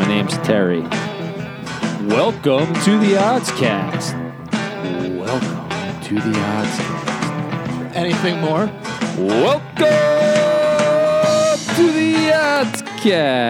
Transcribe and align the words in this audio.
My 0.00 0.06
name's 0.08 0.38
Terry. 0.38 0.80
Welcome 2.08 2.72
to 2.84 2.96
the 2.96 3.16
Oddscast. 3.18 4.14
Welcome 5.14 6.02
to 6.04 6.14
the 6.14 6.32
Oddscast. 6.32 7.94
Anything 7.94 8.40
more? 8.40 8.64
Welcome 9.18 9.84
to 11.76 11.92
the 11.92 12.30
Oddscast. 12.32 13.46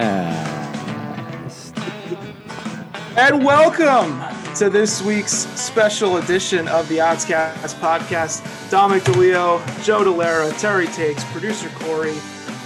And 3.17 3.45
welcome 3.45 4.21
to 4.57 4.69
this 4.69 5.01
week's 5.03 5.47
special 5.57 6.17
edition 6.17 6.67
of 6.67 6.89
the 6.89 6.99
Oddscast 6.99 7.77
podcast. 7.77 8.43
Dominic 8.73 9.05
DeLeo, 9.05 9.61
Joe 9.85 10.03
DeLera, 10.03 10.53
Terry 10.61 10.89
Takes, 10.89 11.23
producer 11.27 11.69
Corey. 11.77 12.17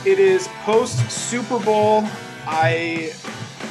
It 0.06 0.18
is 0.18 0.48
post 0.62 1.10
Super 1.10 1.58
Bowl. 1.58 2.08
I 2.46 3.12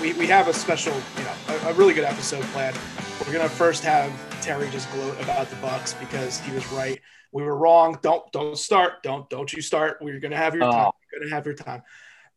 we, 0.04 0.12
we 0.14 0.28
have 0.28 0.50
a 0.50 0.54
special, 0.54 0.94
you 1.18 1.24
know, 1.24 1.34
a, 1.48 1.70
a 1.70 1.74
really 1.76 1.94
good 1.94 2.04
episode 2.04 2.44
planned. 2.52 2.78
We're 3.26 3.32
gonna 3.32 3.48
first 3.48 3.86
have 3.86 4.12
Terry 4.42 4.70
just 4.70 4.92
gloat 4.92 5.18
about 5.22 5.50
the 5.50 5.56
Bucks 5.56 5.94
because 5.94 6.42
he 6.42 6.54
was 6.54 6.70
right. 6.74 7.00
We 7.32 7.42
were 7.42 7.56
wrong. 7.56 7.98
Don't 8.02 8.30
don't 8.34 8.58
start. 8.58 9.02
Don't 9.02 9.30
don't 9.30 9.54
you 9.54 9.62
start. 9.62 10.00
We're 10.02 10.20
gonna 10.20 10.36
have 10.36 10.56
your 10.56 10.70
time. 10.70 10.92
You're 11.10 11.22
gonna 11.22 11.34
have 11.34 11.46
your 11.46 11.56
time. 11.56 11.84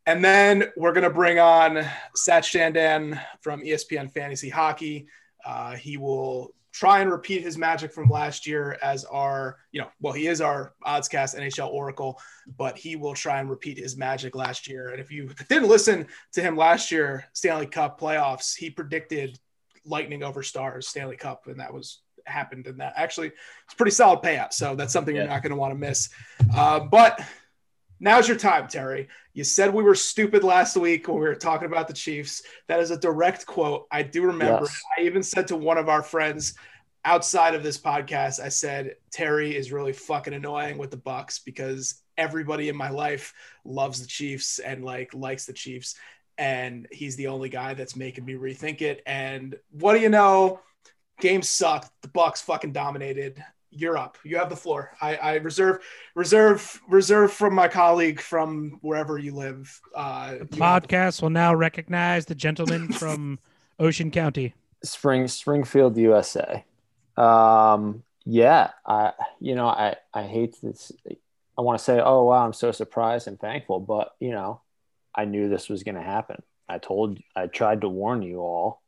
And 0.07 0.25
then 0.25 0.67
we're 0.77 0.93
going 0.93 1.03
to 1.03 1.11
bring 1.11 1.41
on 1.41 1.79
Satch 2.17 2.55
Chandan 2.55 3.21
from 3.41 3.63
ESPN 3.63 4.13
Fantasy 4.13 4.49
Hockey. 4.49 5.09
Uh, 5.45 5.73
he 5.73 5.97
will 5.97 6.55
try 6.77 7.01
and 7.01 7.11
repeat 7.11 7.41
his 7.43 7.57
magic 7.57 7.91
from 7.91 8.07
last 8.11 8.47
year 8.47 8.77
as 8.83 9.03
our, 9.07 9.57
you 9.73 9.81
know, 9.81 9.89
well, 9.99 10.13
he 10.13 10.27
is 10.27 10.43
our 10.43 10.75
Oddscast 10.85 11.35
NHL 11.35 11.71
Oracle, 11.71 12.21
but 12.59 12.77
he 12.77 12.97
will 12.97 13.15
try 13.15 13.41
and 13.41 13.49
repeat 13.49 13.79
his 13.79 13.97
magic 13.97 14.35
last 14.37 14.69
year. 14.69 14.91
And 14.91 15.01
if 15.01 15.11
you 15.11 15.31
didn't 15.49 15.69
listen 15.71 16.07
to 16.35 16.43
him 16.43 16.55
last 16.55 16.93
year, 16.93 17.25
Stanley 17.33 17.65
Cup 17.65 17.99
playoffs, 17.99 18.55
he 18.55 18.69
predicted 18.69 19.39
Lightning 19.87 20.23
over 20.23 20.43
Stars 20.43 20.87
Stanley 20.87 21.17
Cup, 21.17 21.47
and 21.47 21.59
that 21.61 21.73
was 21.73 22.03
happened. 22.27 22.67
And 22.67 22.79
that 22.81 22.93
actually 22.97 23.29
it's 23.65 23.75
pretty 23.75 23.93
solid 23.93 24.21
payout. 24.21 24.53
So 24.53 24.75
that's 24.75 24.93
something 24.93 25.15
Yeah. 25.17 25.23
you're 25.23 25.31
not 25.31 25.43
going 25.43 25.53
to 25.53 25.57
want 25.57 25.73
to 25.73 25.79
miss. 25.79 26.11
Uh, 26.55 26.81
but 26.81 27.23
Now's 27.99 28.29
your 28.29 28.37
time, 28.37 28.69
Terry. 28.69 29.09
You 29.33 29.45
said 29.45 29.73
we 29.73 29.83
were 29.83 29.95
stupid 29.95 30.45
last 30.45 30.77
week 30.77 31.09
when 31.09 31.17
we 31.17 31.23
were 31.27 31.35
talking 31.35 31.67
about 31.67 31.89
the 31.89 31.95
Chiefs. 31.95 32.43
That 32.69 32.81
is 32.81 32.91
a 32.91 32.99
direct 32.99 33.47
quote. 33.47 33.87
I 33.91 34.03
do 34.03 34.23
remember. 34.23 34.65
Yes. 34.65 34.83
I 34.99 35.03
even 35.03 35.23
said 35.23 35.49
to 35.49 35.57
one 35.57 35.79
of 35.79 35.89
our 35.89 36.03
friends 36.03 36.55
outside 37.05 37.55
of 37.55 37.63
this 37.63 37.79
podcast, 37.79 38.41
I 38.41 38.49
said 38.49 38.97
Terry 39.11 39.57
is 39.57 39.73
really 39.73 39.93
fucking 39.93 40.35
annoying 40.35 40.77
with 40.77 40.91
the 40.91 40.97
Bucks 40.97 41.39
because 41.39 42.03
everybody 42.19 42.69
in 42.69 42.77
my 42.77 42.91
life 42.91 43.33
loves 43.65 44.01
the 44.01 44.07
Chiefs 44.07 44.59
and 44.59 44.85
like 44.85 45.15
likes 45.15 45.47
the 45.47 45.53
Chiefs, 45.53 45.95
and 46.37 46.87
he's 46.91 47.17
the 47.17 47.29
only 47.29 47.49
guy 47.49 47.75
that's 47.75 47.97
making 47.97 48.25
me 48.25 48.35
rethink 48.35 48.83
it. 48.83 49.03
And 49.07 49.57
what 49.71 49.95
do 49.95 50.01
you 50.01 50.11
know? 50.11 50.61
Games 51.21 51.49
sucked. 51.49 51.91
The 52.03 52.09
Bucks 52.09 52.43
fucking 52.43 52.73
dominated. 52.73 53.43
You're 53.77 53.97
up. 53.99 54.17
You 54.25 54.39
have 54.39 54.49
the 54.51 54.57
floor. 54.57 54.93
I, 55.01 55.17
I 55.17 55.35
reserve 55.37 55.83
reserve 56.15 56.81
reserve 56.89 57.33
from 57.33 57.55
my 57.55 57.69
colleague 57.69 58.21
from 58.21 58.79
wherever 58.83 59.19
you 59.19 59.35
live. 59.35 59.81
Uh, 59.95 60.31
The 60.31 60.39
you 60.39 60.45
the- 60.47 60.57
podcast 60.57 61.23
will 61.23 61.31
now 61.31 61.55
recognize 61.55 62.27
the 62.27 62.35
gentleman 62.35 62.93
from 62.93 63.39
Ocean 63.79 64.11
County. 64.11 64.55
Spring 64.83 65.29
Springfield, 65.29 65.97
USA. 65.97 66.65
Um, 67.17 68.03
yeah, 68.25 68.71
I 68.85 69.13
you 69.41 69.55
know 69.55 69.67
I 69.69 69.97
I 70.13 70.25
hate 70.25 70.57
this. 70.63 70.93
I 71.59 71.63
want 71.63 71.79
to 71.79 71.85
say, 71.85 72.01
oh 72.01 72.25
wow, 72.25 72.45
I'm 72.45 72.53
so 72.53 72.73
surprised 72.73 73.29
and 73.29 73.41
thankful, 73.41 73.81
but 73.81 74.15
you 74.21 74.31
know, 74.33 74.61
I 75.15 75.25
knew 75.25 75.49
this 75.49 75.69
was 75.69 75.83
going 75.85 75.95
to 75.95 76.03
happen. 76.03 76.43
I 76.69 76.79
told, 76.79 77.19
I 77.35 77.47
tried 77.47 77.83
to 77.83 77.89
warn 77.89 78.23
you 78.23 78.41
all. 78.41 78.83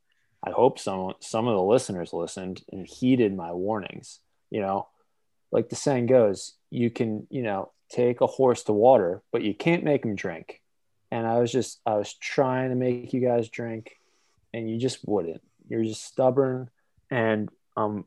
I 0.45 0.51
hope 0.51 0.79
some 0.79 1.15
some 1.21 1.49
of 1.49 1.55
the 1.55 1.63
listeners 1.63 2.13
listened 2.13 2.63
and 2.71 2.87
heeded 2.87 3.35
my 3.35 3.53
warnings. 3.53 4.21
You 4.51 4.61
know, 4.61 4.89
like 5.51 5.69
the 5.69 5.77
saying 5.77 6.07
goes, 6.07 6.55
you 6.71 6.91
can 6.91 7.27
you 7.31 7.43
know 7.43 7.73
take 7.91 8.21
a 8.21 8.27
horse 8.27 8.65
to 8.65 8.73
water, 8.73 9.23
but 9.33 9.43
you 9.43 9.55
can't 9.55 9.85
make 9.85 10.05
him 10.05 10.15
drink. 10.15 10.61
And 11.11 11.27
I 11.27 11.39
was 11.39 11.51
just 11.51 11.81
I 11.87 11.95
was 11.95 12.13
trying 12.15 12.71
to 12.71 12.77
make 12.77 13.13
you 13.13 13.21
guys 13.21 13.49
drink, 13.49 13.99
and 14.53 14.71
you 14.71 14.79
just 14.79 15.07
wouldn't. 15.07 15.43
You're 15.69 15.85
just 15.85 16.05
stubborn, 16.05 16.71
and 17.11 17.49
um, 17.77 18.07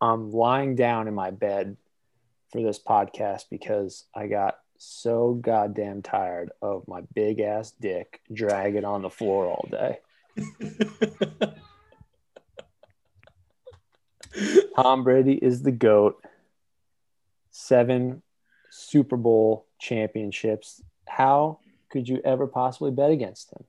I'm 0.00 0.30
lying 0.30 0.76
down 0.76 1.08
in 1.08 1.14
my 1.14 1.30
bed 1.30 1.76
for 2.52 2.62
this 2.62 2.78
podcast 2.78 3.44
because 3.50 4.04
I 4.14 4.26
got 4.26 4.58
so 4.78 5.34
goddamn 5.34 6.02
tired 6.02 6.50
of 6.62 6.88
my 6.88 7.02
big 7.14 7.40
ass 7.40 7.72
dick 7.80 8.20
dragging 8.32 8.84
on 8.84 9.02
the 9.02 9.10
floor 9.10 9.46
all 9.46 9.68
day. 9.70 9.98
Tom 14.76 15.04
Brady 15.04 15.34
is 15.34 15.62
the 15.62 15.72
GOAT. 15.72 16.22
Seven 17.50 18.22
Super 18.70 19.16
Bowl 19.16 19.66
championships. 19.80 20.82
How 21.08 21.58
could 21.90 22.08
you 22.08 22.20
ever 22.24 22.46
possibly 22.46 22.90
bet 22.92 23.10
against 23.10 23.50
him? 23.52 23.64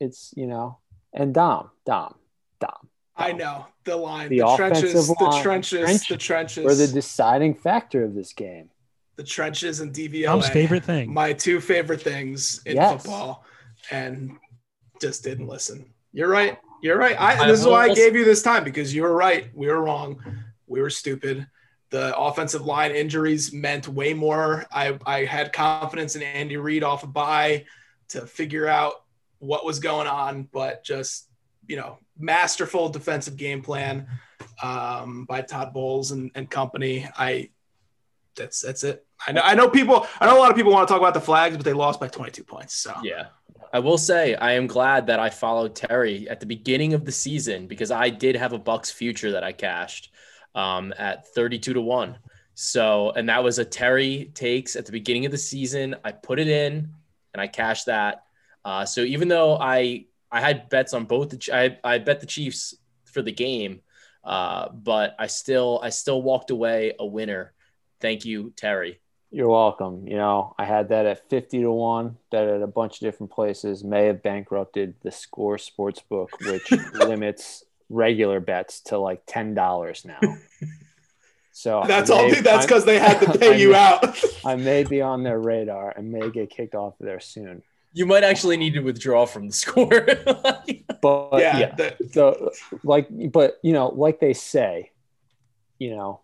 It's, 0.00 0.34
you 0.36 0.46
know, 0.46 0.78
and 1.12 1.32
Dom, 1.32 1.70
Dom, 1.86 2.16
Dom. 2.60 2.88
I 3.16 3.30
know 3.32 3.66
the 3.84 3.96
line, 3.96 4.28
The 4.28 4.38
the, 4.40 4.46
offensive 4.46 4.80
trenches, 4.90 5.06
the 5.06 5.24
line, 5.24 5.42
trenches, 5.42 5.80
trench- 5.84 6.08
the 6.08 6.16
trenches, 6.16 6.64
Were 6.64 6.74
the 6.74 6.88
deciding 6.88 7.54
factor 7.54 8.02
of 8.02 8.14
this 8.14 8.32
game. 8.32 8.70
the 9.16 9.22
trenches, 9.22 9.78
and 9.78 9.92
DVOA. 9.94 10.24
Tom's 10.26 10.48
favorite 10.48 10.84
thing. 10.84 11.12
My 11.14 11.32
two 11.32 11.60
favorite 11.60 12.02
things 12.02 12.60
in 12.66 12.74
Yes. 12.74 13.02
football, 13.02 13.44
and 13.92 14.36
just 15.00 15.22
didn't 15.22 15.46
listen. 15.46 15.88
You're 16.12 16.28
right. 16.28 16.58
You're 16.84 16.98
right. 16.98 17.18
I, 17.18 17.46
this 17.46 17.60
is 17.60 17.66
why 17.66 17.84
I 17.86 17.94
gave 17.94 18.14
you 18.14 18.26
this 18.26 18.42
time 18.42 18.62
because 18.62 18.94
you 18.94 19.04
were 19.04 19.16
right. 19.16 19.48
We 19.54 19.68
were 19.68 19.82
wrong. 19.82 20.22
We 20.66 20.82
were 20.82 20.90
stupid. 20.90 21.46
The 21.88 22.14
offensive 22.14 22.66
line 22.66 22.90
injuries 22.90 23.54
meant 23.54 23.88
way 23.88 24.12
more. 24.12 24.66
I, 24.70 24.98
I 25.06 25.24
had 25.24 25.54
confidence 25.54 26.14
in 26.14 26.20
Andy 26.20 26.58
Reid 26.58 26.84
off 26.84 27.02
a 27.02 27.06
bye 27.06 27.64
to 28.08 28.26
figure 28.26 28.68
out 28.68 29.02
what 29.38 29.64
was 29.64 29.78
going 29.78 30.06
on, 30.06 30.42
but 30.52 30.84
just 30.84 31.30
you 31.66 31.76
know, 31.76 31.96
masterful 32.18 32.90
defensive 32.90 33.38
game 33.38 33.62
plan 33.62 34.06
um, 34.62 35.24
by 35.24 35.40
Todd 35.40 35.72
Bowles 35.72 36.10
and, 36.10 36.30
and 36.34 36.50
company. 36.50 37.08
I 37.16 37.48
that's 38.36 38.60
that's 38.60 38.84
it. 38.84 39.06
I 39.26 39.32
know 39.32 39.40
I 39.42 39.54
know 39.54 39.70
people. 39.70 40.06
I 40.20 40.26
know 40.26 40.36
a 40.36 40.40
lot 40.40 40.50
of 40.50 40.56
people 40.58 40.72
want 40.72 40.86
to 40.86 40.92
talk 40.92 41.00
about 41.00 41.14
the 41.14 41.20
flags, 41.22 41.56
but 41.56 41.64
they 41.64 41.72
lost 41.72 41.98
by 41.98 42.08
22 42.08 42.44
points. 42.44 42.74
So 42.74 42.92
Yeah. 43.02 43.28
I 43.74 43.80
will 43.80 43.98
say 43.98 44.36
I 44.36 44.52
am 44.52 44.68
glad 44.68 45.08
that 45.08 45.18
I 45.18 45.30
followed 45.30 45.74
Terry 45.74 46.28
at 46.28 46.38
the 46.38 46.46
beginning 46.46 46.94
of 46.94 47.04
the 47.04 47.10
season 47.10 47.66
because 47.66 47.90
I 47.90 48.08
did 48.08 48.36
have 48.36 48.52
a 48.52 48.58
Bucks 48.58 48.92
future 48.92 49.32
that 49.32 49.42
I 49.42 49.50
cashed 49.50 50.12
um, 50.54 50.94
at 50.96 51.26
32 51.34 51.74
to 51.74 51.80
1. 51.80 52.16
So, 52.54 53.10
and 53.10 53.28
that 53.28 53.42
was 53.42 53.58
a 53.58 53.64
Terry 53.64 54.30
takes 54.32 54.76
at 54.76 54.86
the 54.86 54.92
beginning 54.92 55.26
of 55.26 55.32
the 55.32 55.38
season. 55.38 55.96
I 56.04 56.12
put 56.12 56.38
it 56.38 56.46
in 56.46 56.88
and 57.32 57.40
I 57.40 57.48
cashed 57.48 57.86
that. 57.86 58.22
Uh, 58.64 58.84
so 58.84 59.00
even 59.00 59.26
though 59.26 59.56
I 59.56 60.06
I 60.30 60.40
had 60.40 60.68
bets 60.68 60.94
on 60.94 61.04
both 61.04 61.30
the 61.30 61.50
I, 61.52 61.76
I 61.82 61.98
bet 61.98 62.20
the 62.20 62.26
Chiefs 62.26 62.76
for 63.06 63.22
the 63.22 63.32
game, 63.32 63.80
uh, 64.22 64.68
but 64.68 65.16
I 65.18 65.26
still 65.26 65.80
I 65.82 65.88
still 65.88 66.22
walked 66.22 66.50
away 66.50 66.92
a 67.00 67.04
winner. 67.04 67.52
Thank 68.00 68.24
you, 68.24 68.52
Terry. 68.54 69.00
You're 69.34 69.48
welcome. 69.48 70.06
You 70.06 70.14
know, 70.16 70.54
I 70.56 70.64
had 70.64 70.90
that 70.90 71.06
at 71.06 71.28
50 71.28 71.62
to 71.62 71.72
1, 71.72 72.16
that 72.30 72.46
at 72.46 72.62
a 72.62 72.68
bunch 72.68 72.94
of 72.94 73.00
different 73.00 73.32
places 73.32 73.82
may 73.82 74.06
have 74.06 74.22
bankrupted 74.22 74.94
the 75.02 75.10
score 75.10 75.58
sports 75.58 76.00
book, 76.00 76.30
which 76.40 76.70
limits 76.94 77.64
regular 77.88 78.38
bets 78.38 78.78
to 78.82 78.98
like 78.98 79.26
$10 79.26 80.04
now. 80.06 80.20
So 81.50 81.80
I 81.80 81.86
that's 81.88 82.10
all. 82.10 82.30
That's 82.42 82.64
because 82.64 82.84
they 82.84 83.00
had 83.00 83.18
to 83.22 83.30
I 83.32 83.36
pay 83.36 83.60
you 83.60 83.72
may- 83.72 83.78
out. 83.78 84.20
I 84.44 84.54
may 84.54 84.84
be 84.84 85.00
on 85.02 85.24
their 85.24 85.40
radar 85.40 85.92
and 85.96 86.12
may 86.12 86.30
get 86.30 86.50
kicked 86.50 86.76
off 86.76 86.94
there 87.00 87.18
soon. 87.18 87.64
You 87.92 88.06
might 88.06 88.22
actually 88.22 88.56
need 88.56 88.74
to 88.74 88.80
withdraw 88.80 89.26
from 89.26 89.48
the 89.48 89.52
score. 89.52 90.06
But 91.00 91.28
yeah. 91.40 91.58
yeah, 91.58 91.74
the- 91.74 92.08
so 92.12 92.50
like 92.82 93.08
but 93.30 93.58
you 93.62 93.72
know 93.74 93.88
like 93.88 94.20
they 94.20 94.32
say 94.32 94.90
you 95.78 95.90
know 95.90 96.20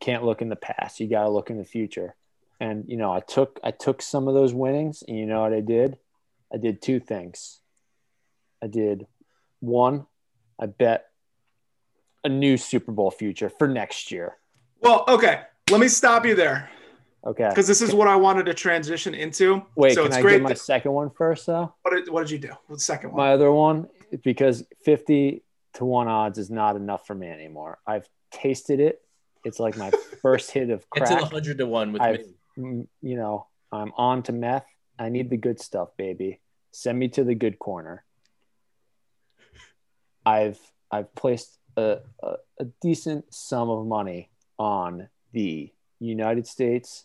can't 0.00 0.24
look 0.24 0.42
in 0.42 0.48
the 0.48 0.56
past 0.56 0.98
you 0.98 1.06
got 1.08 1.22
to 1.22 1.28
look 1.28 1.50
in 1.50 1.56
the 1.56 1.64
future 1.64 2.16
and 2.60 2.84
you 2.88 2.96
know 2.96 3.12
i 3.12 3.20
took 3.20 3.58
i 3.64 3.70
took 3.70 4.00
some 4.02 4.28
of 4.28 4.34
those 4.34 4.54
winnings 4.54 5.02
and 5.06 5.18
you 5.18 5.26
know 5.26 5.40
what 5.42 5.52
i 5.52 5.60
did 5.60 5.96
i 6.52 6.56
did 6.56 6.80
two 6.80 7.00
things 7.00 7.60
i 8.62 8.66
did 8.66 9.06
one 9.60 10.06
i 10.60 10.66
bet 10.66 11.06
a 12.24 12.28
new 12.28 12.56
super 12.56 12.92
bowl 12.92 13.10
future 13.10 13.48
for 13.48 13.68
next 13.68 14.10
year 14.10 14.36
well, 14.80 15.04
okay. 15.08 15.40
Let 15.70 15.80
me 15.80 15.88
stop 15.88 16.26
you 16.26 16.34
there 16.34 16.68
okay 17.26 17.48
because 17.48 17.66
this 17.66 17.80
is 17.80 17.94
what 17.94 18.06
I 18.06 18.16
wanted 18.16 18.44
to 18.46 18.54
transition 18.54 19.14
into. 19.14 19.62
wait 19.76 19.94
so 19.94 20.02
can 20.02 20.08
it's 20.08 20.16
i 20.18 20.20
great. 20.20 20.32
get 20.34 20.42
my 20.42 20.48
that- 20.50 20.58
second 20.58 20.92
one 20.92 21.10
first 21.10 21.46
though 21.46 21.74
what, 21.82 21.90
did, 21.94 22.08
what 22.10 22.20
did 22.20 22.30
you 22.30 22.38
do? 22.38 22.50
What's 22.66 22.86
the 22.86 22.92
second 22.92 23.10
one? 23.12 23.16
my 23.18 23.32
other 23.32 23.50
one 23.50 23.88
because 24.22 24.62
50 24.84 25.42
to 25.74 25.84
1 25.84 26.06
odds 26.08 26.38
is 26.38 26.50
not 26.50 26.76
enough 26.76 27.06
for 27.06 27.14
me 27.14 27.28
anymore 27.28 27.78
i've 27.86 28.06
tasted 28.30 28.78
it 28.78 29.00
it's 29.44 29.58
like 29.58 29.76
my 29.78 29.90
first 30.22 30.50
hit 30.50 30.68
of 30.70 30.84
Get 30.94 31.06
to 31.06 31.14
the 31.16 31.24
hundred 31.26 31.58
to 31.58 31.66
one 31.66 31.92
with 31.92 32.02
I've- 32.02 32.18
me. 32.24 32.34
Mm, 32.58 32.86
you 33.02 33.16
know 33.16 33.48
i'm 33.72 33.92
on 33.96 34.22
to 34.24 34.32
meth 34.32 34.66
i 34.98 35.08
need 35.08 35.28
the 35.28 35.36
good 35.36 35.60
stuff 35.60 35.88
baby 35.96 36.40
send 36.70 36.98
me 36.98 37.08
to 37.08 37.24
the 37.24 37.34
good 37.34 37.58
corner 37.58 38.04
I've 40.24 40.58
I've 40.90 41.14
placed 41.14 41.58
a, 41.76 41.98
a, 42.22 42.34
a 42.60 42.64
decent 42.80 43.32
sum 43.32 43.68
of 43.70 43.86
money 43.86 44.30
on 44.58 45.08
the 45.32 45.72
United 45.98 46.46
States 46.46 47.04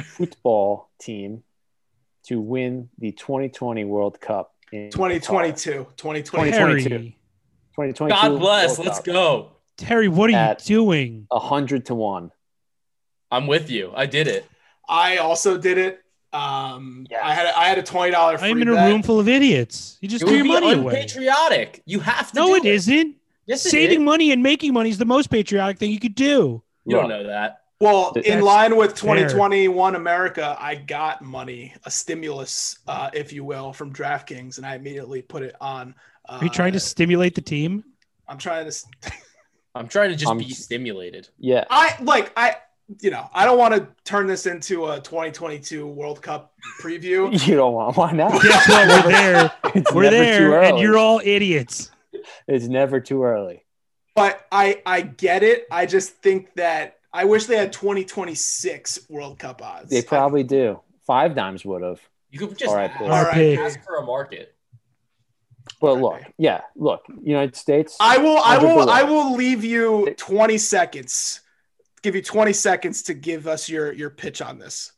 football 0.00 0.90
team 1.00 1.42
to 2.24 2.40
win 2.40 2.88
the 2.98 3.12
2020 3.12 3.84
World 3.84 4.20
Cup 4.20 4.54
in 4.72 4.90
2022. 4.90 5.86
2022. 5.96 6.52
2022. 6.52 6.56
Terry, 6.56 6.82
2022 6.82 8.08
God 8.08 8.38
bless. 8.38 8.78
World 8.78 8.86
Let's 8.86 8.98
Cup. 8.98 9.04
go. 9.06 9.52
Terry, 9.76 10.08
what 10.08 10.30
are 10.30 10.50
you 10.50 10.56
doing? 10.64 11.26
A 11.30 11.38
hundred 11.38 11.86
to 11.86 11.94
one. 11.94 12.30
I'm 13.30 13.46
with 13.46 13.70
you. 13.70 13.92
I 13.94 14.06
did 14.06 14.26
it. 14.26 14.46
I 14.88 15.18
also 15.18 15.58
did 15.58 15.78
it. 15.78 16.02
Um, 16.32 17.06
Yes. 17.10 17.20
I 17.24 17.32
had 17.34 17.46
a, 17.46 17.58
I 17.58 17.64
had 17.68 17.78
a 17.78 17.82
twenty 17.82 18.10
dollar 18.12 18.36
free 18.38 18.50
I'm 18.50 18.60
in 18.62 18.68
a 18.68 18.74
bet. 18.74 18.90
room 18.90 19.02
full 19.02 19.18
of 19.20 19.28
idiots. 19.28 19.96
You 20.00 20.08
just 20.08 20.22
It 20.22 20.26
threw 20.26 20.36
would 20.38 20.46
your 20.46 20.60
be 20.60 20.66
money 20.66 20.72
away. 20.80 20.94
unpatriotic. 20.94 21.82
You 21.86 22.00
have 22.00 22.32
to. 22.32 22.36
No, 22.38 22.46
do 22.48 22.54
it 22.56 22.64
isn't. 22.66 23.16
Yes, 23.46 23.64
it 23.64 23.70
Saving 23.70 24.00
is. 24.00 24.04
money 24.04 24.30
and 24.32 24.42
making 24.42 24.74
money 24.74 24.90
is 24.90 24.98
the 24.98 25.06
most 25.06 25.30
patriotic 25.30 25.78
thing 25.78 25.90
you 25.90 25.98
could 26.00 26.14
do. 26.14 26.62
You 26.84 26.96
don't 26.96 27.08
know 27.08 27.26
that. 27.26 27.62
Well, 27.80 28.12
That's 28.14 28.26
in 28.26 28.40
line 28.42 28.76
with 28.76 28.90
fair. 28.98 29.14
2021 29.14 29.94
America, 29.94 30.56
I 30.58 30.74
got 30.74 31.22
money, 31.22 31.72
a 31.84 31.90
stimulus, 31.90 32.78
uh, 32.88 33.08
if 33.14 33.32
you 33.32 33.44
will, 33.44 33.72
from 33.72 33.92
DraftKings, 33.92 34.56
and 34.58 34.66
I 34.66 34.74
immediately 34.74 35.22
put 35.22 35.42
it 35.44 35.54
on. 35.60 35.94
Uh, 36.28 36.38
Are 36.40 36.44
you 36.44 36.50
trying 36.50 36.72
to 36.72 36.80
stimulate 36.80 37.34
the 37.36 37.40
team? 37.40 37.84
I'm 38.26 38.36
trying 38.36 38.68
to. 38.70 38.76
I'm 39.74 39.86
trying 39.88 40.10
to 40.10 40.16
just 40.16 40.28
I'm- 40.28 40.38
be 40.38 40.50
stimulated. 40.50 41.28
Yeah. 41.38 41.64
I 41.70 41.96
like 42.02 42.32
I. 42.36 42.56
You 43.00 43.10
know, 43.10 43.28
I 43.34 43.44
don't 43.44 43.58
want 43.58 43.74
to 43.74 43.86
turn 44.04 44.26
this 44.26 44.46
into 44.46 44.86
a 44.86 44.98
2022 45.00 45.86
World 45.86 46.22
Cup 46.22 46.54
preview. 46.80 47.30
You 47.46 47.56
don't 47.56 47.74
want 47.74 47.96
why 47.96 48.12
not? 48.12 48.40
Guess 48.42 48.68
what? 48.68 49.04
We're 49.04 49.12
there. 49.12 49.52
It's 49.74 49.92
We're 49.92 50.10
there, 50.10 50.62
and 50.62 50.78
you're 50.78 50.96
all 50.96 51.20
idiots. 51.22 51.90
It's 52.46 52.66
never 52.66 52.98
too 53.00 53.22
early. 53.24 53.64
but 54.14 54.46
I 54.50 54.80
I 54.86 55.02
get 55.02 55.42
it. 55.42 55.66
I 55.70 55.84
just 55.86 56.14
think 56.22 56.54
that 56.54 56.96
I 57.12 57.24
wish 57.24 57.44
they 57.44 57.56
had 57.58 57.72
2026 57.72 59.00
World 59.10 59.38
Cup 59.38 59.62
odds. 59.62 59.90
They 59.90 60.02
probably 60.02 60.42
do. 60.42 60.80
Five 61.06 61.34
dimes 61.34 61.64
would 61.64 61.82
have. 61.82 62.00
You 62.30 62.38
could 62.40 62.56
just 62.58 62.70
All 62.70 62.76
right, 62.76 62.90
ask, 62.90 63.34
Bill. 63.34 63.64
Ask 63.64 63.84
for 63.84 63.96
a 63.96 64.04
market. 64.04 64.54
But 65.80 65.92
Alright. 65.98 66.02
look, 66.02 66.32
yeah, 66.38 66.62
look, 66.76 67.02
United 67.22 67.54
States. 67.56 67.96
I 68.00 68.16
will 68.18 68.38
I 68.38 68.56
will 68.58 68.80
below. 68.80 68.92
I 68.92 69.02
will 69.02 69.34
leave 69.34 69.62
you 69.64 70.14
20 70.16 70.56
seconds. 70.58 71.40
Give 72.02 72.14
you 72.14 72.22
20 72.22 72.52
seconds 72.52 73.02
to 73.04 73.14
give 73.14 73.46
us 73.46 73.68
your 73.68 73.92
your 73.92 74.10
pitch 74.10 74.40
on 74.42 74.58
this. 74.58 74.92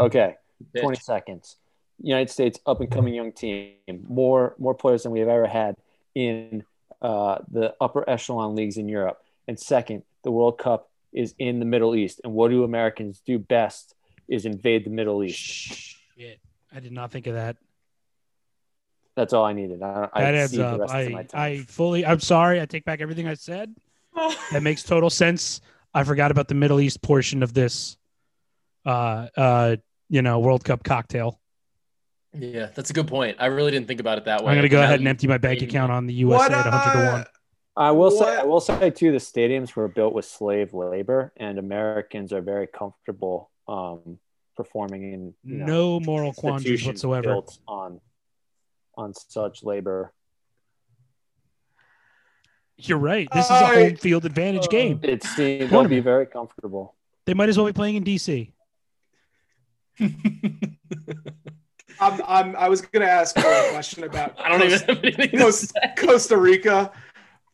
okay, 0.00 0.36
Bitch. 0.74 0.82
20 0.82 0.98
seconds. 0.98 1.56
United 2.00 2.30
States 2.30 2.58
up 2.64 2.80
and 2.80 2.90
coming 2.90 3.14
young 3.14 3.32
team, 3.32 3.74
more 4.08 4.54
more 4.58 4.74
players 4.74 5.02
than 5.02 5.12
we 5.12 5.20
have 5.20 5.28
ever 5.28 5.46
had 5.46 5.74
in 6.14 6.62
uh, 7.02 7.38
the 7.50 7.74
upper 7.80 8.08
echelon 8.08 8.54
leagues 8.54 8.76
in 8.76 8.88
Europe. 8.88 9.18
And 9.48 9.58
second, 9.58 10.02
the 10.24 10.30
World 10.30 10.58
Cup 10.58 10.90
is 11.12 11.34
in 11.38 11.58
the 11.58 11.64
Middle 11.64 11.94
East. 11.96 12.20
And 12.22 12.32
what 12.34 12.50
do 12.50 12.64
Americans 12.64 13.20
do 13.26 13.38
best 13.38 13.94
is 14.28 14.44
invade 14.46 14.84
the 14.84 14.90
Middle 14.90 15.24
East. 15.24 15.38
Shit. 15.38 16.38
I 16.72 16.80
did 16.80 16.92
not 16.92 17.10
think 17.10 17.26
of 17.26 17.34
that. 17.34 17.56
That's 19.16 19.32
all 19.32 19.44
I 19.44 19.52
needed. 19.52 19.82
I, 19.82 20.08
I 20.12 20.20
That 20.22 20.34
adds 20.34 20.50
see 20.52 20.58
the 20.58 20.66
up. 20.66 20.80
rest 20.80 20.94
of 20.94 21.10
my 21.12 21.20
I, 21.20 21.22
time. 21.22 21.40
I 21.40 21.56
fully, 21.66 22.06
I'm 22.06 22.20
sorry. 22.20 22.60
I 22.60 22.66
take 22.66 22.84
back 22.84 23.00
everything 23.00 23.26
I 23.26 23.34
said. 23.34 23.74
That 24.52 24.62
makes 24.62 24.82
total 24.82 25.10
sense. 25.10 25.60
I 25.94 26.04
forgot 26.04 26.30
about 26.30 26.48
the 26.48 26.54
Middle 26.54 26.80
East 26.80 27.02
portion 27.02 27.42
of 27.42 27.54
this, 27.54 27.96
uh, 28.86 29.28
uh, 29.36 29.76
you 30.08 30.22
know, 30.22 30.38
World 30.40 30.64
Cup 30.64 30.84
cocktail. 30.84 31.40
Yeah, 32.34 32.68
that's 32.74 32.90
a 32.90 32.92
good 32.92 33.08
point. 33.08 33.38
I 33.40 33.46
really 33.46 33.70
didn't 33.70 33.88
think 33.88 34.00
about 34.00 34.18
it 34.18 34.26
that 34.26 34.44
way. 34.44 34.50
I'm 34.50 34.56
going 34.56 34.62
to 34.62 34.68
go 34.68 34.78
Now 34.78 34.84
ahead 34.84 35.00
and 35.00 35.08
empty 35.08 35.26
my 35.26 35.38
bank 35.38 35.62
account 35.62 35.90
on 35.90 36.06
the 36.06 36.14
USA 36.14 36.52
at 36.52 36.64
100 36.66 36.92
to 37.06 37.12
1. 37.12 37.24
I 37.76 37.90
will 37.92 38.10
say, 38.10 38.36
I 38.36 38.42
will 38.42 38.60
say 38.60 38.90
too, 38.90 39.12
the 39.12 39.18
stadiums 39.18 39.74
were 39.76 39.88
built 39.88 40.12
with 40.12 40.24
slave 40.24 40.74
labor, 40.74 41.32
and 41.36 41.58
Americans 41.58 42.32
are 42.32 42.40
very 42.40 42.66
comfortable 42.66 43.50
um, 43.68 44.18
performing 44.56 45.12
in 45.12 45.34
you 45.44 45.58
know, 45.58 45.66
No 45.66 46.00
moral 46.00 46.32
quandaries 46.32 46.84
whatsoever. 46.84 47.22
built 47.28 47.58
on 47.68 48.00
on 48.96 49.14
such 49.14 49.62
labor. 49.62 50.12
You're 52.78 52.98
right. 52.98 53.28
This 53.32 53.44
is 53.46 53.50
a 53.50 53.66
home 53.66 53.96
field 53.96 54.24
advantage 54.24 54.66
Uh, 54.66 54.70
game. 54.70 55.00
It's 55.02 55.34
they'll 55.34 55.84
be 55.88 56.00
very 56.00 56.26
comfortable. 56.26 56.94
They 57.26 57.34
might 57.34 57.48
as 57.48 57.58
well 57.58 57.66
be 57.66 57.72
playing 57.72 57.96
in 57.96 58.04
DC. 58.04 58.52
I'm, 62.00 62.22
I'm 62.26 62.56
I 62.56 62.68
was 62.68 62.80
gonna 62.80 63.06
ask 63.06 63.36
a 63.36 63.66
question 63.72 64.04
about 64.04 64.34
I 64.38 64.48
don't 64.48 64.62
even 64.62 64.78
Costa, 64.78 65.20
have 65.20 65.40
Costa. 65.40 65.92
Costa 65.96 66.36
Rica, 66.36 66.92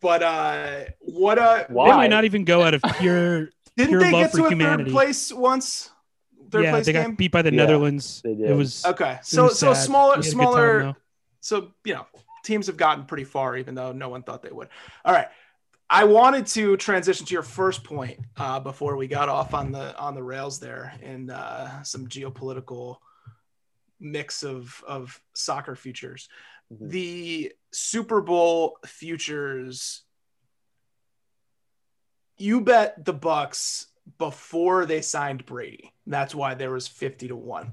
but 0.02 0.22
uh, 0.22 0.84
what 1.00 1.38
uh, 1.38 1.64
Why? 1.70 1.90
They 1.90 1.96
might 1.96 2.10
not 2.10 2.24
even 2.24 2.44
go 2.44 2.62
out 2.62 2.74
of 2.74 2.82
pure. 2.98 3.48
didn't 3.76 3.88
Pure 3.88 4.00
they 4.00 4.12
love 4.12 4.20
get 4.24 4.30
for 4.32 4.36
to 4.38 4.44
a 4.46 4.48
humanity. 4.50 4.84
third 4.84 4.92
place 4.92 5.32
once? 5.32 5.90
Third 6.50 6.64
yeah, 6.64 6.70
place 6.72 6.86
they 6.86 6.92
game. 6.92 7.10
got 7.10 7.16
beat 7.16 7.32
by 7.32 7.40
the 7.42 7.50
Yeah, 7.50 7.56
Netherlands. 7.56 8.20
they 8.22 8.32
It 8.32 8.54
was 8.54 8.84
Okay, 8.84 9.18
so 9.22 9.44
was 9.44 9.58
so 9.58 9.72
sad. 9.72 9.84
smaller 9.84 10.16
We 10.18 10.24
had 10.26 10.34
a 10.34 10.36
good 10.36 10.42
time, 10.42 10.52
smaller. 10.52 10.96
so 11.40 11.70
you 11.84 11.94
know 11.94 12.06
teams 12.44 12.66
have 12.68 12.76
gotten 12.76 13.04
pretty 13.04 13.24
far 13.24 13.56
even 13.56 13.74
though 13.74 13.92
no 13.92 14.08
one 14.08 14.22
thought 14.22 14.42
they 14.42 14.50
would. 14.50 14.68
All 15.04 15.12
right. 15.12 15.28
I 15.90 16.04
wanted 16.04 16.46
to 16.48 16.76
transition 16.76 17.26
to 17.26 17.32
your 17.32 17.42
first 17.42 17.84
point 17.84 18.18
uh, 18.36 18.58
before 18.60 18.96
we 18.96 19.06
got 19.06 19.28
off 19.28 19.52
on 19.54 19.70
the 19.72 19.96
on 19.98 20.14
the 20.14 20.22
rails 20.22 20.58
there 20.58 20.94
in 21.02 21.30
uh, 21.30 21.82
some 21.82 22.06
geopolitical 22.08 22.96
mix 24.00 24.42
of 24.42 24.82
of 24.86 25.20
soccer 25.34 25.76
futures. 25.76 26.28
Mhm. 26.72 26.90
the 26.90 27.52
super 27.72 28.22
bowl 28.22 28.78
futures 28.86 30.02
you 32.38 32.60
bet 32.62 33.04
the 33.04 33.12
bucks 33.12 33.88
before 34.18 34.86
they 34.86 35.00
signed 35.00 35.44
brady. 35.46 35.92
That's 36.06 36.34
why 36.34 36.54
there 36.54 36.70
was 36.72 36.88
50 36.88 37.28
to 37.28 37.36
1 37.36 37.72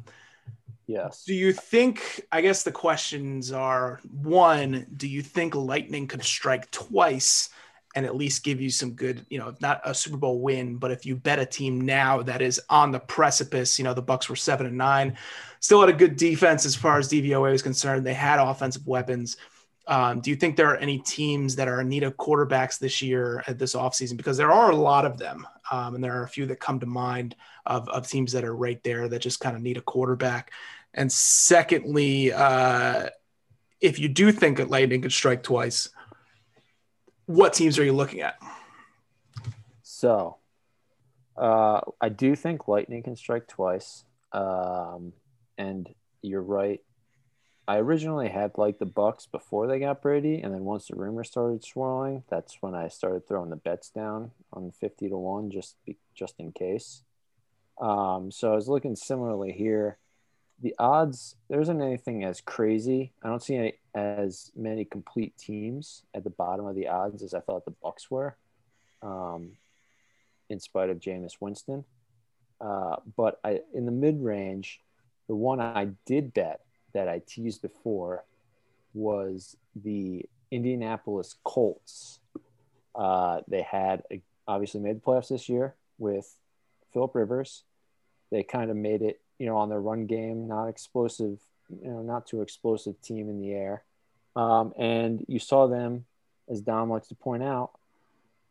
Yes. 0.92 1.24
do 1.24 1.34
you 1.34 1.54
think? 1.54 2.26
I 2.32 2.42
guess 2.42 2.64
the 2.64 2.72
questions 2.72 3.52
are 3.52 4.00
one, 4.12 4.86
do 4.98 5.08
you 5.08 5.22
think 5.22 5.56
Lightning 5.56 6.08
could 6.08 6.24
strike 6.24 6.70
twice 6.72 7.50
and 7.96 8.06
at 8.06 8.16
least 8.16 8.44
give 8.44 8.62
you 8.62 8.70
some 8.70 8.92
good, 8.92 9.26
you 9.30 9.38
know, 9.38 9.54
not 9.60 9.82
a 9.84 9.94
Super 9.94 10.18
Bowl 10.18 10.40
win, 10.40 10.78
but 10.78 10.92
if 10.92 11.06
you 11.06 11.16
bet 11.16 11.40
a 11.40 11.46
team 11.46 11.82
now 11.82 12.22
that 12.22 12.42
is 12.42 12.62
on 12.70 12.92
the 12.92 13.00
precipice, 13.00 13.78
you 13.78 13.84
know, 13.84 13.94
the 13.94 14.02
Bucks 14.02 14.30
were 14.30 14.36
seven 14.36 14.66
and 14.66 14.78
nine, 14.78 15.18
still 15.60 15.82
had 15.82 15.90
a 15.90 15.94
good 15.94 16.16
defense 16.16 16.66
as 16.66 16.76
far 16.76 16.98
as 16.98 17.10
DVOA 17.10 17.54
is 17.54 17.62
concerned. 17.62 18.06
They 18.06 18.14
had 18.14 18.40
offensive 18.40 18.88
weapons. 18.88 19.38
Um, 19.88 20.22
do 20.22 20.30
you 20.30 20.36
think 20.36 20.56
there 20.56 20.70
are 20.70 20.78
any 20.78 21.00
teams 21.00 21.56
that 21.56 21.68
are 21.68 21.82
in 21.82 21.90
need 21.90 22.04
of 22.04 22.16
quarterbacks 22.16 22.80
this 22.80 23.02
year 23.02 23.44
at 23.48 23.60
this 23.60 23.76
offseason? 23.76 24.16
Because 24.16 24.38
there 24.38 24.52
are 24.52 24.72
a 24.72 24.76
lot 24.76 25.06
of 25.06 25.18
them. 25.18 25.46
Um, 25.70 25.96
and 25.96 26.04
there 26.04 26.18
are 26.18 26.24
a 26.24 26.30
few 26.30 26.46
that 26.48 26.60
come 26.60 26.80
to 26.80 26.86
mind 26.86 27.36
of, 27.66 27.90
of 27.90 28.08
teams 28.08 28.32
that 28.34 28.44
are 28.44 28.56
right 28.56 28.82
there 28.84 29.08
that 29.08 29.20
just 29.20 29.40
kind 29.40 29.56
of 29.56 29.62
need 29.62 29.78
a 29.78 29.82
quarterback. 29.82 30.52
And 30.94 31.12
secondly, 31.12 32.34
uh, 32.34 33.10
if 33.80 34.00
you 34.00 34.10
do 34.10 34.32
think 34.32 34.58
that 34.58 34.70
Lightning 34.70 35.02
could 35.02 35.14
strike 35.14 35.44
twice, 35.44 35.90
what 37.26 37.54
teams 37.54 37.80
are 37.80 37.84
you 37.84 37.94
looking 37.94 38.22
at? 38.22 38.36
So, 39.82 40.38
uh, 41.38 41.82
I 42.00 42.10
do 42.10 42.36
think 42.36 42.68
lightning 42.68 43.04
can 43.04 43.16
strike 43.16 43.48
twice. 43.48 44.04
Um, 44.32 45.14
and 45.58 45.88
you're 46.22 46.42
right. 46.42 46.82
I 47.68 47.78
originally 47.78 48.28
had 48.28 48.58
like 48.58 48.80
the 48.80 48.86
Bucks 48.86 49.28
before 49.28 49.68
they 49.68 49.80
got 49.80 50.02
Brady, 50.02 50.42
and 50.42 50.54
then 50.54 50.66
once 50.66 50.88
the 50.88 50.96
rumors 50.96 51.30
started 51.30 51.64
swirling, 51.64 52.24
that's 52.30 52.58
when 52.62 52.76
I 52.76 52.90
started 52.90 53.28
throwing 53.28 53.50
the 53.50 53.56
bets 53.56 53.90
down 53.92 54.32
on 54.52 54.72
fifty 54.72 55.08
to 55.08 55.18
one, 55.18 55.52
just 55.52 55.76
be, 55.86 55.98
just 56.16 56.40
in 56.40 56.52
case. 56.52 57.04
Um, 57.80 58.32
so 58.32 58.52
I 58.52 58.56
was 58.56 58.68
looking 58.68 58.96
similarly 58.96 59.52
here. 59.52 59.98
The 60.62 60.76
odds 60.78 61.36
there 61.50 61.60
isn't 61.60 61.82
anything 61.82 62.24
as 62.24 62.40
crazy. 62.42 63.14
I 63.24 63.30
don't 63.30 63.42
see 63.42 63.56
any, 63.56 63.74
as 63.96 64.52
many 64.56 64.86
complete 64.86 65.36
teams 65.38 66.04
at 66.14 66.24
the 66.24 66.30
bottom 66.30 66.66
of 66.66 66.76
the 66.76 66.88
odds 66.88 67.24
as 67.24 67.34
I 67.34 67.40
thought 67.40 67.66
the 67.66 67.72
Bucks 67.72 68.12
were. 68.12 68.36
Um, 69.02 69.54
in 70.52 70.60
spite 70.60 70.90
of 70.90 71.00
Jameis 71.00 71.38
Winston. 71.40 71.86
Uh, 72.60 72.98
but 73.16 73.40
I, 73.44 73.62
in 73.74 73.86
the 73.86 73.92
mid 73.92 74.22
range, 74.22 74.82
the 75.28 75.36
one 75.36 75.60
I 75.60 75.90
did 76.06 76.34
bet 76.34 76.60
that 76.94 77.08
I 77.08 77.22
teased 77.26 77.62
before 77.62 78.26
was 78.94 79.56
the 79.76 80.26
Indianapolis 80.52 81.36
Colts. 81.44 82.20
Uh, 82.94 83.40
they 83.48 83.62
had 83.62 84.04
obviously 84.48 84.82
made 84.82 84.98
the 84.98 85.02
playoffs 85.02 85.30
this 85.30 85.48
year 85.48 85.76
with 85.98 86.36
Philip 86.92 87.16
Rivers. 87.16 87.64
They 88.30 88.44
kind 88.44 88.70
of 88.70 88.76
made 88.76 89.02
it, 89.02 89.21
you 89.42 89.48
know, 89.48 89.58
on 89.58 89.70
their 89.70 89.82
run 89.82 90.06
game, 90.06 90.48
not 90.48 90.68
explosive, 90.68 91.40
you 91.82 91.90
know, 91.90 92.04
not 92.04 92.28
too 92.28 92.44
explosive 92.44 93.02
team 93.02 93.28
in 93.28 93.42
the 93.42 93.54
air. 93.54 93.82
Um, 94.36 94.72
and 94.78 95.26
you 95.28 95.40
saw 95.40 95.66
them, 95.66 96.06
as 96.48 96.62
Dom 96.62 96.92
likes 96.92 97.08
to 97.08 97.16
point 97.16 97.42
out, 97.42 97.72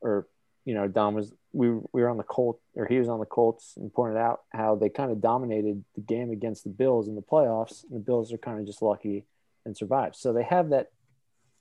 or 0.01 0.27
you 0.65 0.75
know, 0.75 0.89
Dom 0.89 1.15
was 1.15 1.33
we 1.53 1.71
we 1.71 2.03
were 2.03 2.09
on 2.09 2.17
the 2.17 2.25
Colt 2.25 2.61
or 2.75 2.87
he 2.87 2.99
was 2.99 3.09
on 3.09 3.21
the 3.21 3.25
Colts 3.25 3.75
and 3.77 3.95
pointed 3.95 4.19
out 4.19 4.41
how 4.49 4.75
they 4.75 4.89
kind 4.89 5.13
of 5.13 5.21
dominated 5.21 5.85
the 5.95 6.01
game 6.01 6.33
against 6.33 6.65
the 6.65 6.71
Bills 6.71 7.07
in 7.07 7.15
the 7.15 7.23
playoffs, 7.23 7.85
and 7.85 7.93
the 7.93 8.05
Bills 8.05 8.33
are 8.33 8.39
kind 8.39 8.59
of 8.59 8.67
just 8.67 8.83
lucky 8.83 9.25
and 9.65 9.77
survived. 9.77 10.17
So 10.17 10.33
they 10.33 10.43
have 10.43 10.71
that 10.71 10.91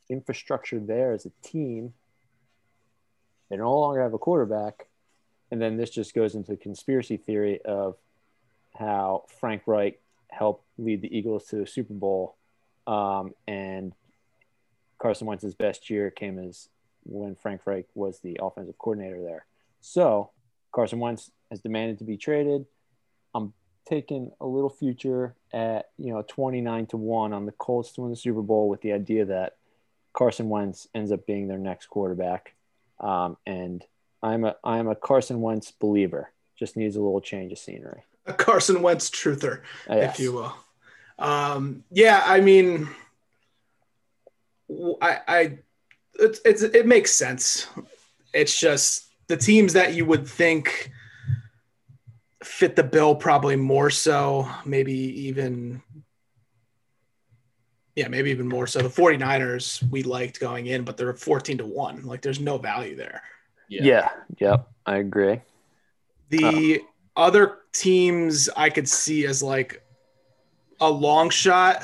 infrastructure 0.09 0.79
there 0.79 1.13
as 1.13 1.27
a 1.27 1.31
team. 1.43 1.93
They 3.51 3.57
no 3.57 3.79
longer 3.79 4.01
have 4.01 4.15
a 4.15 4.17
quarterback. 4.17 4.87
And 5.51 5.61
then 5.61 5.77
this 5.77 5.91
just 5.91 6.15
goes 6.15 6.33
into 6.33 6.51
the 6.51 6.57
conspiracy 6.57 7.17
theory 7.17 7.61
of 7.63 7.95
how 8.79 9.25
Frank 9.39 9.63
Reich 9.65 9.99
helped 10.29 10.63
lead 10.77 11.01
the 11.01 11.15
Eagles 11.15 11.45
to 11.47 11.57
the 11.57 11.67
Super 11.67 11.93
Bowl. 11.93 12.35
Um, 12.87 13.33
and 13.47 13.93
Carson 14.97 15.27
Wentz's 15.27 15.53
best 15.53 15.89
year 15.89 16.09
came 16.09 16.39
as 16.39 16.69
when 17.03 17.35
Frank 17.35 17.61
Reich 17.65 17.85
was 17.93 18.19
the 18.19 18.39
offensive 18.41 18.77
coordinator 18.77 19.21
there. 19.21 19.45
So 19.81 20.31
Carson 20.71 20.99
Wentz 20.99 21.31
has 21.49 21.61
demanded 21.61 21.99
to 21.99 22.03
be 22.03 22.17
traded. 22.17 22.65
I'm 23.35 23.53
taking 23.87 24.31
a 24.39 24.45
little 24.45 24.69
future 24.69 25.35
at 25.51 25.89
you 25.97 26.13
know 26.13 26.23
29 26.27 26.85
to 26.87 26.97
1 26.97 27.33
on 27.33 27.45
the 27.45 27.51
Colts 27.51 27.91
to 27.93 28.01
win 28.01 28.11
the 28.11 28.15
Super 28.15 28.41
Bowl 28.41 28.69
with 28.69 28.81
the 28.81 28.93
idea 28.93 29.25
that 29.25 29.57
Carson 30.13 30.49
Wentz 30.49 30.87
ends 30.93 31.11
up 31.11 31.25
being 31.25 31.47
their 31.47 31.57
next 31.57 31.87
quarterback. 31.87 32.55
Um, 32.99 33.37
and 33.45 33.83
I'm 34.21 34.43
a 34.43 34.55
I'm 34.63 34.87
a 34.87 34.95
Carson 34.95 35.41
Wentz 35.41 35.71
believer. 35.71 36.31
Just 36.57 36.75
needs 36.75 36.95
a 36.95 37.01
little 37.01 37.21
change 37.21 37.51
of 37.51 37.57
scenery. 37.57 38.03
A 38.29 38.33
Carson 38.37 38.81
Wentz 38.81 39.09
truther, 39.09 39.61
Uh, 39.89 39.95
yes. 39.95 40.13
if 40.15 40.19
you 40.23 40.33
will. 40.33 40.53
Um, 41.17 41.83
yeah, 41.91 42.23
I 42.25 42.39
mean, 42.39 42.87
I, 45.01 45.19
I, 45.27 45.57
it's, 46.13 46.39
it's, 46.45 46.61
it 46.61 46.85
makes 46.85 47.11
sense. 47.11 47.67
It's 48.33 48.57
just 48.57 49.05
the 49.27 49.35
teams 49.37 49.73
that 49.73 49.93
you 49.93 50.05
would 50.05 50.27
think 50.27 50.91
fit 52.43 52.75
the 52.75 52.83
bill 52.83 53.15
probably 53.15 53.55
more 53.55 53.89
so, 53.89 54.47
maybe 54.65 54.93
even, 54.93 55.81
yeah, 57.95 58.07
maybe 58.07 58.31
even 58.31 58.47
more 58.47 58.65
so. 58.67 58.79
The 58.81 58.89
49ers 58.89 59.83
we 59.91 60.03
liked 60.03 60.39
going 60.39 60.67
in, 60.67 60.83
but 60.83 60.95
they're 60.95 61.13
14 61.13 61.57
to 61.57 61.65
1. 61.65 62.05
Like 62.05 62.21
there's 62.21 62.39
no 62.39 62.57
value 62.57 62.95
there. 62.95 63.21
Yeah. 63.67 64.09
Yep. 64.39 64.67
I 64.85 64.97
agree. 64.97 65.41
The 66.29 66.81
other 67.19 67.59
teams 67.73 68.49
I 68.55 68.69
could 68.69 68.87
see 68.87 69.25
as 69.25 69.43
like 69.43 69.83
a 70.79 70.89
long 70.89 71.29
shot. 71.29 71.83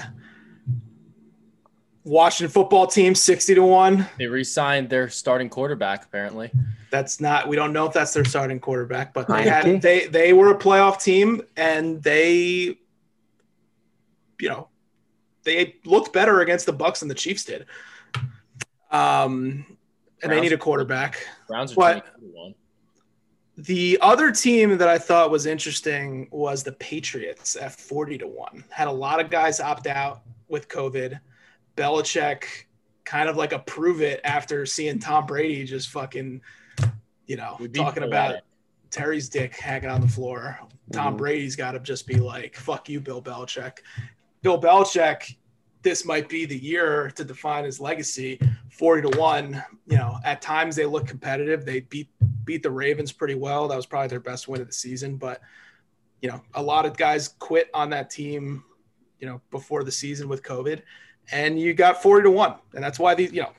Washington 2.06 2.52
football 2.52 2.88
team 2.88 3.16
60 3.16 3.56
to 3.56 3.64
1. 3.64 4.08
They 4.18 4.28
re-signed 4.28 4.90
their 4.90 5.10
starting 5.10 5.50
quarterback 5.50 6.06
apparently. 6.06 6.52
That's 6.92 7.20
not 7.20 7.50
we 7.50 7.56
don't 7.56 7.74
know 7.74 7.86
if 7.88 7.94
that's 7.94 8.14
their 8.14 8.24
starting 8.26 8.60
quarterback, 8.60 9.14
but 9.14 9.28
they 9.28 9.44
had 9.44 9.82
they 9.82 10.08
they 10.08 10.32
were 10.32 10.52
a 10.52 10.58
playoff 10.58 11.02
team 11.02 11.42
and 11.58 12.02
they 12.02 12.78
you 14.40 14.50
know 14.50 14.70
they 15.44 15.76
looked 15.84 16.14
better 16.14 16.42
against 16.42 16.66
the 16.66 16.74
Bucks 16.74 17.02
than 17.02 17.10
the 17.10 17.16
Chiefs 17.16 17.44
did. 17.44 17.66
Um 18.92 19.66
and 20.24 20.32
they 20.32 20.40
need 20.40 20.54
a 20.54 20.58
quarterback. 20.58 21.28
Browns 21.48 21.74
are 21.74 21.76
What? 21.76 22.06
22 22.20 22.28
to 22.28 22.38
1. 22.40 22.56
The 23.58 23.98
other 24.02 24.32
team 24.32 24.78
that 24.78 24.88
I 24.88 24.98
thought 24.98 25.32
was 25.32 25.46
interesting 25.46 26.28
was 26.32 26.64
the 26.64 26.74
Patriots 26.74 27.56
at 27.56 27.72
40 27.72 28.18
to 28.20 28.28
1. 28.28 28.66
Had 28.70 28.88
a 28.88 28.92
lot 28.92 29.22
of 29.22 29.30
guys 29.30 29.60
opt 29.62 29.88
out 29.88 30.22
with 30.50 30.68
COVID. 30.68 31.20
Belichick 31.78 32.44
kind 33.06 33.30
of 33.30 33.38
like 33.38 33.54
a 33.54 33.60
prove 33.60 34.02
it 34.02 34.20
after 34.26 34.66
seeing 34.66 35.00
Tom 35.00 35.26
Brady 35.26 35.64
just 35.64 35.90
fucking, 35.90 36.42
you 37.28 37.38
know, 37.38 37.58
talking 37.74 38.04
about 38.04 38.42
Terry's 38.92 39.30
dick 39.30 39.56
hanging 39.56 39.90
on 39.90 40.02
the 40.02 40.08
floor. 40.08 40.60
Tom 40.92 41.16
Mhm. 41.16 41.18
Brady's 41.18 41.56
got 41.56 41.72
to 41.72 41.80
just 41.80 42.08
be 42.08 42.16
like, 42.16 42.56
fuck 42.56 42.90
you, 42.90 43.00
Bill 43.00 43.22
Belichick. 43.22 43.78
Bill 44.42 44.60
Belichick, 44.60 45.36
this 45.82 46.06
might 46.06 46.28
be 46.28 46.46
the 46.46 46.58
year 46.58 47.10
to 47.12 47.24
define 47.24 47.64
his 47.64 47.80
legacy. 47.80 48.40
40 48.70 49.10
to 49.10 49.18
1. 49.18 49.64
You 49.88 49.98
know, 49.98 50.18
at 50.26 50.42
times 50.42 50.76
they 50.76 50.86
look 50.86 51.08
competitive. 51.08 51.66
They 51.66 51.82
beat 51.82 52.10
beat 52.46 52.64
the 52.64 52.72
Ravens 52.72 53.12
pretty 53.12 53.36
well. 53.36 53.68
That 53.68 53.76
was 53.76 53.86
probably 53.86 54.10
their 54.10 54.20
best 54.20 54.48
win 54.48 54.62
of 54.62 54.68
the 54.68 54.74
season. 54.74 55.18
But, 55.18 55.42
you 56.22 56.30
know, 56.30 56.42
a 56.54 56.62
lot 56.62 56.86
of 56.86 56.98
guys 56.98 57.30
quit 57.40 57.70
on 57.74 57.90
that 57.92 58.10
team, 58.10 58.64
you 59.20 59.28
know, 59.28 59.42
before 59.52 59.84
the 59.84 59.92
season 59.92 60.28
with 60.28 60.44
COVID. 60.44 60.82
And 61.32 61.60
you 61.60 61.74
got 61.74 62.02
40 62.02 62.24
to 62.24 62.32
1. 62.32 62.56
And 62.76 62.84
that's 62.84 63.00
why 63.00 63.16
these, 63.16 63.32
you 63.32 63.42
know, 63.42 63.52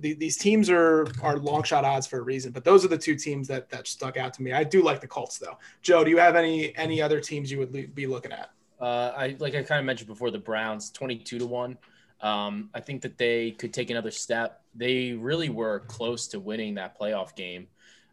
these 0.00 0.36
teams 0.36 0.68
are 0.68 1.06
are 1.22 1.38
long 1.38 1.62
shot 1.62 1.84
odds 1.84 2.06
for 2.06 2.18
a 2.18 2.22
reason. 2.22 2.52
But 2.52 2.64
those 2.64 2.84
are 2.84 2.88
the 2.88 2.98
two 2.98 3.14
teams 3.14 3.48
that 3.48 3.70
that 3.70 3.86
stuck 3.86 4.16
out 4.16 4.34
to 4.34 4.42
me. 4.42 4.52
I 4.52 4.64
do 4.64 4.82
like 4.82 5.00
the 5.00 5.06
Colts 5.06 5.38
though. 5.38 5.58
Joe, 5.82 6.04
do 6.04 6.10
you 6.10 6.18
have 6.18 6.36
any 6.36 6.76
any 6.76 7.00
other 7.00 7.20
teams 7.20 7.50
you 7.50 7.58
would 7.58 7.94
be 7.94 8.06
looking 8.06 8.32
at? 8.32 8.50
Uh, 8.80 9.12
I 9.16 9.36
like 9.38 9.54
I 9.54 9.62
kind 9.62 9.78
of 9.78 9.84
mentioned 9.84 10.08
before 10.08 10.30
the 10.30 10.38
Browns 10.38 10.90
22 10.90 11.38
to 11.38 11.46
1. 11.46 11.78
Um, 12.20 12.70
I 12.74 12.80
think 12.80 13.02
that 13.02 13.18
they 13.18 13.52
could 13.52 13.72
take 13.72 13.90
another 13.90 14.10
step. 14.10 14.62
They 14.74 15.12
really 15.12 15.48
were 15.48 15.80
close 15.80 16.28
to 16.28 16.40
winning 16.40 16.74
that 16.74 16.98
playoff 16.98 17.34
game. 17.34 17.68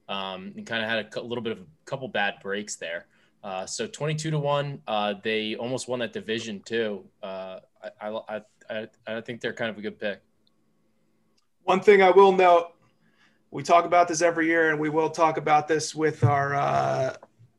Um, 0.10 0.54
and 0.58 0.66
kind 0.66 0.84
of 0.84 0.90
had 0.90 1.16
a 1.16 1.22
little 1.22 1.42
bit 1.44 1.54
of 1.54 1.60
a 1.60 1.66
couple 1.86 2.08
bad 2.10 2.36
breaks 2.42 2.76
there. 2.76 3.08
Uh, 3.44 3.66
so 3.66 3.88
22 3.88 4.32
to 4.32 4.40
1, 4.40 4.82
uh, 4.88 5.14
they 5.22 5.56
almost 5.56 5.88
won 5.88 6.00
that 6.00 6.14
division 6.14 6.62
too. 6.62 7.04
Uh, 7.22 7.60
I, 8.02 8.10
I, 8.10 8.42
I, 8.70 8.88
I 9.06 9.22
think 9.22 9.42
they're 9.42 9.54
kind 9.54 9.70
of 9.70 9.78
a 9.78 9.82
good 9.82 10.00
pick. 10.00 10.22
One 11.64 11.82
thing 11.82 12.02
I 12.02 12.10
will 12.10 12.32
note, 12.32 12.70
we 13.52 13.64
talk 13.64 13.86
about 13.86 14.08
this 14.08 14.22
every 14.22 14.48
year, 14.48 14.72
and 14.72 14.80
we 14.80 14.90
will 14.90 15.10
talk 15.10 15.38
about 15.38 15.68
this 15.68 15.94
with 15.94 16.24
our 16.24 16.56
uh, 16.56 17.16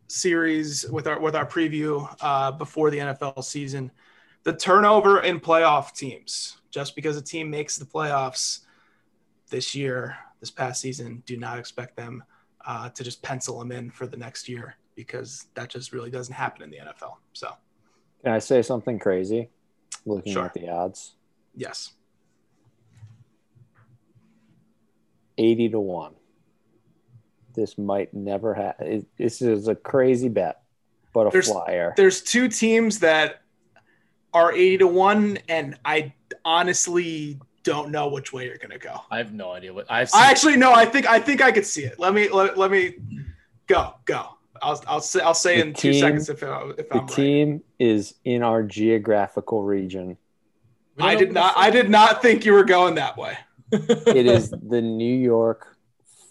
series 0.08 0.84
with 0.90 1.06
our 1.06 1.20
with 1.20 1.34
our 1.34 1.46
preview 1.46 2.12
uh, 2.20 2.50
before 2.50 2.90
the 2.90 2.98
NFL 2.98 3.44
season. 3.44 3.90
The 4.42 4.52
turnover 4.52 5.20
in 5.20 5.40
playoff 5.40 5.94
teams. 5.94 6.58
Just 6.70 6.96
because 6.96 7.16
a 7.16 7.22
team 7.22 7.48
makes 7.48 7.76
the 7.76 7.84
playoffs 7.84 8.60
this 9.48 9.76
year, 9.76 10.16
this 10.40 10.50
past 10.50 10.80
season, 10.80 11.22
do 11.24 11.36
not 11.36 11.58
expect 11.58 11.96
them 11.96 12.24
uh, 12.66 12.88
to 12.90 13.04
just 13.04 13.23
pencil 13.23 13.59
them 13.59 13.73
in 13.73 13.90
for 13.90 14.06
the 14.06 14.16
next 14.16 14.49
year 14.49 14.76
because 14.94 15.47
that 15.54 15.68
just 15.71 15.92
really 15.92 16.11
doesn't 16.11 16.35
happen 16.35 16.62
in 16.62 16.71
the 16.71 16.78
NFL. 16.78 17.16
So, 17.33 17.50
Can 18.23 18.33
I 18.33 18.38
say 18.38 18.62
something 18.62 18.99
crazy? 18.99 19.50
Looking 20.06 20.33
Sure. 20.35 20.44
at 20.44 20.54
the 20.54 20.68
odds, 20.68 21.14
yes, 21.54 21.92
80 25.38 25.71
to 25.71 25.80
1. 25.80 26.14
This 27.54 27.78
might 27.78 28.12
never 28.14 28.54
happen. 28.54 29.06
This 29.16 29.40
is 29.42 29.68
a 29.68 29.75
crazy 29.75 30.28
bet, 30.28 30.62
but 31.12 31.26
a 31.26 31.30
There's- 31.30 31.49
flyer. 31.50 31.94
there's 31.97 32.23
two 32.23 32.49
teams 32.49 32.99
that 33.00 33.42
are 34.33 34.52
80 34.52 34.78
to 34.78 34.87
1 34.88 35.38
and 35.49 35.78
i 35.85 36.12
honestly 36.44 37.38
don't 37.64 37.90
know 37.90 38.09
which 38.09 38.33
way 38.33 38.47
you're 38.47 38.59
gonna 38.59 38.78
go 38.78 39.00
I 39.11 39.18
have 39.18 39.33
no 39.33 39.50
idea 39.52 39.73
what 39.73 39.87
I've 39.90 40.09
seen. 40.11 40.21
i 40.23 40.30
actually 40.30 40.56
no 40.56 40.73
i 40.73 40.85
think 40.85 41.06
i 41.09 41.18
think 41.18 41.42
i 41.42 41.50
could 41.50 41.66
see 41.66 41.85
it 41.85 41.99
let 41.99 42.14
me 42.14 42.28
let, 42.28 42.56
let 42.56 42.71
me 42.71 42.94
go 43.66 43.94
go 44.04 44.28
i'll 44.62 44.80
i'll 44.87 45.00
say 45.00 45.21
i'll 45.21 45.35
say 45.35 45.56
The 45.56 45.66
in 45.68 45.75
two 45.75 45.92
seconds 45.94 46.28
if, 46.28 46.42
I, 46.42 46.71
if 46.78 46.88
The 46.88 46.94
i'm 46.94 47.06
right 47.06 47.09
team 47.16 47.62
is 47.78 48.14
in 48.25 48.42
our 48.42 48.62
geographical 48.62 49.62
region. 49.62 50.16
I 51.00 51.16
did 51.16 51.33
not 51.33 51.54
i 51.56 51.71
did 51.71 51.90
not 51.90 52.23
think 52.23 52.44
you 52.44 52.52
were 52.52 52.64
going 52.64 52.94
that 52.97 53.16
way 53.16 53.37
It 53.73 54.26
is 54.26 54.50
the 54.68 54.80
New 54.80 55.14
York 55.18 55.76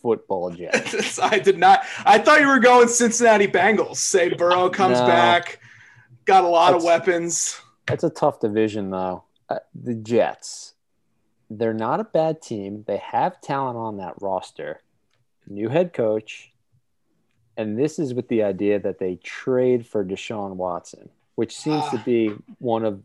football 0.02 0.52
Jets. 0.52 1.18
i 1.34 1.40
did 1.40 1.58
not 1.58 1.84
i 2.06 2.18
thought 2.20 2.40
you 2.42 2.48
were 2.48 2.60
going 2.60 2.88
cincinnati 2.88 3.48
bengals 3.48 3.98
say 3.98 4.30
burrow 4.34 4.70
comes 4.70 5.00
No. 5.00 5.08
back 5.08 5.60
got 6.26 6.44
a 6.44 6.48
lot 6.48 6.74
of 6.74 6.84
weapons 6.84 7.60
That's 7.88 8.04
a 8.06 8.10
tough 8.10 8.40
division, 8.40 8.92
though. 8.92 9.26
Uh, 9.50 9.60
the 9.76 9.94
Jets, 9.96 10.73
they're 11.58 11.74
not 11.74 12.00
a 12.00 12.04
bad 12.04 12.42
team. 12.42 12.84
They 12.88 12.98
have 12.98 13.42
talent 13.42 13.78
on 13.78 13.98
that 13.98 14.14
roster. 14.22 14.80
New 15.48 15.70
head 15.70 15.94
coach. 15.94 16.52
And 17.58 17.78
this 17.78 18.00
is 18.00 18.14
with 18.14 18.28
the 18.30 18.44
idea 18.44 18.80
that 18.80 18.98
they 19.00 19.16
trade 19.24 19.86
for 19.86 20.04
Deshaun 20.04 20.56
Watson, 20.56 21.10
which 21.36 21.56
seems 21.56 21.84
to 21.90 21.98
Ah. 21.98 22.04
be 22.04 22.32
one 22.60 22.84
of 22.86 23.02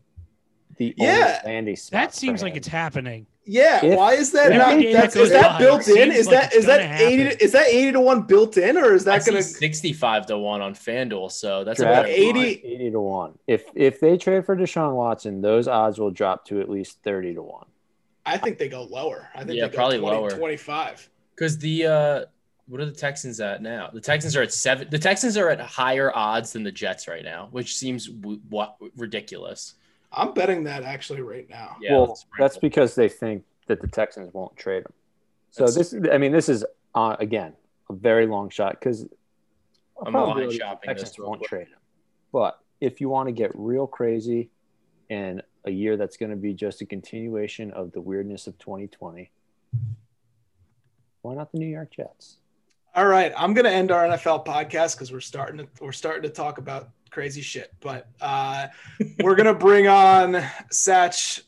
the 0.77 0.93
Yeah. 0.97 1.39
only 1.43 1.53
landing 1.53 1.75
spots. 1.75 1.89
That 1.91 2.13
seems 2.15 2.41
like 2.41 2.55
it's 2.55 2.67
happening. 2.67 3.25
Yeah, 3.45 3.83
If- 3.83 3.97
why 3.97 4.13
is 4.13 4.31
that 4.33 4.51
not? 4.53 4.79
day 4.79 4.93
that 4.93 5.15
Is 5.15 5.29
that 5.31 5.53
by, 5.53 5.57
built 5.59 5.87
it 5.87 5.97
in? 5.97 6.11
Is 6.11 6.27
like 6.27 6.35
that 6.35 6.45
it's 6.47 6.55
is 6.57 6.65
that 6.67 6.77
gonna 6.81 7.03
eighty? 7.09 7.23
happen. 7.23 7.37
Is 7.41 7.51
that 7.53 7.67
eighty 7.67 7.91
to 7.91 7.99
one 7.99 8.21
built 8.21 8.57
in, 8.57 8.77
or 8.77 8.93
is 8.93 9.05
that 9.05 9.23
see 9.23 9.31
gonna? 9.31 9.41
65 9.41 10.27
to 10.27 10.37
1 10.37 10.61
on 10.61 10.73
FanDuel, 10.75 11.31
so 11.31 11.63
that's 11.63 11.79
Draft 11.79 12.01
about 12.01 12.09
80 12.09 12.61
80 12.63 12.91
to 12.91 12.99
1. 13.01 13.39
If 13.47 13.65
if 13.75 13.99
they 13.99 14.17
trade 14.17 14.45
for 14.45 14.55
Deshaun 14.55 14.93
Watson, 14.95 15.41
those 15.41 15.67
odds 15.67 15.99
will 15.99 16.11
drop 16.11 16.45
to 16.45 16.61
at 16.61 16.69
least 16.69 16.99
30 17.03 17.33
to 17.33 17.41
1. 17.41 17.65
I 18.29 18.37
think 18.37 18.57
they 18.57 18.69
go 18.69 18.83
lower. 18.83 19.29
I 19.33 19.39
think 19.43 19.57
Yeah, 19.57 19.65
they 19.65 19.71
go 19.71 19.75
probably 19.75 19.99
20, 19.99 20.17
lower. 20.17 20.29
25. 20.31 21.09
Because 21.35 21.57
the 21.57 21.85
uh, 21.85 22.25
what 22.67 22.79
are 22.81 22.85
the 22.85 22.91
Texans 22.91 23.39
at 23.39 23.61
now? 23.61 23.89
The 23.91 24.01
Texans 24.01 24.35
are 24.35 24.41
at 24.43 24.53
seven. 24.53 24.87
The 24.89 24.99
Texans 24.99 25.37
are 25.37 25.49
at 25.49 25.59
higher 25.59 26.15
odds 26.15 26.53
than 26.53 26.63
the 26.63 26.71
Jets 26.71 27.07
right 27.07 27.23
now, 27.23 27.47
which 27.51 27.75
seems 27.75 28.07
w- 28.07 28.39
what 28.49 28.75
ridiculous. 28.95 29.75
I'm 30.11 30.33
betting 30.33 30.63
that 30.65 30.83
actually 30.83 31.21
right 31.21 31.49
now. 31.49 31.77
Yeah, 31.81 31.93
well, 31.93 32.07
that's 32.07 32.25
that's 32.37 32.57
because 32.57 32.95
they 32.95 33.09
think 33.09 33.43
that 33.67 33.81
the 33.81 33.87
Texans 33.87 34.33
won't 34.33 34.55
trade 34.57 34.79
him. 34.83 34.93
So 35.51 35.65
That's- 35.65 35.91
this, 35.91 36.11
I 36.11 36.17
mean, 36.17 36.31
this 36.31 36.49
is 36.49 36.65
uh, 36.95 37.15
again 37.19 37.53
a 37.89 37.93
very 37.93 38.27
long 38.27 38.49
shot 38.49 38.79
because 38.79 39.07
I'm 40.05 40.13
line 40.13 40.51
shopping 40.51 40.87
Texans 40.87 41.11
this 41.11 41.19
won't 41.19 41.39
quick. 41.39 41.49
trade 41.49 41.67
him. 41.67 41.77
But 42.31 42.59
if 42.81 43.01
you 43.01 43.09
want 43.09 43.27
to 43.27 43.33
get 43.33 43.51
real 43.55 43.87
crazy 43.87 44.49
and 45.09 45.41
a 45.69 45.71
year 45.71 45.95
that's 45.95 46.17
going 46.17 46.31
to 46.31 46.35
be 46.35 46.53
just 46.53 46.81
a 46.81 46.85
continuation 46.85 47.71
of 47.71 47.91
the 47.93 48.01
weirdness 48.01 48.47
of 48.47 48.57
2020. 48.57 49.31
Why 51.21 51.35
not 51.35 51.51
the 51.51 51.59
New 51.59 51.67
York 51.67 51.91
Jets? 51.91 52.37
All 52.95 53.05
right, 53.05 53.31
I'm 53.37 53.53
gonna 53.53 53.69
end 53.69 53.91
our 53.91 54.07
NFL 54.07 54.45
podcast 54.45 54.95
because 54.95 55.11
we're 55.11 55.19
starting 55.19 55.59
to 55.59 55.67
we're 55.79 55.91
starting 55.91 56.23
to 56.23 56.29
talk 56.29 56.57
about 56.57 56.89
crazy 57.11 57.41
shit. 57.41 57.71
But 57.81 58.07
uh, 58.19 58.67
we're 59.23 59.35
gonna 59.35 59.53
bring 59.53 59.87
on 59.87 60.33
Satch 60.71 61.41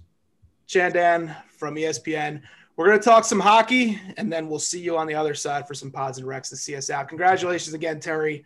Chandan 0.67 1.35
from 1.57 1.75
ESPN. 1.75 2.41
We're 2.75 2.85
gonna 2.85 3.01
talk 3.01 3.25
some 3.25 3.39
hockey, 3.39 3.99
and 4.17 4.31
then 4.31 4.49
we'll 4.49 4.59
see 4.59 4.79
you 4.79 4.97
on 4.97 5.07
the 5.07 5.15
other 5.15 5.33
side 5.33 5.67
for 5.67 5.73
some 5.73 5.89
pods 5.89 6.19
and 6.19 6.27
recs 6.27 6.49
to 6.49 6.55
see 6.55 6.75
us 6.75 6.91
out. 6.91 7.07
Congratulations 7.07 7.73
again, 7.73 7.99
Terry. 7.99 8.45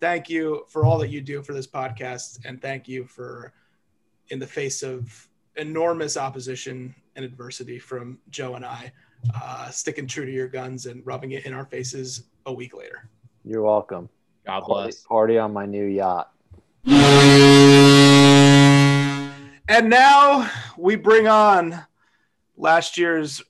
Thank 0.00 0.28
you 0.28 0.66
for 0.68 0.84
all 0.84 0.98
that 0.98 1.08
you 1.08 1.22
do 1.22 1.42
for 1.42 1.54
this 1.54 1.66
podcast, 1.66 2.44
and 2.44 2.60
thank 2.60 2.88
you 2.88 3.06
for 3.06 3.54
in 4.28 4.38
the 4.38 4.46
face 4.46 4.82
of 4.82 5.28
enormous 5.56 6.16
opposition 6.16 6.94
and 7.16 7.24
adversity 7.24 7.78
from 7.78 8.18
Joe 8.30 8.54
and 8.54 8.64
I, 8.64 8.92
uh, 9.34 9.70
sticking 9.70 10.06
true 10.06 10.24
to 10.24 10.32
your 10.32 10.48
guns 10.48 10.86
and 10.86 11.04
rubbing 11.06 11.32
it 11.32 11.46
in 11.46 11.52
our 11.52 11.64
faces 11.64 12.24
a 12.46 12.52
week 12.52 12.74
later. 12.74 13.08
You're 13.44 13.62
welcome. 13.62 14.08
God 14.46 14.62
Party, 14.62 14.90
bless. 14.90 15.02
party 15.04 15.38
on 15.38 15.52
my 15.52 15.66
new 15.66 15.86
yacht. 15.86 16.30
And 19.66 19.88
now 19.88 20.50
we 20.76 20.96
bring 20.96 21.26
on 21.26 21.82
last 22.56 22.98
year's 22.98 23.42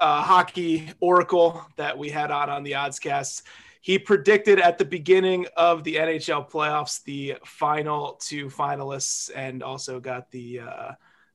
uh, 0.00 0.22
hockey 0.22 0.90
oracle 1.00 1.64
that 1.76 1.96
we 1.96 2.10
had 2.10 2.30
on 2.30 2.50
on 2.50 2.64
the 2.64 2.72
oddscast. 2.72 3.42
He 3.84 3.98
predicted 3.98 4.58
at 4.58 4.78
the 4.78 4.84
beginning 4.86 5.44
of 5.58 5.84
the 5.84 5.96
NHL 5.96 6.50
playoffs 6.50 7.04
the 7.04 7.34
final 7.44 8.14
two 8.14 8.46
finalists 8.46 9.30
and 9.36 9.62
also 9.62 10.00
got 10.00 10.30
the 10.30 10.60
uh, 10.60 10.92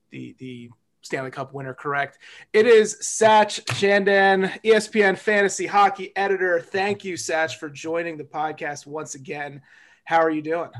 the 0.09 0.35
the 0.39 0.71
Stanley 1.03 1.29
Cup 1.29 1.53
winner 1.53 1.75
correct. 1.75 2.17
It 2.51 2.65
is 2.65 2.95
Satch 3.03 3.63
Chandan, 3.65 4.59
ESPN 4.63 5.15
fantasy 5.15 5.67
hockey 5.67 6.11
editor. 6.15 6.59
Thank 6.59 7.05
you, 7.05 7.13
Satch, 7.13 7.57
for 7.57 7.69
joining 7.69 8.17
the 8.17 8.23
podcast 8.23 8.87
once 8.87 9.13
again. 9.13 9.61
How 10.03 10.17
are 10.17 10.31
you 10.31 10.41
doing? 10.41 10.71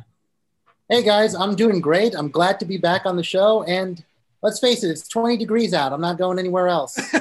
Hey 0.90 1.04
guys, 1.04 1.36
I'm 1.36 1.56
doing 1.56 1.82
great. 1.82 2.16
I'm 2.16 2.32
glad 2.32 2.60
to 2.62 2.66
be 2.66 2.78
back 2.78 3.06
on 3.06 3.16
the 3.16 3.22
show. 3.22 3.62
And 3.62 4.04
let's 4.42 4.60
face 4.60 4.84
it, 4.84 4.90
it's 4.90 5.08
20 5.08 5.38
degrees 5.38 5.74
out. 5.74 5.94
I'm 5.94 6.02
not 6.02 6.18
going 6.18 6.40
anywhere 6.40 6.68
else. 6.68 6.94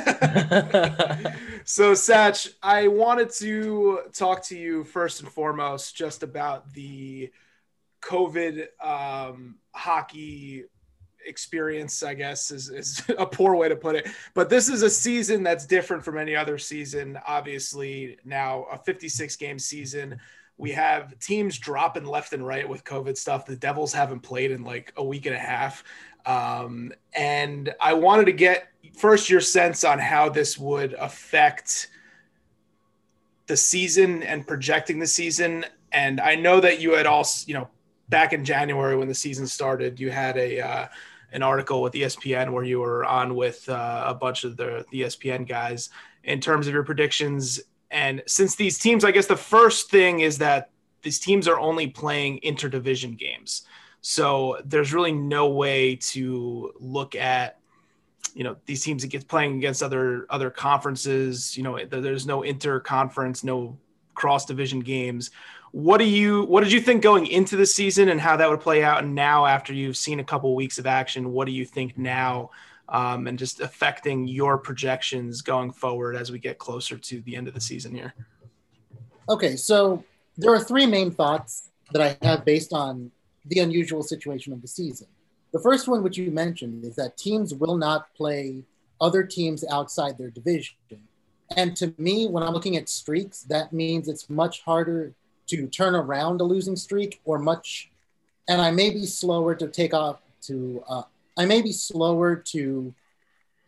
so, 1.65 1.93
Satch, 1.93 2.55
I 2.63 2.89
wanted 2.89 3.31
to 3.39 4.01
talk 4.13 4.43
to 4.45 4.59
you 4.59 4.85
first 4.85 5.21
and 5.21 5.31
foremost 5.31 5.97
just 5.97 6.23
about 6.23 6.73
the 6.73 7.31
COVID 8.03 8.67
um, 8.83 9.57
hockey 9.73 10.65
experience, 11.27 12.03
I 12.03 12.15
guess 12.15 12.51
is, 12.51 12.71
is 12.71 13.03
a 13.19 13.27
poor 13.27 13.55
way 13.55 13.69
to 13.69 13.77
put 13.77 13.97
it. 13.97 14.09
But 14.35 14.49
this 14.49 14.69
is 14.69 14.83
a 14.83 14.91
season 14.91 15.43
that's 15.43 15.67
different 15.67 16.05
from 16.05 16.19
any 16.19 16.35
other 16.35 16.59
season. 16.59 17.19
Obviously, 17.27 18.19
now 18.25 18.65
a 18.73 18.79
56 18.79 19.37
game 19.37 19.59
season. 19.59 20.19
We 20.59 20.73
have 20.73 21.19
teams 21.21 21.57
dropping 21.59 22.05
left 22.05 22.33
and 22.33 22.47
right 22.47 22.69
with 22.69 22.85
COVID 22.85 23.17
stuff. 23.17 23.47
The 23.47 23.57
Devils 23.57 23.93
haven't 23.93 24.21
played 24.21 24.51
in 24.51 24.65
like 24.65 24.93
a 24.97 25.05
week 25.05 25.27
and 25.27 25.35
a 25.35 25.39
half. 25.39 25.85
Um, 26.27 26.93
and 27.15 27.75
I 27.81 27.95
wanted 27.95 28.27
to 28.27 28.33
get 28.33 28.69
first 28.95 29.31
your 29.31 29.41
sense 29.41 29.85
on 29.85 29.99
how 29.99 30.29
this 30.29 30.59
would 30.59 30.95
affect 30.95 31.89
the 33.47 33.57
season 33.57 34.23
and 34.23 34.47
projecting 34.47 34.99
the 34.99 35.07
season. 35.07 35.65
And 35.93 36.21
I 36.21 36.35
know 36.35 36.61
that 36.61 36.81
you 36.81 36.95
had 36.95 37.07
also, 37.07 37.47
you 37.47 37.55
know, 37.55 37.69
back 38.09 38.33
in 38.33 38.45
January 38.45 38.97
when 38.97 39.09
the 39.09 39.15
season 39.15 39.47
started, 39.47 39.99
you 39.99 40.11
had 40.11 40.37
a 40.37 40.61
uh, 40.61 40.89
an 41.33 41.43
article 41.43 41.83
with 41.83 41.93
ESPN 41.93 42.53
where 42.53 42.65
you 42.65 42.81
were 42.81 43.05
on 43.05 43.35
with 43.35 43.69
uh, 43.69 44.05
a 44.07 44.15
bunch 44.15 44.45
of 44.45 44.57
the, 44.57 44.85
the 44.91 45.03
ESPN 45.03 45.47
guys 45.47 45.91
in 46.25 46.41
terms 46.41 46.67
of 46.67 46.75
your 46.75 46.85
predictions. 46.85 47.61
And 47.91 48.23
since 48.27 48.55
these 48.55 48.79
teams, 48.79 49.05
I 49.05 49.11
guess 49.11 49.27
the 49.27 49.37
first 49.37 49.91
thing 49.91 50.21
is 50.21 50.39
that 50.39 50.71
these 51.03 51.19
teams 51.19 51.49
are 51.49 51.59
only 51.59 51.87
playing 51.87 52.41
interdivision 52.45 53.17
games. 53.17 53.63
So 54.01 54.61
there's 54.65 54.93
really 54.93 55.13
no 55.13 55.49
way 55.49 55.97
to 55.97 56.73
look 56.79 57.15
at, 57.15 57.59
you 58.35 58.45
know, 58.45 58.57
these 58.67 58.83
teams 58.83 59.03
that 59.03 59.09
get 59.09 59.27
playing 59.27 59.57
against 59.57 59.83
other 59.83 60.27
other 60.31 60.51
conferences. 60.51 61.57
You 61.57 61.63
know, 61.63 61.85
there's 61.85 62.27
no 62.27 62.43
inter-conference, 62.43 63.43
no 63.43 63.79
cross 64.15 64.45
division 64.45 64.81
games. 64.81 65.31
What 65.73 65.99
do 65.99 66.05
you 66.05 66.45
what 66.45 66.63
did 66.63 66.73
you 66.73 66.81
think 66.81 67.03
going 67.03 67.27
into 67.27 67.57
the 67.57 67.67
season 67.67 68.09
and 68.09 68.21
how 68.21 68.37
that 68.37 68.49
would 68.49 68.61
play 68.61 68.83
out? 68.83 69.03
And 69.03 69.15
now 69.15 69.47
after 69.47 69.73
you've 69.73 69.97
seen 69.97 70.21
a 70.21 70.25
couple 70.25 70.55
weeks 70.55 70.79
of 70.79 70.87
action, 70.87 71.33
what 71.33 71.47
do 71.47 71.53
you 71.53 71.65
think 71.65 71.99
now? 71.99 72.51
Um, 72.91 73.27
and 73.27 73.39
just 73.39 73.61
affecting 73.61 74.27
your 74.27 74.57
projections 74.57 75.43
going 75.43 75.73
forward 75.73 76.17
as 76.17 76.33
we 76.33 76.39
get 76.39 76.57
closer 76.57 76.97
to 76.97 77.21
the 77.21 77.37
end 77.37 77.47
of 77.47 77.53
the 77.53 77.61
season 77.61 77.95
here. 77.95 78.15
Okay, 79.29 79.57
so 79.57 80.03
there 80.39 80.55
are 80.55 80.59
three 80.59 80.87
main 80.87 81.11
thoughts 81.11 81.69
that 81.93 82.01
I 82.01 82.27
have 82.27 82.47
based 82.47 82.73
on 82.73 83.11
the 83.45 83.61
unusual 83.61 84.03
situation 84.03 84.55
of 84.55 84.63
the 84.63 84.69
season. 84.69 85.07
The 85.53 85.61
first 85.61 85.87
one, 85.87 86.03
which 86.03 86.17
you 86.17 86.31
mentioned, 86.31 86.85
is 86.85 86.97
that 86.97 87.19
teams 87.19 87.55
will 87.55 87.77
not 87.77 88.15
play 88.15 88.65
other 89.01 89.23
teams 89.23 89.65
outside 89.71 90.17
their 90.17 90.31
division. 90.31 90.77
And 91.57 91.77
to 91.77 91.95
me, 91.99 92.27
when 92.27 92.43
I'm 92.43 92.53
looking 92.53 92.77
at 92.77 92.89
streaks, 92.89 93.43
that 93.43 93.73
means 93.73 94.09
it's 94.09 94.29
much 94.29 94.63
harder 94.63 95.13
to 95.49 95.67
turn 95.67 95.95
around 95.95 96.41
a 96.41 96.45
losing 96.45 96.77
streak 96.77 97.21
or 97.25 97.39
much, 97.39 97.91
and 98.49 98.61
I 98.61 98.71
may 98.71 98.91
be 98.91 99.07
slower 99.07 99.55
to 99.55 99.69
take 99.69 99.95
off 99.95 100.21
to, 100.43 100.85
uh, 100.89 101.03
I 101.39 101.47
may 101.47 101.63
be 101.63 101.73
slower 101.73 102.35
to 102.37 102.93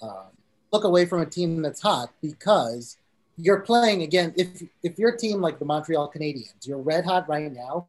uh, 0.03 0.25
look 0.73 0.85
away 0.85 1.07
from 1.07 1.21
a 1.23 1.27
team 1.27 1.63
that's 1.63 1.81
hot 1.81 2.11
because 2.21 2.97
you're 3.37 3.61
playing 3.61 4.03
again. 4.03 4.35
If 4.37 4.63
if 4.83 4.99
your 4.99 5.17
team 5.17 5.41
like 5.41 5.59
the 5.61 5.65
Montreal 5.65 6.11
Canadiens, 6.15 6.67
you're 6.67 6.79
red 6.79 7.05
hot 7.05 7.29
right 7.29 7.51
now, 7.53 7.87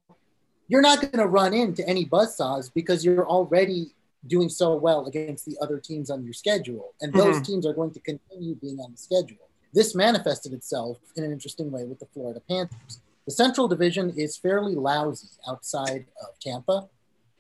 you're 0.67 0.83
not 0.83 1.01
going 1.01 1.17
to 1.17 1.25
run 1.25 1.53
into 1.53 1.85
any 1.89 2.05
buzzsaws 2.05 2.71
because 2.73 3.03
you're 3.03 3.27
already 3.27 3.91
doing 4.27 4.49
so 4.49 4.75
well 4.75 5.07
against 5.07 5.45
the 5.45 5.57
other 5.59 5.79
teams 5.79 6.11
on 6.11 6.23
your 6.23 6.33
schedule, 6.33 6.93
and 7.01 7.11
those 7.13 7.37
Mhm. 7.37 7.45
teams 7.45 7.65
are 7.65 7.73
going 7.73 7.91
to 7.91 7.99
continue 7.99 8.53
being 8.55 8.79
on 8.79 8.91
the 8.91 8.97
schedule. 8.97 9.45
This 9.73 9.95
manifested 9.95 10.53
itself 10.53 10.97
in 11.15 11.23
an 11.23 11.31
interesting 11.31 11.71
way 11.71 11.85
with 11.85 11.97
the 11.99 12.05
Florida 12.13 12.39
Panthers. 12.47 12.99
The 13.25 13.31
Central 13.31 13.67
Division 13.67 14.11
is 14.15 14.37
fairly 14.37 14.75
lousy 14.75 15.29
outside 15.47 16.05
of 16.21 16.37
Tampa, 16.39 16.87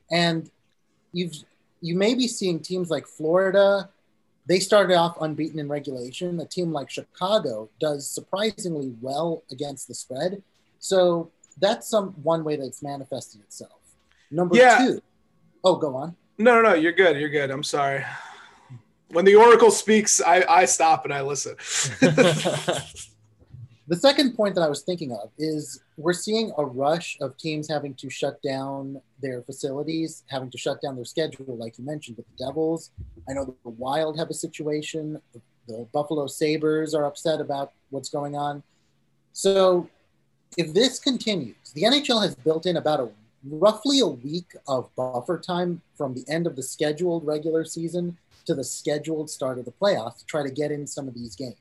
and 0.09 0.49
you've 1.13 1.35
you 1.81 1.95
may 1.95 2.13
be 2.13 2.27
seeing 2.27 2.59
teams 2.59 2.89
like 2.89 3.07
Florida. 3.07 3.89
They 4.47 4.59
started 4.59 4.95
off 4.95 5.17
unbeaten 5.21 5.59
in 5.59 5.67
regulation. 5.67 6.39
A 6.39 6.45
team 6.45 6.71
like 6.71 6.89
Chicago 6.89 7.69
does 7.79 8.07
surprisingly 8.09 8.93
well 9.01 9.43
against 9.51 9.87
the 9.87 9.93
spread. 9.93 10.41
So 10.79 11.29
that's 11.59 11.87
some 11.87 12.09
one 12.23 12.43
way 12.43 12.55
that 12.55 12.65
it's 12.65 12.81
manifested 12.81 13.41
itself. 13.41 13.79
Number 14.31 14.55
Yeah. 14.55 14.77
two. 14.79 15.01
Oh, 15.63 15.75
go 15.75 15.95
on. 15.95 16.15
No, 16.37 16.55
no, 16.61 16.69
no, 16.69 16.73
you're 16.73 16.91
good. 16.91 17.17
You're 17.17 17.29
good. 17.29 17.51
I'm 17.51 17.63
sorry. 17.63 18.03
When 19.09 19.25
the 19.25 19.35
Oracle 19.35 19.71
speaks, 19.71 20.21
I, 20.21 20.43
I 20.47 20.65
stop 20.65 21.05
and 21.05 21.13
I 21.13 21.21
listen. 21.21 21.55
The 23.91 23.97
second 23.97 24.37
point 24.37 24.55
that 24.55 24.61
I 24.61 24.69
was 24.69 24.83
thinking 24.83 25.11
of 25.11 25.31
is 25.37 25.83
we're 25.97 26.13
seeing 26.13 26.53
a 26.57 26.63
rush 26.63 27.17
of 27.19 27.35
teams 27.35 27.67
having 27.67 27.93
to 27.95 28.09
shut 28.09 28.41
down 28.41 29.01
their 29.21 29.41
facilities, 29.41 30.23
having 30.27 30.49
to 30.51 30.57
shut 30.57 30.81
down 30.81 30.95
their 30.95 31.03
schedule, 31.03 31.57
like 31.57 31.77
you 31.77 31.83
mentioned 31.83 32.15
with 32.15 32.25
the 32.27 32.45
Devils. 32.45 32.91
I 33.27 33.33
know 33.33 33.53
the 33.65 33.69
Wild 33.69 34.17
have 34.17 34.29
a 34.29 34.33
situation. 34.33 35.21
The, 35.67 35.85
Buffalo 35.91 36.27
Sabres 36.27 36.93
are 36.93 37.03
upset 37.03 37.41
about 37.41 37.73
what's 37.89 38.07
going 38.07 38.33
on. 38.33 38.63
So 39.33 39.89
if 40.57 40.73
this 40.73 40.97
continues, 40.97 41.73
the 41.75 41.83
NHL 41.83 42.21
has 42.21 42.33
built 42.33 42.65
in 42.65 42.77
about 42.77 43.01
a 43.01 43.09
roughly 43.43 43.99
a 43.99 44.07
week 44.07 44.55
of 44.69 44.89
buffer 44.95 45.37
time 45.37 45.81
from 45.97 46.13
the 46.13 46.23
end 46.29 46.47
of 46.47 46.55
the 46.55 46.63
scheduled 46.63 47.25
regular 47.25 47.65
season 47.65 48.17
to 48.45 48.55
the 48.55 48.63
scheduled 48.63 49.29
start 49.29 49.59
of 49.59 49.65
the 49.65 49.71
playoffs 49.71 50.19
to 50.19 50.25
try 50.25 50.43
to 50.43 50.49
get 50.49 50.71
in 50.71 50.87
some 50.87 51.09
of 51.09 51.13
these 51.13 51.35
games 51.35 51.55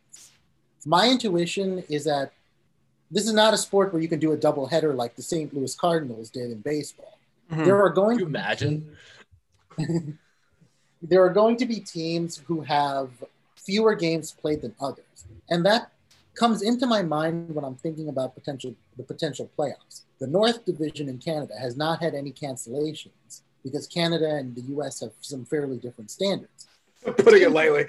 my 0.86 1.08
intuition 1.08 1.84
is 1.88 2.04
that 2.04 2.32
this 3.10 3.26
is 3.26 3.32
not 3.32 3.52
a 3.54 3.56
sport 3.56 3.92
where 3.92 4.00
you 4.00 4.08
can 4.08 4.20
do 4.20 4.32
a 4.32 4.36
double 4.36 4.66
header 4.66 4.94
like 4.94 5.16
the 5.16 5.22
St. 5.22 5.52
Louis 5.52 5.74
Cardinals 5.74 6.30
did 6.30 6.50
in 6.50 6.60
baseball. 6.60 7.18
Mhm. 7.50 7.64
There 7.64 7.82
are 7.82 7.90
going 7.90 8.18
you 8.18 8.24
to 8.26 8.30
be 8.30 8.38
imagine? 8.38 8.96
there 11.02 11.24
are 11.24 11.30
going 11.30 11.56
to 11.56 11.66
be 11.66 11.80
teams 11.80 12.36
who 12.46 12.60
have 12.60 13.10
fewer 13.56 13.94
games 13.94 14.32
played 14.32 14.62
than 14.62 14.74
others, 14.80 15.26
and 15.48 15.64
that 15.66 15.90
comes 16.34 16.62
into 16.62 16.86
my 16.86 17.02
mind 17.02 17.54
when 17.54 17.64
I'm 17.64 17.74
thinking 17.74 18.08
about 18.08 18.34
potential 18.34 18.74
the 18.96 19.02
potential 19.02 19.50
playoffs. 19.58 20.02
The 20.20 20.26
North 20.26 20.64
Division 20.64 21.08
in 21.08 21.18
Canada 21.18 21.54
has 21.58 21.76
not 21.76 22.00
had 22.00 22.14
any 22.14 22.30
cancellations 22.30 23.42
because 23.62 23.86
Canada 23.86 24.36
and 24.36 24.54
the 24.54 24.62
U.S. 24.74 25.00
have 25.00 25.12
some 25.20 25.44
fairly 25.44 25.78
different 25.78 26.10
standards. 26.10 26.68
Putting 27.04 27.42
it 27.42 27.50
lightly. 27.50 27.86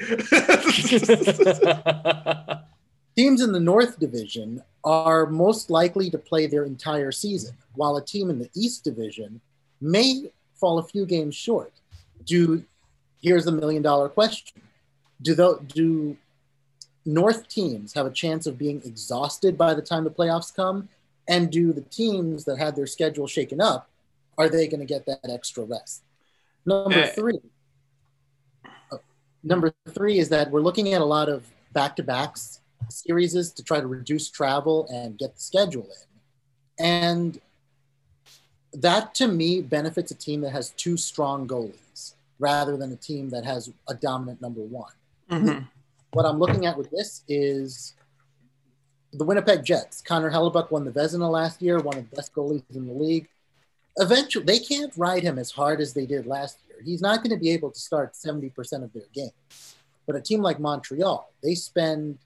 Teams 3.16 3.42
in 3.42 3.52
the 3.52 3.60
North 3.60 4.00
Division 4.00 4.64
are 4.84 5.26
most 5.26 5.70
likely 5.70 6.10
to 6.10 6.18
play 6.18 6.48
their 6.48 6.64
entire 6.64 7.12
season, 7.12 7.56
while 7.76 7.98
a 7.98 8.04
team 8.06 8.30
in 8.30 8.40
the 8.40 8.50
East 8.56 8.84
Division 8.84 9.42
may 9.80 10.32
fall 10.56 10.80
a 10.80 10.84
few 10.84 11.06
games 11.06 11.36
short 11.36 11.74
due 12.26 12.64
here's 13.22 13.46
the 13.46 13.52
million 13.52 13.82
dollar 13.82 14.10
question: 14.10 14.62
Do 15.22 15.36
the, 15.36 15.60
do 15.68 16.18
North 17.06 17.48
teams 17.48 17.94
have 17.94 18.06
a 18.06 18.12
chance 18.12 18.46
of 18.48 18.58
being 18.58 18.82
exhausted 18.86 19.58
by 19.58 19.74
the 19.74 19.82
time 19.82 20.04
the 20.04 20.10
playoffs 20.10 20.56
come? 20.56 20.90
And 21.28 21.52
do 21.52 21.72
the 21.72 21.82
teams 21.82 22.46
that 22.46 22.58
had 22.58 22.76
their 22.76 22.88
schedule 22.88 23.28
shaken 23.28 23.62
up, 23.62 23.90
are 24.38 24.50
they 24.50 24.68
going 24.68 24.80
to 24.80 24.86
get 24.86 25.06
that 25.06 25.20
extra 25.30 25.64
rest? 25.64 26.02
Number 26.66 26.98
Eh. 27.00 27.08
three. 27.14 27.40
uh, 28.92 28.98
Number 29.44 29.72
three 29.90 30.18
is 30.20 30.30
that 30.30 30.50
we're 30.52 30.62
looking 30.62 30.94
at 30.94 31.02
a 31.02 31.06
lot 31.06 31.30
of 31.30 31.46
back-to-backs 31.74 32.60
series 32.90 33.36
is 33.36 33.52
to 33.54 33.64
try 33.64 33.80
to 33.80 33.88
reduce 33.88 34.30
travel 34.30 34.88
and 34.90 35.18
get 35.18 35.36
the 35.36 35.42
schedule 35.42 35.88
in. 35.88 36.86
And 36.86 37.42
that 38.74 39.14
to 39.16 39.28
me 39.28 39.62
benefits 39.62 40.12
a 40.12 40.16
team 40.16 40.42
that 40.42 40.52
has 40.52 40.72
two 40.72 40.98
strong 40.98 41.48
goalies 41.48 42.14
rather 42.40 42.78
than 42.78 42.92
a 42.92 42.96
team 42.96 43.30
that 43.30 43.46
has 43.46 43.72
a 43.88 43.94
dominant 43.94 44.42
number 44.42 44.62
one. 44.62 44.94
Mhm. 45.30 45.68
What 46.14 46.26
I'm 46.26 46.40
looking 46.40 46.66
at 46.66 46.78
with 46.78 46.90
this 46.90 47.24
is 47.28 47.94
the 49.14 49.24
Winnipeg 49.24 49.64
Jets. 49.64 50.02
Connor 50.02 50.32
Hellebuyck 50.32 50.72
won 50.72 50.86
the 50.86 50.92
Vezina 50.92 51.30
last 51.30 51.62
year, 51.62 51.80
one 51.80 51.98
of 51.98 52.10
the 52.10 52.16
best 52.16 52.34
goalies 52.34 52.64
in 52.74 52.88
the 52.88 52.94
league. 52.94 53.28
Eventually, 53.98 54.46
they 54.46 54.60
can't 54.60 54.96
ride 54.96 55.24
him 55.24 55.38
as 55.38 55.52
hard 55.52 55.82
as 55.82 55.94
they 55.94 56.06
did 56.06 56.26
last 56.26 56.58
year. 56.68 56.82
He's 56.82 57.02
not 57.02 57.18
going 57.18 57.32
to 57.32 57.38
be 57.38 57.50
able 57.50 57.72
to 57.72 57.80
start 57.80 58.16
70% 58.16 58.84
of 58.84 58.94
their 58.94 59.08
games. 59.14 59.76
But 60.08 60.16
a 60.16 60.22
team 60.22 60.42
like 60.42 60.60
Montreal, 60.60 61.32
they 61.44 61.56
spend 61.56 62.18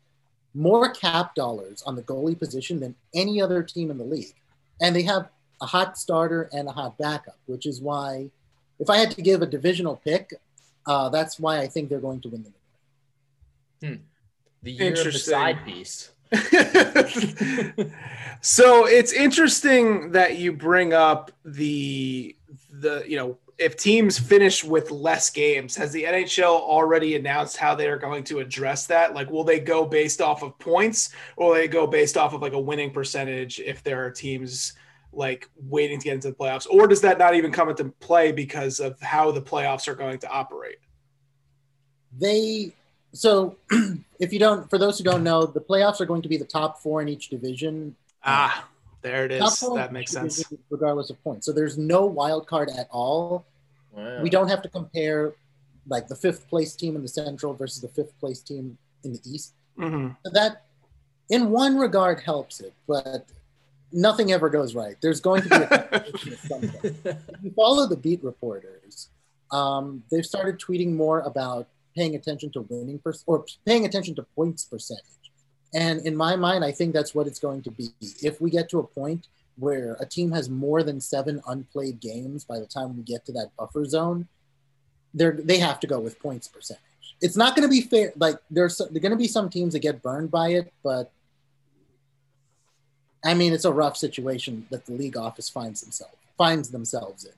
more 0.55 0.89
cap 0.89 1.35
dollars 1.35 1.83
on 1.85 1.95
the 1.95 2.01
goalie 2.01 2.37
position 2.37 2.79
than 2.79 2.95
any 3.13 3.41
other 3.41 3.61
team 3.61 3.91
in 3.91 3.97
the 3.97 4.03
league. 4.03 4.33
And 4.81 4.95
they 4.95 5.03
have 5.03 5.29
a 5.61 5.65
hot 5.65 5.97
starter 5.97 6.49
and 6.51 6.67
a 6.67 6.71
hot 6.71 6.97
backup, 6.97 7.37
which 7.45 7.65
is 7.65 7.81
why, 7.81 8.29
if 8.79 8.89
I 8.89 8.97
had 8.97 9.11
to 9.11 9.21
give 9.21 9.41
a 9.41 9.45
divisional 9.45 9.97
pick, 10.03 10.33
uh, 10.87 11.09
that's 11.09 11.39
why 11.39 11.59
I 11.59 11.67
think 11.67 11.89
they're 11.89 11.99
going 11.99 12.21
to 12.21 12.29
win 12.29 12.43
the 12.43 12.51
The 14.63 14.71
year 14.71 14.93
of 14.93 15.03
the 15.03 15.11
side 15.13 15.63
piece. 15.65 16.11
so 18.41 18.87
it's 18.87 19.13
interesting 19.13 20.11
that 20.11 20.37
you 20.37 20.51
bring 20.51 20.91
up 20.93 21.31
the 21.43 22.35
the 22.71 23.03
you 23.07 23.15
know 23.15 23.37
if 23.57 23.77
teams 23.77 24.19
finish 24.19 24.63
with 24.63 24.91
less 24.91 25.29
games 25.29 25.75
has 25.75 25.91
the 25.91 26.03
nhl 26.03 26.43
already 26.43 27.15
announced 27.15 27.55
how 27.57 27.73
they 27.73 27.87
are 27.87 27.97
going 27.97 28.23
to 28.25 28.39
address 28.39 28.85
that? 28.87 29.13
Like 29.13 29.29
will 29.29 29.43
they 29.43 29.59
go 29.59 29.85
based 29.85 30.21
off 30.21 30.43
of 30.43 30.57
points 30.59 31.11
or 31.37 31.47
will 31.47 31.55
they 31.55 31.67
go 31.67 31.87
based 31.87 32.17
off 32.17 32.33
of 32.33 32.41
like 32.41 32.53
a 32.53 32.59
winning 32.59 32.91
percentage 32.91 33.59
if 33.59 33.81
there 33.83 34.03
are 34.05 34.11
teams 34.11 34.73
like 35.13 35.49
waiting 35.55 35.99
to 35.99 36.03
get 36.03 36.15
into 36.15 36.29
the 36.29 36.35
playoffs? 36.35 36.67
Or 36.69 36.87
does 36.87 37.01
that 37.01 37.17
not 37.17 37.35
even 37.35 37.51
come 37.51 37.69
into 37.69 37.85
play 37.85 38.31
because 38.31 38.79
of 38.79 38.99
how 38.99 39.31
the 39.31 39.41
playoffs 39.41 39.87
are 39.87 39.95
going 39.95 40.19
to 40.19 40.29
operate? 40.29 40.79
They 42.17 42.73
so 43.13 43.55
if 44.19 44.33
you 44.33 44.39
don't 44.39 44.69
for 44.69 44.77
those 44.77 44.97
who 44.97 45.05
don't 45.05 45.23
know 45.23 45.45
the 45.45 45.61
playoffs 45.61 46.01
are 46.01 46.05
going 46.05 46.21
to 46.21 46.29
be 46.29 46.37
the 46.37 46.45
top 46.45 46.79
four 46.81 47.01
in 47.01 47.07
each 47.07 47.29
division. 47.29 47.95
Ah 48.23 48.67
there 49.05 49.25
it 49.25 49.31
is. 49.31 49.39
Top 49.39 49.51
is. 49.51 49.59
four 49.59 49.69
in 49.71 49.75
that 49.77 49.93
makes 49.93 50.11
sense. 50.11 50.43
regardless 50.69 51.09
of 51.09 51.23
points. 51.23 51.45
So 51.45 51.51
there's 51.51 51.77
no 51.77 52.05
wild 52.05 52.47
card 52.47 52.69
at 52.69 52.87
all. 52.91 53.45
Wow. 53.93 54.21
we 54.21 54.29
don't 54.29 54.49
have 54.49 54.61
to 54.63 54.67
compare 54.67 55.33
like 55.87 56.07
the 56.09 56.15
fifth 56.15 56.49
place 56.49 56.75
team 56.75 56.97
in 56.97 57.01
the 57.01 57.07
central 57.07 57.53
versus 57.53 57.81
the 57.81 57.87
fifth 57.87 58.19
place 58.19 58.41
team 58.41 58.77
in 59.05 59.13
the 59.13 59.21
east. 59.23 59.53
Hmm 59.77 60.09
So 60.25 60.31
that 60.33 60.63
in 61.29 61.49
one 61.49 61.77
regard 61.77 62.19
helps 62.19 62.59
it 62.59 62.73
but 62.87 63.25
nothing 63.93 64.33
ever 64.33 64.49
goes 64.49 64.75
right. 64.75 64.97
There's 65.01 65.21
going 65.21 65.43
to 65.43 65.49
be 65.49 65.55
a 65.55 65.67
competition 65.67 66.33
at 66.33 66.39
some 66.39 66.61
point. 66.61 66.95
If 67.05 67.43
you 67.43 67.51
follow 67.51 67.87
the 67.87 67.95
beat 67.95 68.21
reporters, 68.23 69.09
um, 69.51 70.03
they've 70.11 70.25
started 70.25 70.59
tweeting 70.59 70.93
more 70.93 71.21
about 71.21 71.67
paying 71.95 72.15
attention 72.15 72.51
to 72.51 72.61
winning 72.61 72.99
per- 72.99 73.13
or 73.25 73.45
paying 73.65 73.85
attention 73.85 74.13
to 74.15 74.23
points 74.35 74.65
percentage. 74.65 75.24
And 75.75 75.99
in 76.07 76.15
my 76.15 76.37
mind, 76.37 76.63
I 76.63 76.71
think 76.71 76.93
that's 76.93 77.13
what 77.13 77.27
it's 77.27 77.37
going 77.37 77.61
to 77.63 77.71
be. 77.71 77.89
If 78.23 78.39
we 78.39 78.49
get 78.49 78.69
to 78.69 78.79
a 78.79 78.87
point 78.87 79.27
where 79.57 79.97
a 79.99 80.05
team 80.05 80.31
has 80.31 80.49
more 80.49 80.83
than 80.83 81.01
seven 81.01 81.41
unplayed 81.47 81.99
games 81.99 82.45
by 82.45 82.59
the 82.59 82.65
time 82.65 82.95
we 82.95 83.03
get 83.03 83.25
to 83.25 83.33
that 83.33 83.51
buffer 83.59 83.83
zone, 83.83 84.27
they're 85.13 85.33
they 85.33 85.59
have 85.59 85.81
to 85.81 85.87
go 85.87 85.99
with 85.99 86.17
points 86.19 86.47
percentage. 86.47 86.81
It's 87.21 87.35
not 87.35 87.55
going 87.55 87.67
to 87.67 87.69
be 87.69 87.81
fair. 87.81 88.13
Like 88.15 88.37
there's 88.49 88.77
there 88.77 89.01
going 89.01 89.11
to 89.11 89.17
be 89.17 89.27
some 89.27 89.49
teams 89.49 89.73
that 89.73 89.79
get 89.79 90.01
burned 90.01 90.31
by 90.31 90.49
it, 90.49 90.71
but 90.81 91.11
I 93.23 93.33
mean 93.33 93.51
it's 93.51 93.65
a 93.65 93.71
rough 93.71 93.97
situation 93.97 94.67
that 94.71 94.85
the 94.85 94.93
league 94.93 95.17
office 95.17 95.49
finds 95.49 95.81
themselves 95.81 96.15
finds 96.37 96.69
themselves 96.69 97.25
in. 97.25 97.31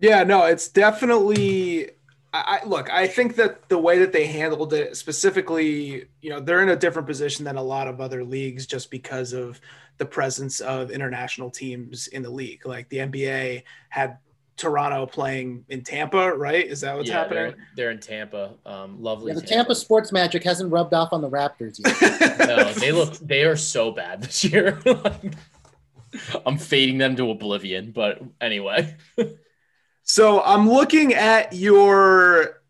Yeah, 0.00 0.24
no, 0.24 0.44
it's 0.44 0.68
definitely. 0.68 1.90
I, 2.32 2.60
I 2.62 2.66
look. 2.66 2.90
I 2.90 3.06
think 3.06 3.36
that 3.36 3.68
the 3.68 3.78
way 3.78 3.98
that 3.98 4.12
they 4.12 4.26
handled 4.26 4.72
it, 4.72 4.96
specifically, 4.96 6.06
you 6.20 6.30
know, 6.30 6.40
they're 6.40 6.62
in 6.62 6.68
a 6.68 6.76
different 6.76 7.08
position 7.08 7.44
than 7.44 7.56
a 7.56 7.62
lot 7.62 7.88
of 7.88 8.00
other 8.00 8.24
leagues, 8.24 8.66
just 8.66 8.90
because 8.90 9.32
of 9.32 9.60
the 9.98 10.06
presence 10.06 10.60
of 10.60 10.90
international 10.90 11.50
teams 11.50 12.06
in 12.08 12.22
the 12.22 12.30
league. 12.30 12.66
Like 12.66 12.88
the 12.88 12.98
NBA 12.98 13.62
had 13.88 14.18
Toronto 14.56 15.06
playing 15.06 15.64
in 15.68 15.82
Tampa, 15.82 16.34
right? 16.34 16.66
Is 16.66 16.80
that 16.82 16.96
what's 16.96 17.08
yeah, 17.08 17.20
happening? 17.20 17.42
They're, 17.42 17.56
they're 17.76 17.90
in 17.90 18.00
Tampa. 18.00 18.54
Um, 18.66 19.02
lovely. 19.02 19.32
Yeah, 19.32 19.40
the 19.40 19.46
Tampa 19.46 19.74
sports 19.74 20.12
magic 20.12 20.44
hasn't 20.44 20.70
rubbed 20.70 20.92
off 20.92 21.12
on 21.12 21.22
the 21.22 21.30
Raptors 21.30 21.78
yet. 21.78 22.38
no, 22.46 22.72
they 22.74 22.92
look 22.92 23.14
they 23.18 23.44
are 23.44 23.56
so 23.56 23.90
bad 23.92 24.22
this 24.22 24.44
year. 24.44 24.78
I'm 26.46 26.58
fading 26.58 26.98
them 26.98 27.16
to 27.16 27.30
oblivion, 27.30 27.92
but 27.92 28.20
anyway. 28.40 28.96
So 30.10 30.42
I'm 30.42 30.66
looking 30.66 31.12
at 31.12 31.52
your 31.52 32.62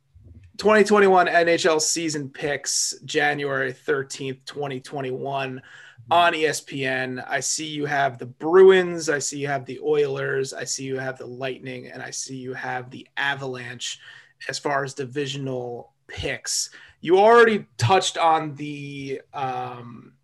2021 0.56 1.28
NHL 1.28 1.80
season 1.80 2.30
picks, 2.30 2.96
January 3.04 3.72
13th, 3.72 4.44
2021 4.44 5.62
on 6.10 6.32
ESPN. 6.32 7.24
I 7.28 7.38
see 7.38 7.66
you 7.66 7.86
have 7.86 8.18
the 8.18 8.26
Bruins, 8.26 9.08
I 9.08 9.20
see 9.20 9.38
you 9.38 9.46
have 9.46 9.66
the 9.66 9.78
Oilers, 9.78 10.52
I 10.52 10.64
see 10.64 10.82
you 10.82 10.98
have 10.98 11.16
the 11.16 11.28
Lightning, 11.28 11.86
and 11.86 12.02
I 12.02 12.10
see 12.10 12.34
you 12.34 12.54
have 12.54 12.90
the 12.90 13.06
Avalanche 13.16 14.00
as 14.48 14.58
far 14.58 14.82
as 14.82 14.94
divisional 14.94 15.92
picks. 16.08 16.70
You 17.00 17.20
already 17.20 17.66
touched 17.76 18.18
on 18.18 18.56
the 18.56 19.22
um, 19.32 20.14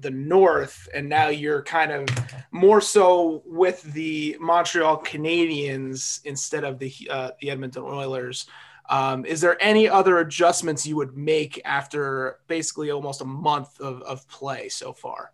the 0.00 0.10
North, 0.10 0.88
and 0.94 1.08
now 1.08 1.28
you're 1.28 1.62
kind 1.62 1.92
of 1.92 2.08
more 2.50 2.80
so 2.80 3.42
with 3.44 3.82
the 3.94 4.36
Montreal 4.40 5.02
Canadiens 5.02 6.20
instead 6.24 6.64
of 6.64 6.78
the 6.78 6.92
uh, 7.10 7.30
the 7.40 7.50
Edmonton 7.50 7.82
Oilers. 7.82 8.46
Um, 8.88 9.26
is 9.26 9.40
there 9.40 9.62
any 9.62 9.88
other 9.88 10.18
adjustments 10.18 10.86
you 10.86 10.96
would 10.96 11.16
make 11.16 11.60
after 11.64 12.38
basically 12.46 12.90
almost 12.90 13.20
a 13.20 13.26
month 13.26 13.78
of, 13.80 14.00
of 14.02 14.26
play 14.28 14.70
so 14.70 14.94
far? 14.94 15.30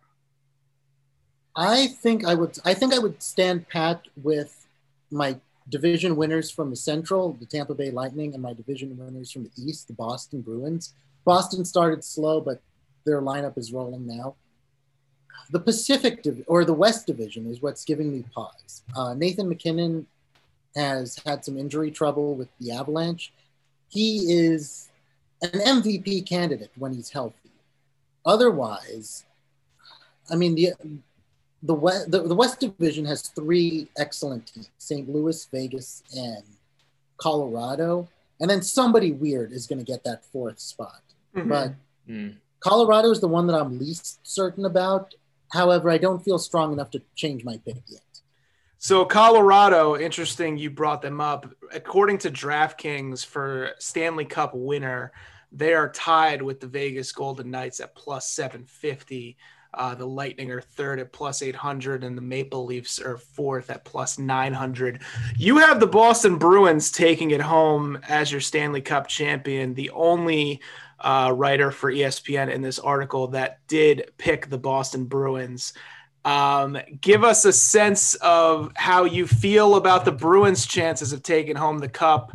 I 1.55 1.87
think 1.87 2.25
I 2.25 2.35
would. 2.35 2.57
I 2.65 2.73
think 2.73 2.93
I 2.93 2.99
would 2.99 3.21
stand 3.23 3.69
pat 3.69 4.01
with 4.21 4.67
my 5.09 5.37
division 5.69 6.15
winners 6.15 6.51
from 6.51 6.69
the 6.69 6.75
Central, 6.75 7.33
the 7.33 7.45
Tampa 7.45 7.73
Bay 7.73 7.91
Lightning, 7.91 8.33
and 8.33 8.43
my 8.43 8.53
division 8.53 8.97
winners 8.97 9.31
from 9.31 9.43
the 9.43 9.51
East, 9.57 9.87
the 9.87 9.93
Boston 9.93 10.41
Bruins. 10.41 10.93
Boston 11.23 11.65
started 11.65 12.03
slow, 12.03 12.41
but 12.41 12.61
their 13.05 13.21
lineup 13.21 13.57
is 13.57 13.71
rolling 13.71 14.05
now. 14.05 14.35
The 15.51 15.59
Pacific 15.59 16.23
Div- 16.23 16.43
or 16.47 16.65
the 16.65 16.73
West 16.73 17.05
Division 17.07 17.45
is 17.49 17.61
what's 17.61 17.83
giving 17.85 18.11
me 18.11 18.23
pause. 18.33 18.83
Uh, 18.95 19.13
Nathan 19.13 19.47
MacKinnon 19.49 20.07
has 20.75 21.19
had 21.25 21.45
some 21.45 21.57
injury 21.57 21.91
trouble 21.91 22.35
with 22.35 22.49
the 22.59 22.71
Avalanche. 22.71 23.31
He 23.89 24.31
is 24.33 24.89
an 25.41 25.59
MVP 25.81 26.27
candidate 26.27 26.71
when 26.77 26.93
he's 26.93 27.09
healthy. 27.09 27.51
Otherwise, 28.25 29.25
I 30.29 30.35
mean 30.35 30.55
the 30.55 30.73
the 31.61 31.73
West 31.73 32.11
the, 32.11 32.23
the 32.23 32.35
West 32.35 32.59
Division 32.59 33.05
has 33.05 33.29
three 33.29 33.87
excellent 33.97 34.47
teams: 34.47 34.69
St. 34.77 35.07
Louis, 35.09 35.45
Vegas, 35.51 36.03
and 36.15 36.43
Colorado. 37.17 38.07
And 38.41 38.49
then 38.49 38.61
somebody 38.61 39.13
weird 39.13 39.53
is 39.53 39.65
going 39.65 39.79
to 39.79 39.85
get 39.85 40.03
that 40.03 40.25
fourth 40.25 40.59
spot. 40.59 41.01
But 41.33 41.73
Hmm. 42.07 42.29
Colorado 42.59 43.09
is 43.09 43.19
the 43.19 43.27
one 43.27 43.47
that 43.47 43.55
I'm 43.59 43.79
least 43.79 44.19
certain 44.23 44.65
about. 44.65 45.15
However, 45.51 45.89
I 45.89 45.97
don't 45.97 46.23
feel 46.23 46.39
strong 46.39 46.73
enough 46.73 46.91
to 46.91 47.01
change 47.15 47.43
my 47.43 47.57
pick 47.65 47.77
yet. 47.87 48.01
So 48.77 49.05
Colorado, 49.05 49.97
interesting 49.97 50.57
you 50.57 50.69
brought 50.69 51.01
them 51.01 51.19
up. 51.19 51.47
According 51.73 52.19
to 52.19 52.31
DraftKings 52.31 53.25
for 53.25 53.71
Stanley 53.79 54.25
Cup 54.25 54.51
winner, 54.53 55.11
they 55.51 55.73
are 55.73 55.89
tied 55.89 56.41
with 56.41 56.59
the 56.59 56.67
Vegas 56.67 57.11
Golden 57.11 57.49
Knights 57.49 57.79
at 57.79 57.95
plus 57.95 58.29
750. 58.29 59.37
Uh, 59.73 59.93
the 59.93 60.05
Lightning 60.05 60.51
are 60.51 60.61
third 60.61 60.99
at 60.99 61.11
plus 61.11 61.41
800, 61.41 62.03
and 62.03 62.17
the 62.17 62.21
Maple 62.21 62.65
Leafs 62.65 62.99
are 62.99 63.17
fourth 63.17 63.69
at 63.69 63.83
plus 63.83 64.17
900. 64.17 65.01
You 65.37 65.57
have 65.57 65.79
the 65.79 65.87
Boston 65.87 66.37
Bruins 66.37 66.91
taking 66.91 67.31
it 67.31 67.41
home 67.41 67.97
as 68.07 68.31
your 68.31 68.39
Stanley 68.39 68.81
Cup 68.81 69.07
champion. 69.07 69.73
The 69.73 69.89
only 69.89 70.61
uh, 70.99 71.31
writer 71.35 71.71
for 71.71 71.91
ESPN 71.91 72.51
in 72.51 72.61
this 72.61 72.79
article 72.79 73.27
that 73.29 73.59
did 73.67 74.11
pick 74.17 74.49
the 74.49 74.57
Boston 74.57 75.05
Bruins. 75.05 75.73
Um, 76.23 76.77
give 77.01 77.23
us 77.23 77.45
a 77.45 77.53
sense 77.53 78.15
of 78.15 78.71
how 78.75 79.05
you 79.05 79.27
feel 79.27 79.75
about 79.75 80.05
the 80.05 80.11
Bruins' 80.11 80.65
chances 80.65 81.13
of 81.13 81.21
taking 81.21 81.55
home 81.55 81.77
the 81.77 81.87
cup, 81.89 82.31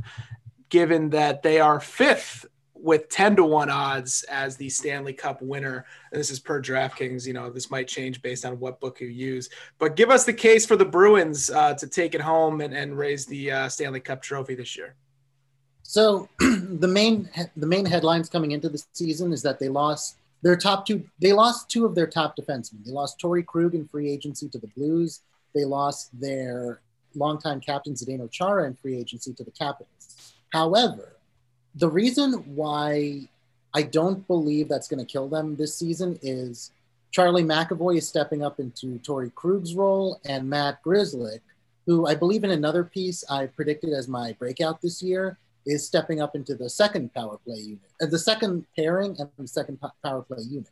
given 0.69 1.11
that 1.11 1.43
they 1.43 1.59
are 1.59 1.81
fifth 1.81 2.47
with 2.83 3.09
10 3.09 3.37
to 3.37 3.45
1 3.45 3.69
odds 3.69 4.23
as 4.25 4.57
the 4.57 4.69
Stanley 4.69 5.13
Cup 5.13 5.43
winner. 5.43 5.85
And 6.13 6.21
this 6.21 6.31
is 6.31 6.41
per 6.41 6.63
DraftKings. 6.63 7.27
You 7.27 7.33
know, 7.33 7.51
this 7.51 7.71
might 7.71 7.89
change 7.89 8.23
based 8.23 8.45
on 8.45 8.59
what 8.59 8.81
book 8.81 9.01
you 9.01 9.09
use. 9.09 9.51
But 9.79 9.97
give 9.97 10.11
us 10.11 10.25
the 10.25 10.33
case 10.33 10.65
for 10.65 10.77
the 10.77 10.85
Bruins 10.85 11.51
uh, 11.51 11.75
to 11.75 11.87
take 11.87 12.15
it 12.15 12.21
home 12.21 12.61
and, 12.61 12.75
and 12.75 12.97
raise 12.97 13.27
the 13.27 13.51
uh, 13.51 13.69
Stanley 13.69 14.01
Cup 14.01 14.23
trophy 14.23 14.55
this 14.55 14.77
year. 14.77 14.95
So 15.91 16.29
the 16.39 16.87
main 16.87 17.29
the 17.57 17.67
main 17.67 17.85
headlines 17.85 18.29
coming 18.29 18.53
into 18.53 18.69
the 18.69 18.81
season 18.93 19.33
is 19.33 19.43
that 19.43 19.59
they 19.59 19.69
lost 19.69 20.19
their 20.41 20.57
top 20.57 20.87
two. 20.87 21.03
They 21.21 21.33
lost 21.33 21.69
two 21.69 21.85
of 21.85 21.97
their 21.97 22.07
top 22.07 22.37
defensemen. 22.37 22.85
They 22.85 22.93
lost 22.93 23.19
Torey 23.19 23.45
Krug 23.45 23.75
in 23.75 23.89
free 23.89 24.09
agency 24.09 24.49
to 24.51 24.59
the 24.59 24.69
Blues. 24.69 25.23
They 25.53 25.65
lost 25.65 26.09
their 26.21 26.81
longtime 27.17 27.61
captain 27.61 27.95
Zdeno 27.95 28.31
Chara 28.31 28.69
in 28.69 28.77
free 28.77 28.97
agency 28.97 29.33
to 29.33 29.43
the 29.43 29.51
Capitals. 29.51 30.33
However, 30.53 31.17
the 31.75 31.89
reason 31.89 32.35
why 32.55 33.29
I 33.75 33.83
don't 33.83 34.25
believe 34.29 34.69
that's 34.69 34.87
going 34.87 35.05
to 35.05 35.13
kill 35.13 35.29
them 35.29 35.57
this 35.57 35.75
season 35.75 36.21
is 36.23 36.71
Charlie 37.11 37.43
McAvoy 37.43 37.97
is 37.97 38.07
stepping 38.07 38.45
up 38.45 38.61
into 38.61 39.01
Torey 39.01 39.35
Krug's 39.35 39.75
role, 39.75 40.21
and 40.25 40.49
Matt 40.49 40.85
Grzelcyk, 40.85 41.41
who 41.87 42.07
I 42.07 42.15
believe 42.15 42.45
in 42.45 42.53
another 42.53 42.85
piece 42.85 43.25
I 43.29 43.47
predicted 43.47 43.93
as 43.93 44.07
my 44.07 44.35
breakout 44.39 44.81
this 44.81 45.03
year, 45.03 45.37
is 45.67 45.87
stepping 45.87 46.21
up 46.21 46.35
into 46.35 46.55
the 46.55 46.69
second 46.69 47.13
power 47.15 47.39
play 47.45 47.59
unit, 47.59 47.91
uh, 48.03 48.07
the 48.07 48.19
second 48.19 48.65
pairing 48.77 49.17
and 49.19 49.29
the 49.39 49.49
second 49.49 49.79
power 50.05 50.23
play 50.23 50.43
unit. 50.43 50.71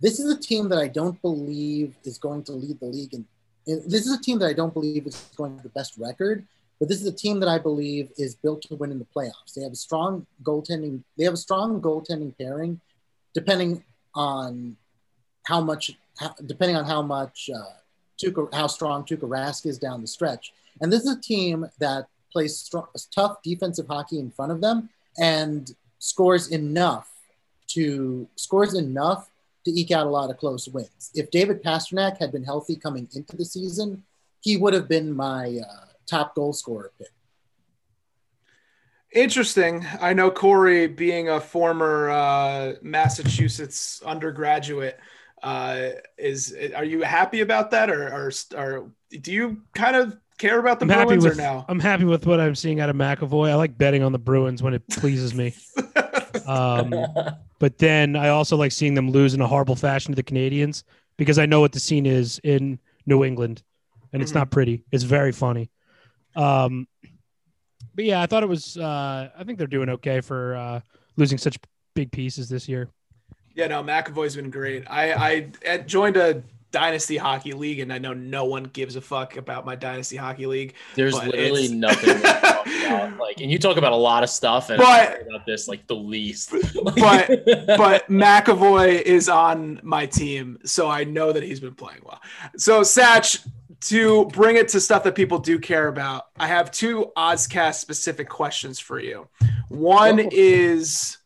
This 0.00 0.20
is 0.20 0.30
a 0.30 0.38
team 0.38 0.68
that 0.68 0.78
I 0.78 0.88
don't 0.88 1.20
believe 1.22 1.94
is 2.04 2.18
going 2.18 2.42
to 2.44 2.52
lead 2.52 2.80
the 2.80 2.86
league. 2.86 3.14
And 3.14 3.24
this 3.66 4.06
is 4.06 4.12
a 4.12 4.20
team 4.20 4.38
that 4.40 4.46
I 4.46 4.52
don't 4.52 4.74
believe 4.74 5.06
is 5.06 5.30
going 5.36 5.52
to 5.52 5.56
have 5.56 5.62
the 5.62 5.70
best 5.70 5.96
record, 5.96 6.46
but 6.78 6.88
this 6.88 7.00
is 7.00 7.06
a 7.06 7.12
team 7.12 7.40
that 7.40 7.48
I 7.48 7.58
believe 7.58 8.10
is 8.18 8.34
built 8.34 8.62
to 8.62 8.74
win 8.74 8.92
in 8.92 8.98
the 8.98 9.06
playoffs. 9.06 9.54
They 9.54 9.62
have 9.62 9.72
a 9.72 9.76
strong 9.76 10.26
goaltending. 10.42 11.02
They 11.16 11.24
have 11.24 11.34
a 11.34 11.38
strong 11.38 11.80
goaltending 11.80 12.36
pairing, 12.38 12.80
depending 13.32 13.82
on 14.14 14.76
how 15.46 15.60
much, 15.60 15.92
depending 16.44 16.76
on 16.76 16.84
how 16.84 17.02
much 17.02 17.48
uh, 17.54 17.62
Tuukka, 18.22 18.52
how 18.52 18.66
strong 18.66 19.04
Tuukka 19.04 19.28
Rask 19.28 19.66
is 19.66 19.78
down 19.78 20.00
the 20.02 20.06
stretch. 20.06 20.52
And 20.80 20.92
this 20.92 21.04
is 21.04 21.16
a 21.16 21.20
team 21.20 21.66
that 21.78 22.08
plays 22.36 22.58
strong, 22.58 22.86
tough 23.14 23.38
defensive 23.42 23.86
hockey 23.88 24.18
in 24.18 24.30
front 24.30 24.52
of 24.52 24.60
them 24.60 24.90
and 25.18 25.74
scores 25.98 26.48
enough 26.48 27.10
to 27.66 28.28
scores 28.36 28.74
enough 28.74 29.30
to 29.64 29.70
eke 29.70 29.90
out 29.90 30.06
a 30.06 30.10
lot 30.10 30.28
of 30.28 30.36
close 30.36 30.68
wins. 30.68 31.10
If 31.14 31.30
David 31.30 31.62
Pastrnak 31.62 32.18
had 32.18 32.32
been 32.32 32.44
healthy 32.44 32.76
coming 32.76 33.08
into 33.14 33.34
the 33.38 33.44
season, 33.46 34.02
he 34.42 34.58
would 34.58 34.74
have 34.74 34.86
been 34.86 35.16
my 35.16 35.60
uh, 35.66 35.86
top 36.04 36.34
goal 36.34 36.52
scorer 36.52 36.92
pick. 36.98 37.08
Interesting. 39.14 39.86
I 39.98 40.12
know 40.12 40.30
Corey, 40.30 40.86
being 40.88 41.30
a 41.30 41.40
former 41.40 42.10
uh, 42.10 42.74
Massachusetts 42.82 44.02
undergraduate, 44.04 45.00
uh, 45.42 45.88
is 46.18 46.54
are 46.74 46.84
you 46.84 47.00
happy 47.00 47.40
about 47.40 47.70
that, 47.70 47.88
or, 47.88 48.08
or, 48.08 48.30
or 48.54 48.90
do 49.22 49.32
you 49.32 49.62
kind 49.74 49.96
of 49.96 50.18
care 50.38 50.58
about 50.58 50.80
the 50.80 50.84
I'm 50.92 51.06
Bruins 51.06 51.24
with, 51.24 51.34
or 51.34 51.42
no? 51.42 51.64
I'm 51.68 51.80
happy 51.80 52.04
with 52.04 52.26
what 52.26 52.40
I'm 52.40 52.54
seeing 52.54 52.80
out 52.80 52.88
of 52.88 52.96
McAvoy. 52.96 53.50
I 53.50 53.54
like 53.54 53.76
betting 53.76 54.02
on 54.02 54.12
the 54.12 54.18
Bruins 54.18 54.62
when 54.62 54.74
it 54.74 54.86
pleases 54.88 55.34
me. 55.34 55.54
um, 56.46 56.94
but 57.58 57.78
then 57.78 58.16
I 58.16 58.28
also 58.28 58.56
like 58.56 58.72
seeing 58.72 58.94
them 58.94 59.10
lose 59.10 59.34
in 59.34 59.40
a 59.40 59.46
horrible 59.46 59.76
fashion 59.76 60.12
to 60.12 60.16
the 60.16 60.22
Canadiens 60.22 60.84
because 61.16 61.38
I 61.38 61.46
know 61.46 61.60
what 61.60 61.72
the 61.72 61.80
scene 61.80 62.06
is 62.06 62.40
in 62.44 62.78
New 63.06 63.24
England, 63.24 63.62
and 64.12 64.22
it's 64.22 64.32
mm-hmm. 64.32 64.40
not 64.40 64.50
pretty. 64.50 64.84
It's 64.92 65.04
very 65.04 65.32
funny. 65.32 65.70
Um, 66.34 66.86
but 67.94 68.04
yeah, 68.04 68.20
I 68.20 68.26
thought 68.26 68.42
it 68.42 68.48
was. 68.48 68.76
Uh, 68.76 69.30
I 69.36 69.44
think 69.44 69.58
they're 69.58 69.66
doing 69.66 69.88
okay 69.88 70.20
for 70.20 70.54
uh, 70.54 70.80
losing 71.16 71.38
such 71.38 71.58
big 71.94 72.12
pieces 72.12 72.48
this 72.48 72.68
year. 72.68 72.90
Yeah, 73.54 73.68
no, 73.68 73.82
McAvoy's 73.82 74.36
been 74.36 74.50
great. 74.50 74.84
I 74.88 75.48
I 75.66 75.78
joined 75.78 76.18
a 76.18 76.42
dynasty 76.76 77.16
hockey 77.16 77.54
league, 77.54 77.78
and 77.78 77.90
I 77.90 77.96
know 77.96 78.12
no 78.12 78.44
one 78.44 78.64
gives 78.64 78.96
a 78.96 79.00
fuck 79.00 79.38
about 79.38 79.64
my 79.64 79.76
dynasty 79.76 80.16
hockey 80.16 80.44
league. 80.44 80.74
There's 80.94 81.14
literally 81.14 81.68
nothing 81.68 82.18
about. 82.18 83.18
Like, 83.18 83.40
and 83.40 83.50
you 83.50 83.58
talk 83.58 83.78
about 83.78 83.92
a 83.92 83.96
lot 83.96 84.22
of 84.22 84.28
stuff, 84.28 84.68
and 84.68 84.76
but, 84.76 85.22
about 85.22 85.46
this 85.46 85.68
like 85.68 85.86
the 85.86 85.96
least. 85.96 86.50
but 86.74 87.46
but 87.46 88.06
McAvoy 88.10 89.00
is 89.00 89.30
on 89.30 89.80
my 89.82 90.04
team, 90.04 90.58
so 90.66 90.86
I 90.86 91.04
know 91.04 91.32
that 91.32 91.42
he's 91.42 91.60
been 91.60 91.74
playing 91.74 92.02
well. 92.04 92.20
So 92.58 92.82
Satch, 92.82 93.48
to 93.86 94.26
bring 94.26 94.56
it 94.56 94.68
to 94.68 94.80
stuff 94.80 95.02
that 95.04 95.14
people 95.14 95.38
do 95.38 95.58
care 95.58 95.88
about, 95.88 96.24
I 96.38 96.46
have 96.46 96.70
two 96.70 97.10
Oddscast 97.16 97.76
specific 97.76 98.28
questions 98.28 98.78
for 98.78 99.00
you. 99.00 99.28
One 99.70 100.20
oh. 100.20 100.28
is 100.30 101.16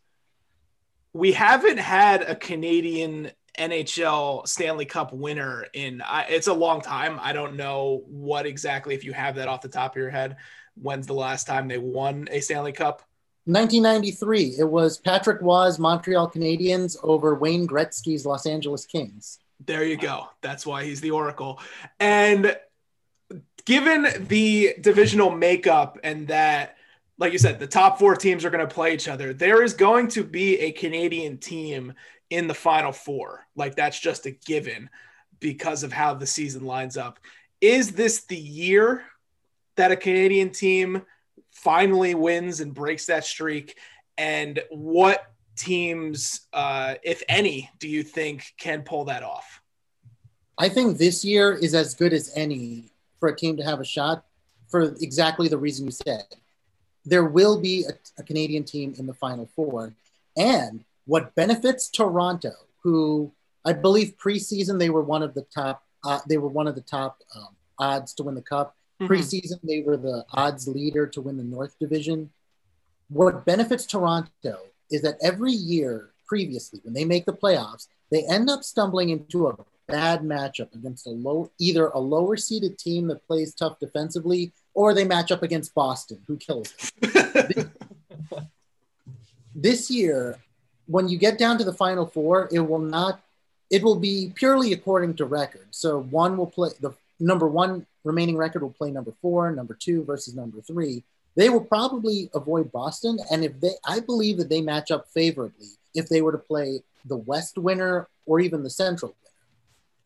we 1.12 1.32
haven't 1.32 1.78
had 1.78 2.22
a 2.22 2.36
Canadian 2.36 3.32
NHL 3.60 4.48
Stanley 4.48 4.86
Cup 4.86 5.12
winner 5.12 5.66
in 5.74 6.00
I, 6.00 6.22
it's 6.22 6.46
a 6.46 6.52
long 6.52 6.80
time. 6.80 7.20
I 7.22 7.32
don't 7.32 7.56
know 7.56 8.02
what 8.06 8.46
exactly 8.46 8.94
if 8.94 9.04
you 9.04 9.12
have 9.12 9.36
that 9.36 9.48
off 9.48 9.60
the 9.60 9.68
top 9.68 9.92
of 9.92 9.96
your 9.96 10.10
head. 10.10 10.36
When's 10.74 11.06
the 11.06 11.12
last 11.12 11.46
time 11.46 11.68
they 11.68 11.78
won 11.78 12.26
a 12.30 12.40
Stanley 12.40 12.72
Cup? 12.72 13.02
1993. 13.44 14.56
It 14.58 14.68
was 14.68 14.98
Patrick 14.98 15.42
Roy's 15.42 15.78
Montreal 15.78 16.30
Canadiens 16.30 16.96
over 17.02 17.34
Wayne 17.34 17.66
Gretzky's 17.66 18.24
Los 18.24 18.46
Angeles 18.46 18.86
Kings. 18.86 19.38
There 19.66 19.84
you 19.84 19.98
go. 19.98 20.28
That's 20.40 20.64
why 20.64 20.84
he's 20.84 21.02
the 21.02 21.10
Oracle. 21.10 21.60
And 21.98 22.56
given 23.66 24.06
the 24.26 24.74
divisional 24.80 25.30
makeup 25.30 25.98
and 26.02 26.28
that 26.28 26.76
like 27.20 27.34
you 27.34 27.38
said, 27.38 27.60
the 27.60 27.66
top 27.66 27.98
four 27.98 28.16
teams 28.16 28.46
are 28.46 28.50
going 28.50 28.66
to 28.66 28.74
play 28.74 28.94
each 28.94 29.06
other. 29.06 29.34
There 29.34 29.62
is 29.62 29.74
going 29.74 30.08
to 30.08 30.24
be 30.24 30.58
a 30.58 30.72
Canadian 30.72 31.36
team 31.36 31.92
in 32.30 32.46
the 32.46 32.54
final 32.54 32.92
four. 32.92 33.46
Like 33.56 33.76
that's 33.76 33.98
just 33.98 34.26
a 34.26 34.30
given 34.30 34.88
because 35.40 35.82
of 35.82 35.92
how 35.92 36.14
the 36.14 36.26
season 36.26 36.64
lines 36.64 36.96
up. 36.96 37.18
Is 37.60 37.92
this 37.92 38.24
the 38.24 38.36
year 38.36 39.04
that 39.76 39.92
a 39.92 39.96
Canadian 39.96 40.50
team 40.50 41.02
finally 41.52 42.14
wins 42.14 42.60
and 42.60 42.72
breaks 42.72 43.06
that 43.06 43.24
streak? 43.24 43.76
And 44.16 44.60
what 44.70 45.26
teams, 45.56 46.42
uh, 46.52 46.94
if 47.02 47.22
any, 47.28 47.70
do 47.78 47.88
you 47.88 48.02
think 48.02 48.54
can 48.58 48.82
pull 48.82 49.04
that 49.06 49.22
off? 49.22 49.60
I 50.56 50.68
think 50.68 50.98
this 50.98 51.24
year 51.24 51.52
is 51.54 51.74
as 51.74 51.94
good 51.94 52.12
as 52.12 52.30
any 52.34 52.90
for 53.18 53.30
a 53.30 53.36
team 53.36 53.56
to 53.56 53.62
have 53.62 53.80
a 53.80 53.84
shot 53.84 54.24
for 54.68 54.94
exactly 55.00 55.48
the 55.48 55.58
reason 55.58 55.86
you 55.86 55.92
said. 55.92 56.24
There 57.04 57.24
will 57.24 57.58
be 57.60 57.84
a, 57.84 57.92
a 58.18 58.22
Canadian 58.22 58.64
team 58.64 58.94
in 58.98 59.06
the 59.06 59.14
Final 59.14 59.46
Four. 59.56 59.94
And 60.36 60.84
what 61.10 61.34
benefits 61.34 61.88
Toronto, 61.88 62.52
who 62.84 63.32
I 63.64 63.72
believe 63.72 64.14
preseason 64.16 64.78
they 64.78 64.90
were 64.90 65.02
one 65.02 65.24
of 65.24 65.34
the 65.34 65.42
top, 65.42 65.82
uh, 66.04 66.20
they 66.28 66.38
were 66.38 66.48
one 66.48 66.68
of 66.68 66.76
the 66.76 66.82
top 66.82 67.18
um, 67.34 67.48
odds 67.80 68.14
to 68.14 68.22
win 68.22 68.36
the 68.36 68.42
cup. 68.42 68.76
Mm-hmm. 69.02 69.12
Preseason 69.12 69.58
they 69.64 69.80
were 69.80 69.96
the 69.96 70.24
odds 70.32 70.68
leader 70.68 71.08
to 71.08 71.20
win 71.20 71.36
the 71.36 71.42
North 71.42 71.76
Division. 71.80 72.30
What 73.08 73.44
benefits 73.44 73.86
Toronto 73.86 74.58
is 74.88 75.02
that 75.02 75.18
every 75.20 75.50
year 75.50 76.10
previously, 76.28 76.78
when 76.84 76.94
they 76.94 77.04
make 77.04 77.26
the 77.26 77.32
playoffs, 77.32 77.88
they 78.12 78.24
end 78.28 78.48
up 78.48 78.62
stumbling 78.62 79.10
into 79.10 79.48
a 79.48 79.56
bad 79.88 80.20
matchup 80.20 80.72
against 80.76 81.08
a 81.08 81.10
low, 81.10 81.50
either 81.58 81.88
a 81.88 81.98
lower 81.98 82.36
seeded 82.36 82.78
team 82.78 83.08
that 83.08 83.26
plays 83.26 83.52
tough 83.52 83.80
defensively, 83.80 84.52
or 84.74 84.94
they 84.94 85.04
match 85.04 85.32
up 85.32 85.42
against 85.42 85.74
Boston, 85.74 86.20
who 86.28 86.36
kills 86.36 86.72
them. 87.00 87.72
this 89.56 89.90
year, 89.90 90.38
when 90.90 91.08
you 91.08 91.16
get 91.16 91.38
down 91.38 91.56
to 91.58 91.64
the 91.64 91.72
final 91.72 92.06
four, 92.06 92.48
it 92.52 92.60
will 92.60 92.80
not. 92.80 93.20
It 93.70 93.84
will 93.84 93.96
be 93.96 94.32
purely 94.34 94.72
according 94.72 95.14
to 95.14 95.24
record. 95.24 95.66
So 95.70 96.00
one 96.00 96.36
will 96.36 96.48
play 96.48 96.70
the 96.80 96.92
number 97.20 97.46
one 97.46 97.86
remaining 98.02 98.36
record 98.36 98.62
will 98.62 98.70
play 98.70 98.90
number 98.90 99.12
four, 99.22 99.52
number 99.52 99.74
two 99.74 100.04
versus 100.04 100.34
number 100.34 100.60
three. 100.60 101.04
They 101.36 101.48
will 101.48 101.60
probably 101.60 102.28
avoid 102.34 102.72
Boston, 102.72 103.18
and 103.30 103.44
if 103.44 103.60
they, 103.60 103.72
I 103.86 104.00
believe 104.00 104.38
that 104.38 104.48
they 104.48 104.60
match 104.60 104.90
up 104.90 105.06
favorably 105.08 105.68
if 105.94 106.08
they 106.08 106.22
were 106.22 106.32
to 106.32 106.38
play 106.38 106.82
the 107.04 107.16
West 107.16 107.56
winner 107.56 108.08
or 108.26 108.40
even 108.40 108.64
the 108.64 108.70
Central 108.70 109.10
winner. 109.12 109.34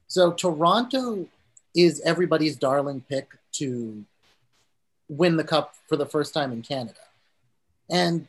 So 0.06 0.32
Toronto 0.32 1.26
is 1.74 2.02
everybody's 2.02 2.56
darling 2.56 3.02
pick 3.08 3.30
to 3.52 4.04
win 5.08 5.36
the 5.36 5.44
cup 5.44 5.74
for 5.88 5.96
the 5.96 6.06
first 6.06 6.34
time 6.34 6.52
in 6.52 6.62
Canada. 6.62 7.00
And 7.90 8.28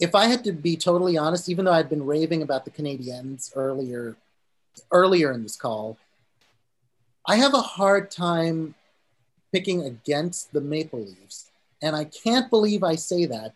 if 0.00 0.14
I 0.14 0.26
had 0.26 0.44
to 0.44 0.52
be 0.52 0.76
totally 0.76 1.16
honest, 1.16 1.48
even 1.48 1.64
though 1.64 1.72
I'd 1.72 1.88
been 1.88 2.04
raving 2.04 2.42
about 2.42 2.64
the 2.64 2.70
Canadiens 2.70 3.52
earlier, 3.54 4.16
earlier 4.90 5.32
in 5.32 5.42
this 5.42 5.56
call, 5.56 5.98
I 7.26 7.36
have 7.36 7.54
a 7.54 7.60
hard 7.60 8.10
time 8.10 8.74
picking 9.52 9.82
against 9.82 10.52
the 10.52 10.60
Maple 10.60 11.00
Leafs, 11.00 11.50
and 11.80 11.94
I 11.94 12.04
can't 12.04 12.50
believe 12.50 12.82
I 12.82 12.96
say 12.96 13.26
that 13.26 13.54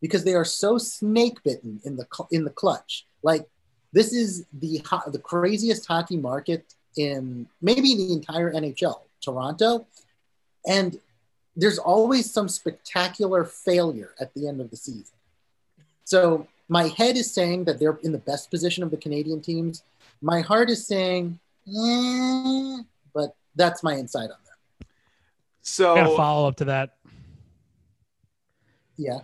because 0.00 0.24
they 0.24 0.34
are 0.34 0.44
so 0.44 0.78
snake 0.78 1.42
bitten 1.42 1.80
in 1.84 1.96
the 1.96 2.06
in 2.30 2.44
the 2.44 2.50
clutch. 2.50 3.06
Like 3.22 3.46
this 3.92 4.12
is 4.12 4.46
the 4.52 4.80
the 5.08 5.18
craziest 5.18 5.86
hockey 5.86 6.16
market 6.16 6.74
in 6.96 7.46
maybe 7.60 7.94
the 7.96 8.12
entire 8.12 8.52
NHL, 8.52 9.00
Toronto, 9.20 9.86
and 10.66 10.98
there's 11.56 11.78
always 11.78 12.32
some 12.32 12.48
spectacular 12.48 13.44
failure 13.44 14.14
at 14.20 14.32
the 14.34 14.48
end 14.48 14.60
of 14.60 14.70
the 14.70 14.76
season. 14.76 15.16
So 16.04 16.46
my 16.68 16.88
head 16.88 17.16
is 17.16 17.32
saying 17.32 17.64
that 17.64 17.78
they're 17.78 17.98
in 18.02 18.12
the 18.12 18.18
best 18.18 18.50
position 18.50 18.82
of 18.82 18.90
the 18.90 18.96
Canadian 18.96 19.40
teams. 19.40 19.82
My 20.22 20.40
heart 20.40 20.70
is 20.70 20.86
saying, 20.86 21.38
eh, 21.66 22.78
but 23.12 23.34
that's 23.56 23.82
my 23.82 23.94
insight 23.94 24.30
on 24.30 24.36
that. 24.44 24.86
So 25.62 25.92
I 25.92 26.02
got 26.02 26.12
a 26.12 26.16
follow 26.16 26.48
up 26.48 26.56
to 26.56 26.64
that. 26.66 26.96
Yeah. 28.96 29.20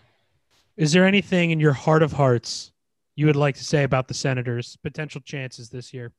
Is 0.76 0.92
there 0.92 1.06
anything 1.06 1.50
in 1.50 1.60
your 1.60 1.72
heart 1.72 2.02
of 2.02 2.12
hearts 2.12 2.72
you 3.14 3.26
would 3.26 3.36
like 3.36 3.54
to 3.56 3.64
say 3.64 3.84
about 3.84 4.08
the 4.08 4.14
Senators' 4.14 4.76
potential 4.82 5.20
chances 5.22 5.70
this 5.70 5.94
year? 5.94 6.12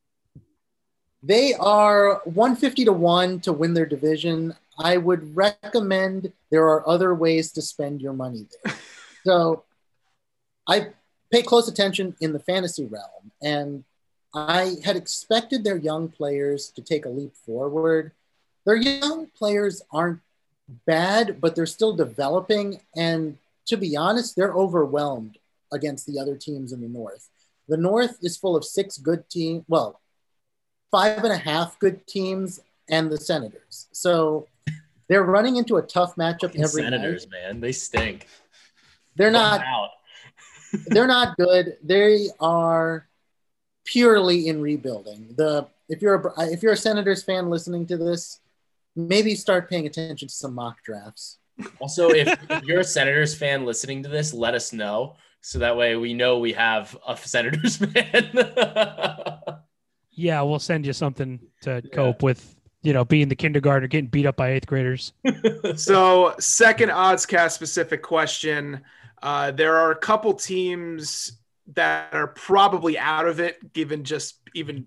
They 1.24 1.54
are 1.56 2.22
150 2.26 2.86
to 2.86 2.94
1 2.94 3.42
to 3.42 3.54
win 3.54 3.74
their 3.74 3.86
division. 3.86 4.56
I 4.80 4.98
would 4.98 5.36
recommend 5.36 6.32
there 6.52 6.66
are 6.66 6.88
other 6.88 7.14
ways 7.16 7.52
to 7.54 7.62
spend 7.62 8.02
your 8.02 8.14
money 8.14 8.48
there. 8.64 8.76
so 9.26 9.64
I 10.68 10.88
pay 11.32 11.42
close 11.42 11.68
attention 11.68 12.16
in 12.22 12.34
the 12.34 12.40
fantasy 12.40 12.86
realm, 12.86 13.32
and 13.42 13.84
I 14.34 14.76
had 14.84 14.96
expected 14.96 15.64
their 15.64 15.78
young 15.78 16.10
players 16.10 16.70
to 16.76 16.82
take 16.82 17.06
a 17.06 17.10
leap 17.10 17.36
forward. 17.36 18.12
Their 18.66 18.76
young 18.76 19.28
players 19.28 19.82
aren't 19.92 20.20
bad, 20.86 21.40
but 21.40 21.56
they're 21.56 21.66
still 21.66 21.96
developing. 21.96 22.82
And 22.96 23.38
to 23.68 23.78
be 23.78 23.96
honest, 23.96 24.36
they're 24.36 24.54
overwhelmed 24.54 25.38
against 25.72 26.06
the 26.06 26.20
other 26.20 26.36
teams 26.36 26.72
in 26.72 26.82
the 26.82 26.88
North. 26.88 27.30
The 27.68 27.78
North 27.78 28.18
is 28.22 28.38
full 28.38 28.56
of 28.56 28.64
six 28.64 28.98
good 28.98 29.30
teams, 29.30 29.64
well, 29.68 30.00
five 30.92 31.24
and 31.24 31.34
a 31.34 31.38
half 31.38 31.80
good 31.80 32.06
teams, 32.08 32.60
and 32.90 33.12
the 33.12 33.18
Senators. 33.18 33.88
So 33.92 34.48
they're 35.10 35.24
running 35.24 35.58
into 35.58 35.78
a 35.78 35.82
tough 35.82 36.16
matchup 36.16 36.56
every 36.56 36.84
Senators, 36.84 37.28
night. 37.28 37.42
man, 37.42 37.60
they 37.60 37.72
stink. 37.72 38.28
They're 39.16 39.32
not 39.32 39.62
Out. 39.62 39.90
They're 40.88 41.08
not 41.08 41.38
good. 41.38 41.78
They 41.84 42.28
are 42.40 43.08
purely 43.86 44.48
in 44.48 44.62
rebuilding. 44.62 45.34
The 45.38 45.68
if 45.90 46.02
you're 46.02 46.16
a, 46.16 46.52
if 46.52 46.62
you're 46.62 46.74
a 46.74 46.78
Senators 46.78 47.24
fan 47.24 47.50
listening 47.50 47.86
to 47.88 47.98
this, 47.98 48.40
maybe 48.96 49.36
start 49.36 49.70
paying 49.70 49.88
attention 49.88 50.28
to 50.28 50.34
some 50.34 50.54
mock 50.54 50.84
drafts. 50.84 51.38
Also, 51.80 52.10
if, 52.10 52.28
if 52.50 52.64
you're 52.64 52.82
a 52.82 52.84
Senators 52.84 53.34
fan 53.34 53.66
listening 53.66 54.04
to 54.04 54.10
this, 54.10 54.34
let 54.34 54.54
us 54.54 54.74
know 54.74 55.16
so 55.42 55.60
that 55.60 55.78
way 55.78 55.96
we 55.96 56.14
know 56.14 56.40
we 56.40 56.54
have 56.54 56.98
a 57.08 57.16
Senators 57.16 57.78
fan. 57.94 58.32
Yeah, 60.12 60.42
we'll 60.42 60.60
send 60.60 60.86
you 60.86 60.94
something 60.94 61.40
to 61.62 61.82
cope 61.94 62.24
with, 62.24 62.56
you 62.82 62.92
know, 62.92 63.06
being 63.06 63.30
the 63.30 63.36
kindergartner 63.36 63.88
getting 63.88 64.10
beat 64.10 64.26
up 64.26 64.36
by 64.36 64.52
eighth 64.52 64.68
graders. 64.68 65.14
So, 65.76 66.36
second 66.40 66.90
Oddscast 66.90 67.52
specific 67.52 68.02
question. 68.02 68.82
Uh, 69.22 69.52
there 69.52 69.78
are 69.78 69.92
a 69.92 69.96
couple 69.96 70.34
teams 70.34 71.32
that 71.74 72.14
are 72.14 72.28
probably 72.28 72.98
out 72.98 73.28
of 73.28 73.40
it, 73.40 73.74
given 73.74 74.04
just 74.04 74.40
even 74.56 74.86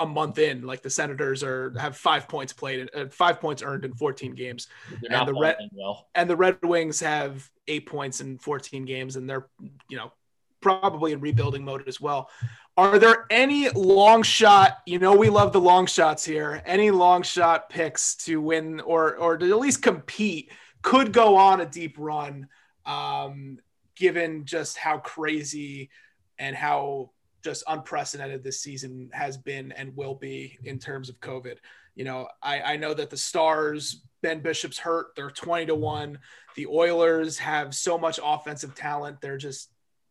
a 0.00 0.06
month 0.06 0.38
in. 0.38 0.62
Like 0.62 0.82
the 0.82 0.90
Senators 0.90 1.42
are 1.42 1.72
have 1.78 1.96
five 1.96 2.28
points 2.28 2.52
played, 2.52 2.88
uh, 2.94 3.06
five 3.10 3.40
points 3.40 3.62
earned 3.62 3.84
in 3.84 3.94
14 3.94 4.34
games, 4.34 4.68
And 5.10 5.26
the 5.28 5.34
Red- 5.34 5.56
well. 5.72 6.08
and 6.14 6.28
the 6.28 6.36
Red 6.36 6.58
Wings 6.62 7.00
have 7.00 7.48
eight 7.66 7.86
points 7.86 8.20
in 8.20 8.38
14 8.38 8.84
games, 8.84 9.16
and 9.16 9.28
they're 9.28 9.48
you 9.88 9.96
know 9.96 10.12
probably 10.60 11.12
in 11.12 11.20
rebuilding 11.20 11.64
mode 11.64 11.86
as 11.86 12.00
well. 12.00 12.30
Are 12.76 12.98
there 12.98 13.26
any 13.30 13.68
long 13.70 14.22
shot? 14.22 14.78
You 14.86 14.98
know, 14.98 15.16
we 15.16 15.30
love 15.30 15.52
the 15.52 15.60
long 15.60 15.86
shots 15.86 16.24
here. 16.24 16.62
Any 16.66 16.90
long 16.90 17.22
shot 17.22 17.70
picks 17.70 18.14
to 18.26 18.40
win 18.40 18.80
or 18.80 19.16
or 19.16 19.36
to 19.36 19.50
at 19.50 19.58
least 19.58 19.82
compete 19.82 20.50
could 20.82 21.12
go 21.12 21.36
on 21.36 21.60
a 21.60 21.66
deep 21.66 21.96
run, 21.98 22.48
um, 22.86 23.58
given 23.98 24.44
just 24.44 24.78
how 24.78 24.98
crazy 24.98 25.90
and 26.38 26.54
how 26.54 27.10
just 27.42 27.64
unprecedented 27.66 28.42
this 28.42 28.60
season 28.60 29.10
has 29.12 29.36
been 29.36 29.72
and 29.72 29.96
will 29.96 30.14
be 30.14 30.58
in 30.64 30.78
terms 30.78 31.08
of 31.08 31.20
COVID. 31.20 31.56
You 31.94 32.04
know, 32.04 32.28
I, 32.42 32.60
I 32.60 32.76
know 32.76 32.94
that 32.94 33.10
the 33.10 33.16
Stars, 33.16 34.02
Ben 34.22 34.40
Bishop's 34.40 34.78
hurt, 34.78 35.08
they're 35.16 35.30
20 35.30 35.66
to 35.66 35.74
1. 35.74 36.18
The 36.56 36.66
Oilers 36.66 37.38
have 37.38 37.74
so 37.74 37.98
much 37.98 38.20
offensive 38.22 38.74
talent, 38.74 39.20
they're 39.20 39.36
just 39.36 39.70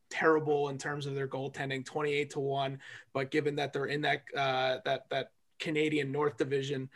terrible 0.10 0.69
in 0.69 0.78
terms 0.78 1.06
of 1.06 1.15
their 1.15 1.28
goaltending, 1.28 1.86
28 1.86 2.30
to 2.32 2.39
1. 2.39 2.80
But 3.13 3.32
given 3.32 3.56
that 3.56 3.73
they're 3.73 3.86
in 3.86 4.02
that 4.02 4.23
uh, 4.36 4.78
that 4.86 5.10
that 5.10 5.32
Canadian 5.60 6.12
North 6.12 6.38
Division, 6.38 6.89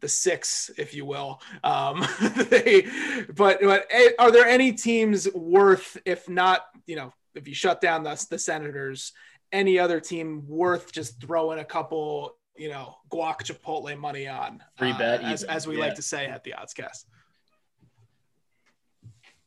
the 0.00 0.08
six, 0.08 0.70
if 0.76 0.94
you 0.94 1.04
will. 1.04 1.40
Um, 1.64 2.06
they, 2.50 2.86
but 3.34 3.60
but 3.60 3.90
are 4.18 4.30
there 4.30 4.46
any 4.46 4.72
teams 4.72 5.28
worth, 5.32 5.96
if 6.04 6.28
not, 6.28 6.66
you 6.86 6.96
know, 6.96 7.12
if 7.34 7.48
you 7.48 7.54
shut 7.54 7.80
down 7.80 8.02
the, 8.02 8.26
the 8.30 8.38
Senators, 8.38 9.12
any 9.52 9.78
other 9.78 10.00
team 10.00 10.44
worth 10.46 10.92
just 10.92 11.20
throwing 11.20 11.58
a 11.58 11.64
couple, 11.64 12.36
you 12.56 12.68
know, 12.68 12.96
guac 13.10 13.42
chipotle 13.42 13.96
money 13.98 14.26
on? 14.26 14.62
Free 14.76 14.92
bet 14.92 15.22
as, 15.22 15.44
as 15.44 15.66
we 15.66 15.76
yeah. 15.76 15.84
like 15.84 15.94
to 15.94 16.02
say 16.02 16.26
at 16.26 16.44
the 16.44 16.54
Oddscast. 16.58 17.04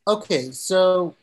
Okay, 0.08 0.50
so 0.50 1.14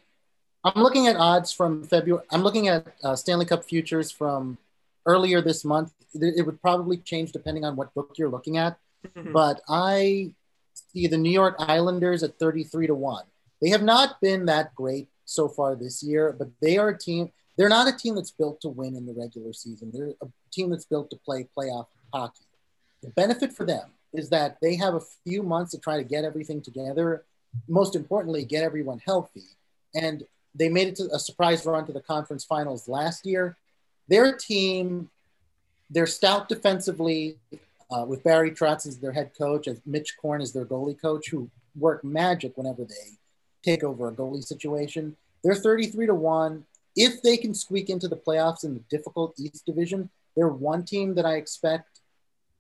I'm 0.64 0.82
looking 0.82 1.08
at 1.08 1.18
odds 1.18 1.52
from 1.52 1.84
February. 1.84 2.24
I'm 2.32 2.44
looking 2.44 2.70
at 2.70 2.88
uh, 3.04 3.16
Stanley 3.16 3.46
Cup 3.46 3.66
futures 3.66 4.10
from 4.10 4.58
earlier 5.06 5.42
this 5.42 5.66
month. 5.66 5.94
It 6.14 6.36
it 6.38 6.46
would 6.46 6.62
probably 6.62 6.98
change 6.98 7.34
depending 7.34 7.66
on 7.66 7.76
what 7.76 7.94
book 7.94 8.16
you're 8.18 8.30
looking 8.30 8.58
at. 8.58 8.78
Mhm. 9.16 9.32
but 9.34 9.62
I 9.68 10.34
see 10.74 11.08
the 11.08 11.18
New 11.18 11.32
York 11.32 11.56
Islanders 11.60 12.24
at 12.24 12.38
33 12.40 12.88
to 12.88 12.96
1. 12.96 13.26
They 13.62 13.70
have 13.70 13.84
not 13.84 14.20
been 14.22 14.46
that 14.46 14.74
great 14.76 15.10
so 15.26 15.48
far 15.48 15.76
this 15.76 16.02
year, 16.02 16.34
but 16.38 16.50
they 16.62 16.78
are 16.78 16.90
a 16.90 16.98
team. 16.98 17.32
They're 17.58 17.70
not 17.70 17.88
a 17.88 17.98
team 17.98 18.16
that's 18.16 18.32
built 18.32 18.62
to 18.62 18.70
win 18.70 18.96
in 18.96 19.06
the 19.06 19.14
regular 19.14 19.54
season. 19.54 19.92
They're 19.94 20.14
a 20.22 20.28
team 20.52 20.70
that's 20.70 20.86
built 20.86 21.10
to 21.12 21.18
play 21.18 21.48
playoff 21.58 21.88
hockey. 22.14 22.46
The 23.02 23.10
benefit 23.10 23.54
for 23.54 23.66
them 23.66 23.92
is 24.14 24.30
that 24.30 24.58
they 24.62 24.76
have 24.76 24.96
a 24.96 25.02
few 25.26 25.44
months 25.44 25.72
to 25.72 25.78
try 25.78 25.98
to 25.98 26.04
get 26.04 26.24
everything 26.24 26.62
together. 26.62 27.26
Most 27.68 27.96
importantly, 27.96 28.44
get 28.46 28.64
everyone 28.64 29.00
healthy. 29.00 29.46
And 29.94 30.26
they 30.56 30.70
made 30.70 30.88
it 30.88 30.96
to 30.98 31.10
a 31.14 31.20
surprise 31.20 31.66
run 31.66 31.86
to 31.86 31.94
the 31.94 32.02
conference 32.02 32.44
finals 32.44 32.88
last 32.88 33.26
year. 33.26 33.58
Their 34.08 34.36
team, 34.36 35.12
they're 35.90 36.08
stout 36.08 36.50
defensively 36.50 37.38
uh, 37.92 38.06
with 38.08 38.24
Barry 38.24 38.52
Trotz 38.52 38.88
as 38.88 39.00
their 39.00 39.12
head 39.12 39.32
coach, 39.38 39.68
as 39.68 39.82
Mitch 39.86 40.16
Korn 40.22 40.42
as 40.42 40.54
their 40.54 40.66
goalie 40.66 41.00
coach, 41.00 41.30
who 41.30 41.50
work 41.76 42.04
magic 42.04 42.58
whenever 42.58 42.84
they 42.84 43.18
take 43.64 43.84
over 43.84 44.08
a 44.08 44.12
goalie 44.12 44.44
situation. 44.44 45.16
They're 45.44 45.56
33 45.56 46.08
to 46.08 46.16
1. 46.16 46.66
If 46.96 47.22
they 47.22 47.38
can 47.38 47.54
squeak 47.54 47.90
into 47.90 48.08
the 48.08 48.18
playoffs 48.18 48.64
in 48.64 48.74
the 48.74 48.84
difficult 48.90 49.40
East 49.40 49.66
Division, 49.66 50.10
they're 50.36 50.50
one 50.50 50.84
team 50.84 51.16
that 51.16 51.26
I 51.26 51.36
expect. 51.36 52.02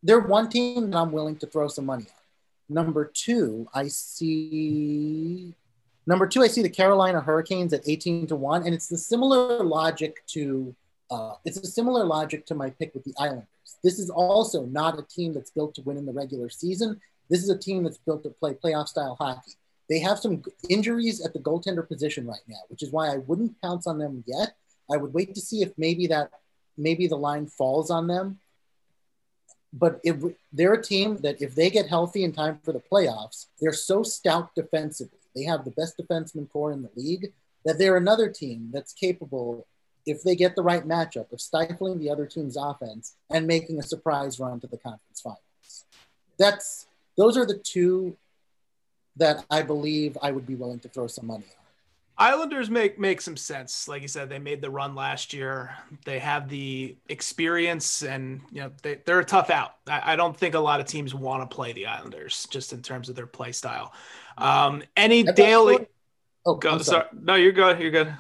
They're 0.01 0.19
one 0.19 0.49
team 0.49 0.91
that 0.91 0.97
I'm 0.97 1.11
willing 1.11 1.37
to 1.37 1.47
throw 1.47 1.67
some 1.67 1.85
money 1.85 2.05
on. 2.05 2.85
Number 2.85 3.11
two, 3.13 3.67
I 3.73 3.87
see. 3.87 5.53
Number 6.05 6.27
two, 6.27 6.41
I 6.41 6.47
see 6.47 6.61
the 6.61 6.69
Carolina 6.69 7.19
Hurricanes 7.19 7.73
at 7.73 7.87
18 7.87 8.27
to 8.27 8.35
1. 8.35 8.63
And 8.63 8.73
it's 8.73 8.87
the 8.87 8.97
similar 8.97 9.63
logic 9.63 10.25
to 10.27 10.75
uh, 11.11 11.33
it's 11.45 11.57
a 11.57 11.65
similar 11.65 12.05
logic 12.05 12.45
to 12.47 12.55
my 12.55 12.69
pick 12.69 12.93
with 12.93 13.03
the 13.03 13.13
Islanders. 13.19 13.47
This 13.83 13.99
is 13.99 14.09
also 14.09 14.65
not 14.65 14.99
a 14.99 15.03
team 15.03 15.33
that's 15.33 15.51
built 15.51 15.75
to 15.75 15.81
win 15.81 15.97
in 15.97 16.05
the 16.05 16.13
regular 16.13 16.49
season. 16.49 16.99
This 17.29 17.43
is 17.43 17.49
a 17.49 17.57
team 17.57 17.83
that's 17.83 17.97
built 17.97 18.23
to 18.23 18.29
play 18.29 18.53
playoff 18.53 18.87
style 18.87 19.15
hockey. 19.19 19.53
They 19.89 19.99
have 19.99 20.19
some 20.19 20.43
injuries 20.69 21.23
at 21.25 21.33
the 21.33 21.39
goaltender 21.39 21.87
position 21.87 22.27
right 22.27 22.41
now, 22.47 22.59
which 22.67 22.83
is 22.83 22.91
why 22.91 23.11
I 23.11 23.17
wouldn't 23.17 23.59
pounce 23.61 23.87
on 23.87 23.97
them 23.97 24.23
yet. 24.27 24.53
I 24.91 24.97
would 24.97 25.13
wait 25.13 25.33
to 25.35 25.41
see 25.41 25.61
if 25.61 25.71
maybe 25.77 26.07
that 26.07 26.31
maybe 26.77 27.07
the 27.07 27.17
line 27.17 27.47
falls 27.47 27.89
on 27.89 28.07
them. 28.07 28.39
But 29.73 29.99
if 30.03 30.17
they're 30.51 30.73
a 30.73 30.83
team 30.83 31.17
that 31.17 31.41
if 31.41 31.53
they 31.55 31.69
get 31.69 31.87
healthy 31.87 32.23
in 32.23 32.33
time 32.33 32.59
for 32.63 32.71
the 32.71 32.81
playoffs, 32.91 33.47
they're 33.59 33.73
so 33.73 34.01
stout 34.03 34.55
defensively. 34.55 35.19
They 35.35 35.43
have 35.43 35.63
the 35.63 35.71
best 35.71 35.97
defenseman 35.97 36.49
core 36.49 36.71
in 36.71 36.81
the 36.81 36.89
league 36.95 37.33
that 37.65 37.77
they're 37.77 37.97
another 37.97 38.29
team 38.29 38.69
that's 38.73 38.93
capable 38.93 39.67
if 40.09 40.23
they 40.23 40.35
get 40.35 40.55
the 40.55 40.61
right 40.61 40.87
matchup 40.87 41.31
of 41.31 41.39
stifling 41.39 41.99
the 41.99 42.09
other 42.09 42.25
team's 42.25 42.57
offense 42.57 43.15
and 43.29 43.45
making 43.45 43.79
a 43.79 43.83
surprise 43.83 44.39
run 44.39 44.59
to 44.59 44.67
the 44.67 44.77
conference 44.77 45.21
finals. 45.21 45.85
That's 46.37 46.87
those 47.17 47.37
are 47.37 47.45
the 47.45 47.57
two 47.57 48.15
that 49.17 49.45
I 49.51 49.61
believe 49.61 50.17
I 50.21 50.31
would 50.31 50.47
be 50.47 50.55
willing 50.55 50.79
to 50.79 50.89
throw 50.89 51.07
some 51.07 51.27
money 51.27 51.43
on. 51.43 51.59
Islanders 52.17 52.69
make 52.69 52.99
make 52.99 53.21
some 53.21 53.37
sense. 53.37 53.87
Like 53.87 54.01
you 54.01 54.09
said, 54.09 54.27
they 54.27 54.39
made 54.39 54.61
the 54.61 54.69
run 54.69 54.93
last 54.93 55.33
year. 55.33 55.71
They 56.03 56.19
have 56.19 56.49
the 56.49 56.97
experience, 57.07 58.03
and 58.03 58.41
you 58.51 58.61
know 58.61 58.71
they, 58.81 58.99
they're 59.05 59.21
a 59.21 59.25
tough 59.25 59.49
out. 59.49 59.75
I, 59.87 60.13
I 60.13 60.15
don't 60.17 60.35
think 60.35 60.53
a 60.53 60.59
lot 60.59 60.81
of 60.81 60.85
teams 60.85 61.15
want 61.15 61.49
to 61.49 61.55
play 61.55 61.71
the 61.71 61.85
Islanders, 61.85 62.45
just 62.49 62.73
in 62.73 62.81
terms 62.81 63.07
of 63.07 63.15
their 63.15 63.25
play 63.25 63.53
style. 63.53 63.93
Um, 64.37 64.83
any 64.97 65.19
I've 65.19 65.27
got 65.27 65.31
a 65.31 65.35
daily? 65.35 65.87
Oh, 66.45 66.55
Go, 66.55 66.77
sorry. 66.79 66.83
sorry. 66.83 67.05
No, 67.21 67.35
you're 67.35 67.53
good. 67.53 67.79
You're 67.79 67.91
good. 67.91 68.13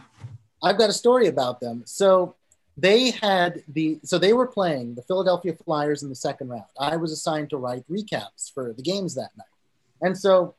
I've 0.63 0.77
got 0.77 0.89
a 0.89 0.93
story 0.93 1.27
about 1.27 1.59
them. 1.59 1.83
So 1.85 2.35
they 2.77 3.11
had 3.11 3.63
the 3.67 3.99
so 4.03 4.17
they 4.17 4.33
were 4.33 4.47
playing 4.47 4.95
the 4.95 5.01
Philadelphia 5.03 5.53
Flyers 5.65 6.03
in 6.03 6.09
the 6.09 6.15
second 6.15 6.49
round. 6.49 6.65
I 6.79 6.95
was 6.95 7.11
assigned 7.11 7.49
to 7.49 7.57
write 7.57 7.83
recaps 7.89 8.53
for 8.53 8.73
the 8.73 8.83
games 8.83 9.15
that 9.15 9.31
night. 9.37 9.47
And 10.01 10.17
so 10.17 10.55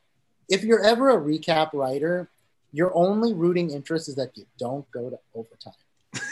if 0.49 0.63
you're 0.63 0.83
ever 0.83 1.09
a 1.09 1.17
recap 1.17 1.73
writer, 1.73 2.29
your 2.71 2.95
only 2.95 3.33
rooting 3.33 3.71
interest 3.71 4.07
is 4.07 4.15
that 4.15 4.37
you 4.37 4.45
don't 4.57 4.89
go 4.91 5.09
to 5.09 5.17
overtime. 5.33 5.73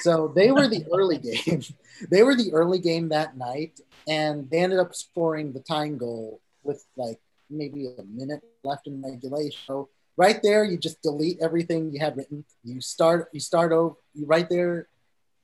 So 0.02 0.28
they 0.28 0.52
were 0.52 0.68
the 0.68 0.86
early 0.94 1.18
game. 1.18 1.64
They 2.10 2.24
were 2.24 2.36
the 2.36 2.54
early 2.54 2.80
game 2.80 3.10
that 3.10 3.38
night, 3.38 3.80
and 4.08 4.50
they 4.50 4.60
ended 4.60 4.80
up 4.80 4.96
scoring 4.96 5.54
the 5.54 5.60
tying 5.60 5.98
goal 5.98 6.42
with 6.64 6.86
like 6.96 7.20
maybe 7.50 7.88
a 7.88 8.04
minute 8.04 8.44
left 8.64 8.88
in 8.88 9.02
regulation. 9.02 9.60
So 9.66 9.90
right 10.20 10.44
there, 10.44 10.66
you 10.66 10.78
just 10.78 11.02
delete 11.02 11.40
everything 11.42 11.94
you 11.94 12.02
had 12.02 12.18
written. 12.18 12.44
You 12.64 12.82
start 12.82 13.30
you 13.32 13.40
start 13.40 13.72
over 13.72 13.96
you 14.14 14.26
right 14.26 14.50
there. 14.50 14.88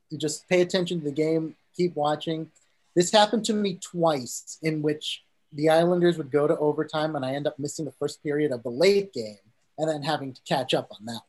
You 0.09 0.17
just 0.17 0.47
pay 0.49 0.61
attention 0.61 0.99
to 0.99 1.05
the 1.05 1.11
game, 1.11 1.55
keep 1.75 1.95
watching. 1.95 2.51
This 2.93 3.11
happened 3.11 3.45
to 3.45 3.53
me 3.53 3.79
twice, 3.81 4.59
in 4.61 4.81
which 4.81 5.23
the 5.51 5.69
Islanders 5.69 6.17
would 6.17 6.29
go 6.29 6.47
to 6.47 6.57
overtime, 6.57 7.15
and 7.15 7.25
I 7.25 7.33
end 7.33 7.47
up 7.47 7.57
missing 7.57 7.85
the 7.85 7.93
first 7.93 8.21
period 8.21 8.51
of 8.51 8.63
the 8.63 8.69
late 8.69 9.13
game, 9.13 9.37
and 9.77 9.89
then 9.89 10.03
having 10.03 10.33
to 10.33 10.41
catch 10.47 10.73
up 10.73 10.89
on 10.91 11.05
that. 11.05 11.21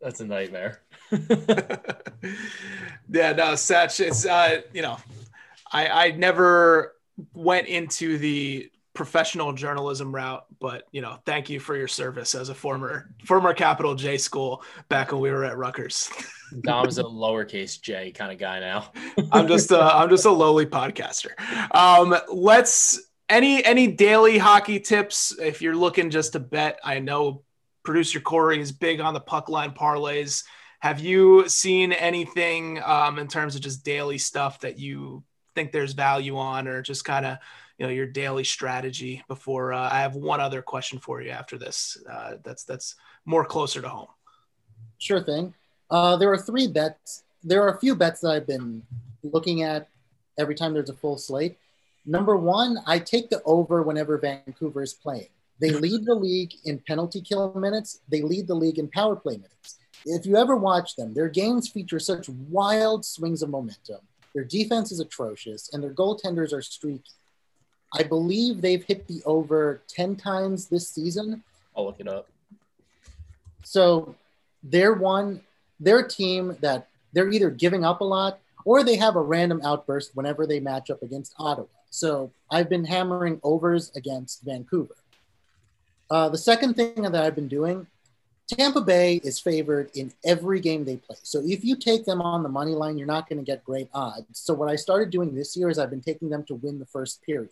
That's 0.00 0.20
a 0.20 0.26
nightmare. 0.26 0.80
yeah, 1.12 1.18
no, 3.32 3.54
Satch, 3.54 4.00
it's 4.00 4.26
uh, 4.26 4.62
you 4.72 4.82
know, 4.82 4.96
I 5.70 6.06
I 6.06 6.10
never 6.12 6.94
went 7.34 7.68
into 7.68 8.18
the 8.18 8.70
professional 8.94 9.52
journalism 9.52 10.14
route, 10.14 10.46
but 10.60 10.84
you 10.92 11.02
know, 11.02 11.18
thank 11.26 11.50
you 11.50 11.58
for 11.58 11.76
your 11.76 11.88
service 11.88 12.34
as 12.34 12.48
a 12.48 12.54
former 12.54 13.10
former 13.24 13.52
capital 13.52 13.94
J 13.94 14.16
school 14.16 14.62
back 14.88 15.12
when 15.12 15.20
we 15.20 15.30
were 15.30 15.44
at 15.44 15.58
Rutgers. 15.58 16.10
Dom's 16.62 16.98
a 16.98 17.02
lowercase 17.02 17.80
J 17.80 18.12
kind 18.12 18.32
of 18.32 18.38
guy 18.38 18.60
now. 18.60 18.92
I'm 19.32 19.48
just 19.48 19.72
a, 19.72 19.80
I'm 19.80 20.08
just 20.08 20.24
a 20.24 20.30
lowly 20.30 20.66
podcaster. 20.66 21.30
Um, 21.74 22.16
let's 22.32 23.10
any 23.28 23.64
any 23.64 23.88
daily 23.88 24.38
hockey 24.38 24.78
tips 24.78 25.36
if 25.40 25.60
you're 25.60 25.76
looking 25.76 26.10
just 26.10 26.32
to 26.32 26.40
bet. 26.40 26.78
I 26.84 27.00
know 27.00 27.42
producer 27.84 28.20
Corey 28.20 28.60
is 28.60 28.72
big 28.72 29.00
on 29.00 29.12
the 29.12 29.20
puck 29.20 29.48
line 29.48 29.72
parlays. 29.72 30.44
Have 30.78 31.00
you 31.00 31.48
seen 31.48 31.92
anything 31.92 32.80
um, 32.82 33.18
in 33.18 33.26
terms 33.26 33.56
of 33.56 33.62
just 33.62 33.84
daily 33.84 34.18
stuff 34.18 34.60
that 34.60 34.78
you 34.78 35.24
think 35.54 35.72
there's 35.72 35.94
value 35.94 36.36
on, 36.36 36.68
or 36.68 36.82
just 36.82 37.04
kind 37.04 37.26
of 37.26 37.38
you 37.78 37.86
know 37.86 37.92
your 37.92 38.06
daily 38.06 38.44
strategy? 38.44 39.22
Before 39.28 39.72
uh, 39.72 39.88
I 39.90 40.00
have 40.00 40.14
one 40.14 40.40
other 40.40 40.62
question 40.62 40.98
for 40.98 41.20
you 41.20 41.30
after 41.30 41.58
this. 41.58 41.96
Uh, 42.10 42.34
that's 42.42 42.64
that's 42.64 42.96
more 43.24 43.44
closer 43.44 43.80
to 43.82 43.88
home. 43.88 44.08
Sure 44.98 45.22
thing. 45.22 45.54
Uh, 45.90 46.16
there 46.16 46.32
are 46.32 46.38
three 46.38 46.66
bets. 46.66 47.24
There 47.42 47.62
are 47.62 47.74
a 47.74 47.80
few 47.80 47.94
bets 47.94 48.20
that 48.20 48.30
I've 48.30 48.46
been 48.46 48.82
looking 49.22 49.62
at 49.62 49.88
every 50.38 50.54
time 50.54 50.72
there's 50.72 50.90
a 50.90 50.94
full 50.94 51.18
slate. 51.18 51.58
Number 52.06 52.36
one, 52.36 52.78
I 52.86 52.98
take 52.98 53.30
the 53.30 53.42
over 53.44 53.82
whenever 53.82 54.18
Vancouver 54.18 54.82
is 54.82 54.92
playing. 54.92 55.28
They 55.60 55.70
lead 55.70 56.04
the 56.04 56.14
league 56.14 56.52
in 56.64 56.78
penalty 56.80 57.20
kill 57.20 57.54
minutes. 57.54 58.00
They 58.08 58.22
lead 58.22 58.46
the 58.46 58.54
league 58.54 58.78
in 58.78 58.88
power 58.88 59.16
play 59.16 59.36
minutes. 59.36 59.78
If 60.04 60.26
you 60.26 60.36
ever 60.36 60.56
watch 60.56 60.96
them, 60.96 61.14
their 61.14 61.28
games 61.28 61.68
feature 61.68 61.98
such 61.98 62.28
wild 62.28 63.04
swings 63.04 63.42
of 63.42 63.48
momentum. 63.48 64.00
Their 64.34 64.44
defense 64.44 64.92
is 64.92 65.00
atrocious, 65.00 65.72
and 65.72 65.82
their 65.82 65.94
goaltenders 65.94 66.52
are 66.52 66.60
streaky. 66.60 67.12
I 67.94 68.02
believe 68.02 68.60
they've 68.60 68.82
hit 68.82 69.06
the 69.06 69.22
over 69.24 69.80
10 69.88 70.16
times 70.16 70.66
this 70.66 70.88
season. 70.88 71.42
I'll 71.76 71.86
look 71.86 72.00
it 72.00 72.08
up. 72.08 72.28
So 73.62 74.14
they're 74.62 74.94
one, 74.94 75.40
they're 75.78 76.00
a 76.00 76.08
team 76.08 76.56
that 76.60 76.88
they're 77.12 77.30
either 77.30 77.50
giving 77.50 77.84
up 77.84 78.00
a 78.00 78.04
lot 78.04 78.40
or 78.64 78.82
they 78.82 78.96
have 78.96 79.16
a 79.16 79.20
random 79.20 79.60
outburst 79.64 80.16
whenever 80.16 80.46
they 80.46 80.60
match 80.60 80.90
up 80.90 81.02
against 81.02 81.34
Ottawa. 81.38 81.66
So 81.90 82.32
I've 82.50 82.68
been 82.68 82.84
hammering 82.84 83.40
overs 83.44 83.92
against 83.94 84.42
Vancouver. 84.42 84.96
Uh, 86.10 86.28
the 86.28 86.38
second 86.38 86.74
thing 86.74 87.02
that 87.02 87.14
I've 87.14 87.34
been 87.34 87.48
doing, 87.48 87.86
Tampa 88.48 88.80
Bay 88.80 89.20
is 89.24 89.38
favored 89.38 89.90
in 89.94 90.12
every 90.24 90.60
game 90.60 90.84
they 90.84 90.96
play. 90.96 91.16
So 91.22 91.40
if 91.44 91.64
you 91.64 91.76
take 91.76 92.04
them 92.04 92.20
on 92.20 92.42
the 92.42 92.48
money 92.48 92.72
line, 92.72 92.98
you're 92.98 93.06
not 93.06 93.28
going 93.28 93.38
to 93.38 93.44
get 93.44 93.64
great 93.64 93.88
odds. 93.94 94.26
So 94.32 94.52
what 94.52 94.68
I 94.68 94.76
started 94.76 95.10
doing 95.10 95.34
this 95.34 95.56
year 95.56 95.70
is 95.70 95.78
I've 95.78 95.90
been 95.90 96.02
taking 96.02 96.28
them 96.28 96.44
to 96.44 96.54
win 96.54 96.78
the 96.78 96.86
first 96.86 97.22
period. 97.22 97.50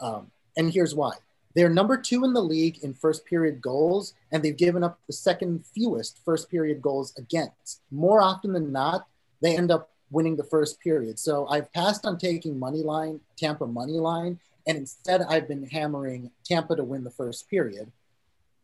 Um, 0.00 0.30
and 0.56 0.72
here's 0.72 0.94
why. 0.94 1.14
They're 1.54 1.68
number 1.68 1.96
two 1.96 2.24
in 2.24 2.32
the 2.32 2.42
league 2.42 2.78
in 2.82 2.94
first 2.94 3.24
period 3.24 3.60
goals, 3.60 4.14
and 4.30 4.42
they've 4.42 4.56
given 4.56 4.84
up 4.84 4.98
the 5.06 5.12
second 5.12 5.64
fewest 5.66 6.18
first 6.24 6.50
period 6.50 6.80
goals 6.80 7.12
against. 7.16 7.80
More 7.90 8.20
often 8.20 8.52
than 8.52 8.72
not, 8.72 9.06
they 9.42 9.56
end 9.56 9.70
up 9.70 9.90
winning 10.10 10.36
the 10.36 10.44
first 10.44 10.80
period. 10.80 11.18
So 11.18 11.46
I've 11.48 11.72
passed 11.72 12.06
on 12.06 12.18
taking 12.18 12.58
money 12.58 12.82
line, 12.82 13.20
Tampa 13.36 13.66
money 13.66 13.94
line, 13.94 14.38
and 14.66 14.76
instead 14.76 15.22
I've 15.22 15.48
been 15.48 15.66
hammering 15.66 16.30
Tampa 16.44 16.76
to 16.76 16.84
win 16.84 17.04
the 17.04 17.10
first 17.10 17.48
period. 17.48 17.90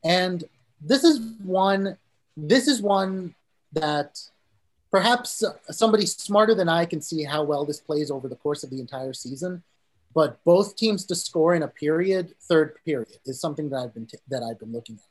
And 0.04 0.44
this 0.80 1.04
is 1.04 1.20
one 1.42 1.96
this 2.36 2.68
is 2.68 2.82
one 2.82 3.34
that 3.72 4.20
perhaps 4.90 5.42
somebody 5.70 6.04
smarter 6.04 6.54
than 6.54 6.68
I 6.68 6.84
can 6.84 7.00
see 7.00 7.24
how 7.24 7.42
well 7.42 7.64
this 7.64 7.80
plays 7.80 8.10
over 8.10 8.28
the 8.28 8.36
course 8.36 8.62
of 8.62 8.70
the 8.70 8.80
entire 8.80 9.14
season. 9.14 9.62
But 10.16 10.42
both 10.44 10.76
teams 10.76 11.04
to 11.06 11.14
score 11.14 11.54
in 11.54 11.62
a 11.62 11.68
period, 11.68 12.36
third 12.40 12.76
period, 12.86 13.18
is 13.26 13.38
something 13.38 13.68
that 13.68 13.76
I've 13.76 13.92
been 13.92 14.06
t- 14.06 14.16
that 14.28 14.42
I've 14.42 14.58
been 14.58 14.72
looking 14.72 14.96
at. 14.96 15.04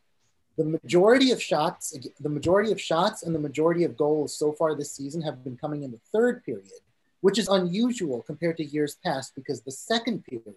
The 0.58 0.80
majority 0.84 1.30
of 1.30 1.40
shots, 1.40 1.96
the 2.20 2.28
majority 2.28 2.72
of 2.72 2.82
shots, 2.82 3.22
and 3.22 3.36
the 3.36 3.40
majority 3.40 3.84
of 3.84 3.96
goals 3.96 4.36
so 4.36 4.52
far 4.52 4.74
this 4.74 4.92
season 4.92 5.22
have 5.22 5.44
been 5.44 5.58
coming 5.58 5.84
in 5.84 5.92
the 5.92 6.00
third 6.12 6.44
period, 6.44 6.82
which 7.22 7.38
is 7.38 7.48
unusual 7.48 8.24
compared 8.24 8.58
to 8.58 8.66
years 8.66 8.98
past 9.06 9.36
because 9.36 9.62
the 9.62 9.72
second 9.72 10.26
period 10.26 10.56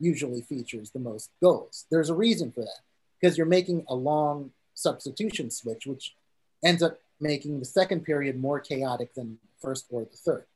usually 0.00 0.42
features 0.42 0.90
the 0.90 0.98
most 0.98 1.30
goals. 1.40 1.86
There's 1.88 2.10
a 2.10 2.16
reason 2.16 2.50
for 2.50 2.62
that 2.62 2.80
because 3.20 3.38
you're 3.38 3.46
making 3.46 3.84
a 3.86 3.94
long 3.94 4.50
substitution 4.74 5.50
switch, 5.50 5.86
which 5.86 6.16
ends 6.64 6.82
up 6.82 6.98
making 7.20 7.60
the 7.60 7.64
second 7.64 8.00
period 8.04 8.40
more 8.40 8.58
chaotic 8.58 9.14
than 9.14 9.38
first 9.62 9.86
or 9.88 10.02
the 10.02 10.16
third. 10.16 10.46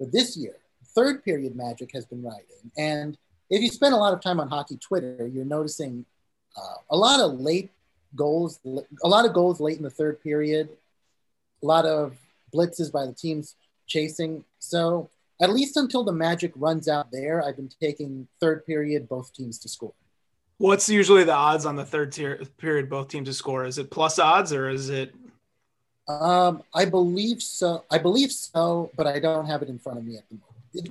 But 0.00 0.12
this 0.12 0.34
year, 0.34 0.56
third 0.96 1.22
period 1.22 1.54
magic 1.54 1.90
has 1.92 2.06
been 2.06 2.22
riding. 2.22 2.72
And 2.76 3.16
if 3.50 3.62
you 3.62 3.68
spend 3.68 3.94
a 3.94 3.98
lot 3.98 4.12
of 4.12 4.20
time 4.20 4.40
on 4.40 4.48
hockey 4.48 4.78
Twitter, 4.78 5.30
you're 5.32 5.44
noticing 5.44 6.04
uh, 6.56 6.76
a 6.90 6.96
lot 6.96 7.20
of 7.20 7.38
late 7.38 7.70
goals, 8.16 8.58
a 9.04 9.08
lot 9.08 9.26
of 9.26 9.34
goals 9.34 9.60
late 9.60 9.76
in 9.76 9.82
the 9.82 9.90
third 9.90 10.20
period, 10.22 10.70
a 11.62 11.66
lot 11.66 11.84
of 11.84 12.16
blitzes 12.52 12.90
by 12.90 13.06
the 13.06 13.12
teams 13.12 13.54
chasing. 13.86 14.44
So 14.58 15.10
at 15.40 15.50
least 15.50 15.76
until 15.76 16.02
the 16.02 16.12
magic 16.12 16.52
runs 16.56 16.88
out 16.88 17.12
there, 17.12 17.44
I've 17.44 17.56
been 17.56 17.70
taking 17.80 18.26
third 18.40 18.64
period 18.66 19.08
both 19.08 19.32
teams 19.32 19.58
to 19.60 19.68
score. 19.68 19.92
What's 20.58 20.88
usually 20.88 21.24
the 21.24 21.34
odds 21.34 21.66
on 21.66 21.76
the 21.76 21.84
third 21.84 22.12
tier 22.12 22.40
period 22.56 22.88
both 22.88 23.08
teams 23.08 23.28
to 23.28 23.34
score? 23.34 23.66
Is 23.66 23.76
it 23.76 23.90
plus 23.90 24.18
odds 24.18 24.52
or 24.54 24.70
is 24.70 24.88
it? 24.88 25.14
Um, 26.08 26.62
I 26.74 26.86
believe 26.86 27.42
so. 27.42 27.84
I 27.90 27.98
believe 27.98 28.32
so, 28.32 28.90
but 28.96 29.06
I 29.06 29.18
don't 29.18 29.46
have 29.46 29.60
it 29.60 29.68
in 29.68 29.78
front 29.78 29.98
of 29.98 30.04
me 30.04 30.16
at 30.16 30.26
the 30.30 30.36
moment. 30.36 30.45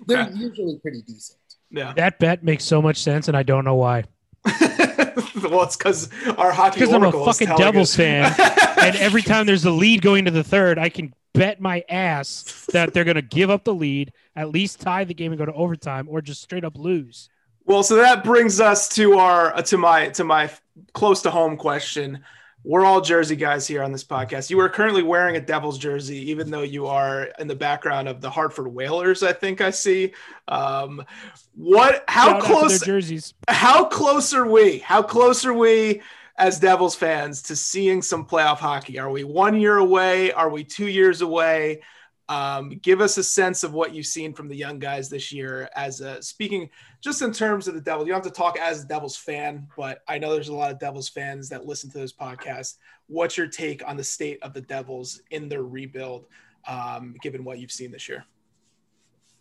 They're 0.05 0.23
okay. 0.23 0.33
usually 0.35 0.79
pretty 0.79 1.01
decent. 1.01 1.39
Yeah, 1.69 1.93
that 1.93 2.19
bet 2.19 2.43
makes 2.43 2.63
so 2.63 2.81
much 2.81 2.97
sense, 2.97 3.27
and 3.27 3.35
I 3.35 3.43
don't 3.43 3.65
know 3.65 3.75
why. 3.75 4.03
well, 4.45 5.63
it's 5.63 5.75
because 5.75 6.09
our 6.37 6.51
hockey. 6.51 6.79
Because 6.79 6.93
I'm 6.93 7.03
a 7.03 7.11
fucking 7.11 7.55
Devils 7.57 7.95
fan, 7.95 8.33
and 8.77 8.95
every 8.97 9.21
time 9.21 9.45
there's 9.45 9.65
a 9.65 9.71
lead 9.71 10.01
going 10.01 10.25
to 10.25 10.31
the 10.31 10.43
third, 10.43 10.77
I 10.77 10.89
can 10.89 11.13
bet 11.33 11.59
my 11.59 11.83
ass 11.89 12.67
that 12.71 12.93
they're 12.93 13.03
going 13.03 13.15
to 13.15 13.21
give 13.21 13.49
up 13.49 13.63
the 13.63 13.73
lead, 13.73 14.13
at 14.35 14.49
least 14.49 14.79
tie 14.79 15.03
the 15.03 15.13
game 15.13 15.31
and 15.31 15.39
go 15.39 15.45
to 15.45 15.53
overtime, 15.53 16.07
or 16.09 16.21
just 16.21 16.41
straight 16.41 16.63
up 16.63 16.77
lose. 16.77 17.29
Well, 17.65 17.83
so 17.83 17.95
that 17.95 18.23
brings 18.23 18.59
us 18.59 18.87
to 18.89 19.17
our 19.17 19.61
to 19.63 19.77
my 19.77 20.09
to 20.09 20.23
my 20.23 20.51
close 20.93 21.21
to 21.23 21.31
home 21.31 21.57
question. 21.57 22.23
We're 22.67 22.83
all 22.83 22.99
Jersey 22.99 23.35
guys 23.35 23.67
here 23.67 23.83
on 23.83 23.91
this 23.91 24.03
podcast. 24.03 24.49
You 24.49 24.59
are 24.59 24.69
currently 24.69 25.03
wearing 25.03 25.35
a 25.35 25.39
Devils 25.39 25.77
jersey, 25.77 26.31
even 26.31 26.49
though 26.49 26.63
you 26.63 26.87
are 26.87 27.25
in 27.37 27.47
the 27.47 27.55
background 27.55 28.09
of 28.09 28.21
the 28.21 28.29
Hartford 28.31 28.67
Whalers. 28.67 29.21
I 29.21 29.33
think 29.33 29.61
I 29.61 29.69
see. 29.69 30.13
Um, 30.47 31.05
what? 31.53 32.03
How 32.07 32.39
Shout 32.39 32.41
close? 32.41 32.81
jerseys. 32.81 33.35
How 33.47 33.85
close 33.85 34.33
are 34.33 34.47
we? 34.47 34.79
How 34.79 35.03
close 35.03 35.45
are 35.45 35.53
we 35.53 36.01
as 36.37 36.59
Devils 36.59 36.95
fans 36.95 37.43
to 37.43 37.55
seeing 37.55 38.01
some 38.01 38.25
playoff 38.25 38.57
hockey? 38.57 38.97
Are 38.97 39.11
we 39.11 39.23
one 39.23 39.61
year 39.61 39.77
away? 39.77 40.31
Are 40.31 40.49
we 40.49 40.63
two 40.63 40.87
years 40.87 41.21
away? 41.21 41.81
Um, 42.27 42.69
give 42.81 43.01
us 43.01 43.17
a 43.17 43.23
sense 43.23 43.63
of 43.63 43.73
what 43.73 43.93
you've 43.93 44.07
seen 44.07 44.33
from 44.33 44.47
the 44.47 44.55
young 44.55 44.79
guys 44.79 45.09
this 45.09 45.31
year. 45.31 45.69
As 45.75 46.01
a, 46.01 46.21
speaking 46.21 46.69
just 47.01 47.21
in 47.21 47.31
terms 47.31 47.67
of 47.67 47.75
the 47.75 47.81
Devils, 47.81 48.07
you 48.07 48.13
don't 48.13 48.23
have 48.23 48.33
to 48.33 48.35
talk 48.35 48.57
as 48.57 48.83
a 48.83 48.87
Devils 48.87 49.15
fan, 49.15 49.67
but 49.77 50.01
I 50.07 50.17
know 50.17 50.33
there's 50.33 50.49
a 50.49 50.55
lot 50.55 50.71
of 50.71 50.79
Devils 50.79 51.07
fans 51.07 51.49
that 51.49 51.65
listen 51.65 51.91
to 51.91 51.99
this 51.99 52.11
podcast. 52.11 52.77
What's 53.07 53.37
your 53.37 53.47
take 53.47 53.87
on 53.87 53.95
the 53.95 54.03
state 54.03 54.41
of 54.41 54.53
the 54.53 54.61
Devils 54.61 55.21
in 55.29 55.47
their 55.47 55.63
rebuild, 55.63 56.25
um, 56.67 57.15
given 57.21 57.43
what 57.43 57.59
you've 57.59 57.71
seen 57.71 57.91
this 57.91 58.09
year? 58.09 58.25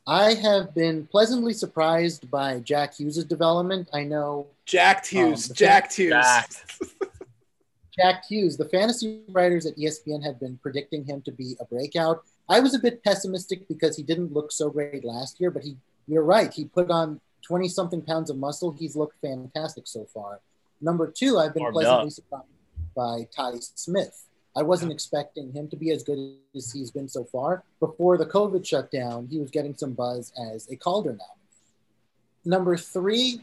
I 0.06 0.34
have 0.34 0.74
been 0.74 1.06
pleasantly 1.06 1.54
surprised 1.54 2.30
by 2.30 2.60
Jack 2.60 2.96
Hughes' 2.96 3.24
development. 3.24 3.88
I 3.94 4.04
know 4.04 4.48
Jack 4.66 5.06
Hughes, 5.06 5.48
um, 5.48 5.56
Jack 5.56 5.90
Hughes. 5.92 6.10
Jack. 6.10 6.50
Jack 7.96 8.24
Hughes, 8.28 8.56
the 8.56 8.68
fantasy 8.68 9.20
writers 9.28 9.66
at 9.66 9.76
ESPN 9.76 10.22
have 10.24 10.40
been 10.40 10.58
predicting 10.58 11.04
him 11.04 11.22
to 11.22 11.32
be 11.32 11.56
a 11.60 11.64
breakout. 11.64 12.24
I 12.48 12.60
was 12.60 12.74
a 12.74 12.78
bit 12.78 13.02
pessimistic 13.02 13.66
because 13.68 13.96
he 13.96 14.02
didn't 14.02 14.32
look 14.32 14.52
so 14.52 14.70
great 14.70 15.04
last 15.04 15.40
year, 15.40 15.50
but 15.50 15.62
he, 15.62 15.76
you're 16.06 16.22
right. 16.22 16.52
He 16.52 16.66
put 16.66 16.90
on 16.90 17.20
20 17.42 17.68
something 17.68 18.02
pounds 18.02 18.30
of 18.30 18.36
muscle. 18.36 18.72
He's 18.72 18.96
looked 18.96 19.20
fantastic 19.20 19.86
so 19.86 20.06
far. 20.12 20.40
Number 20.80 21.10
two, 21.10 21.38
I've 21.38 21.54
been 21.54 21.62
Warmed 21.62 21.74
pleasantly 21.74 22.06
up. 22.08 22.12
surprised 22.12 22.44
by 22.94 23.26
Ty 23.34 23.58
Smith. 23.74 24.26
I 24.56 24.62
wasn't 24.62 24.92
expecting 24.92 25.52
him 25.52 25.68
to 25.68 25.76
be 25.76 25.90
as 25.90 26.02
good 26.04 26.36
as 26.54 26.70
he's 26.70 26.90
been 26.90 27.08
so 27.08 27.24
far. 27.24 27.64
Before 27.80 28.16
the 28.16 28.26
COVID 28.26 28.64
shutdown, 28.64 29.26
he 29.28 29.38
was 29.40 29.50
getting 29.50 29.74
some 29.74 29.92
buzz 29.92 30.32
as 30.52 30.68
a 30.70 30.76
Calder 30.76 31.12
now. 31.12 31.34
Number 32.44 32.76
three, 32.76 33.40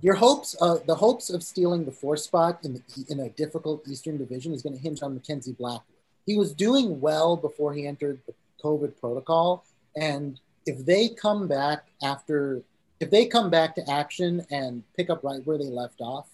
your 0.00 0.14
hopes, 0.14 0.56
uh, 0.62 0.78
the 0.86 0.94
hopes 0.94 1.28
of 1.28 1.42
stealing 1.42 1.84
the 1.84 1.92
fourth 1.92 2.20
spot 2.20 2.60
in, 2.64 2.74
the, 2.74 2.82
in 3.10 3.20
a 3.20 3.28
difficult 3.30 3.86
Eastern 3.86 4.16
Division 4.16 4.54
is 4.54 4.62
going 4.62 4.74
to 4.74 4.80
hinge 4.80 5.02
on 5.02 5.12
Mackenzie 5.12 5.52
Blackwood. 5.52 5.89
He 6.26 6.36
was 6.36 6.52
doing 6.52 7.00
well 7.00 7.36
before 7.36 7.72
he 7.74 7.86
entered 7.86 8.20
the 8.26 8.34
COVID 8.62 8.98
protocol, 9.00 9.64
and 9.96 10.38
if 10.66 10.84
they 10.84 11.08
come 11.08 11.48
back 11.48 11.86
after, 12.02 12.62
if 13.00 13.10
they 13.10 13.26
come 13.26 13.50
back 13.50 13.74
to 13.74 13.90
action 13.90 14.46
and 14.50 14.82
pick 14.96 15.10
up 15.10 15.24
right 15.24 15.44
where 15.46 15.58
they 15.58 15.64
left 15.64 16.00
off, 16.00 16.28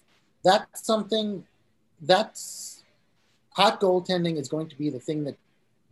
that's 0.44 0.84
something. 0.84 1.44
That's 2.02 2.84
hot 3.50 3.80
goaltending 3.80 4.38
is 4.38 4.48
going 4.48 4.68
to 4.68 4.76
be 4.76 4.90
the 4.90 5.00
thing 5.00 5.24
that 5.24 5.38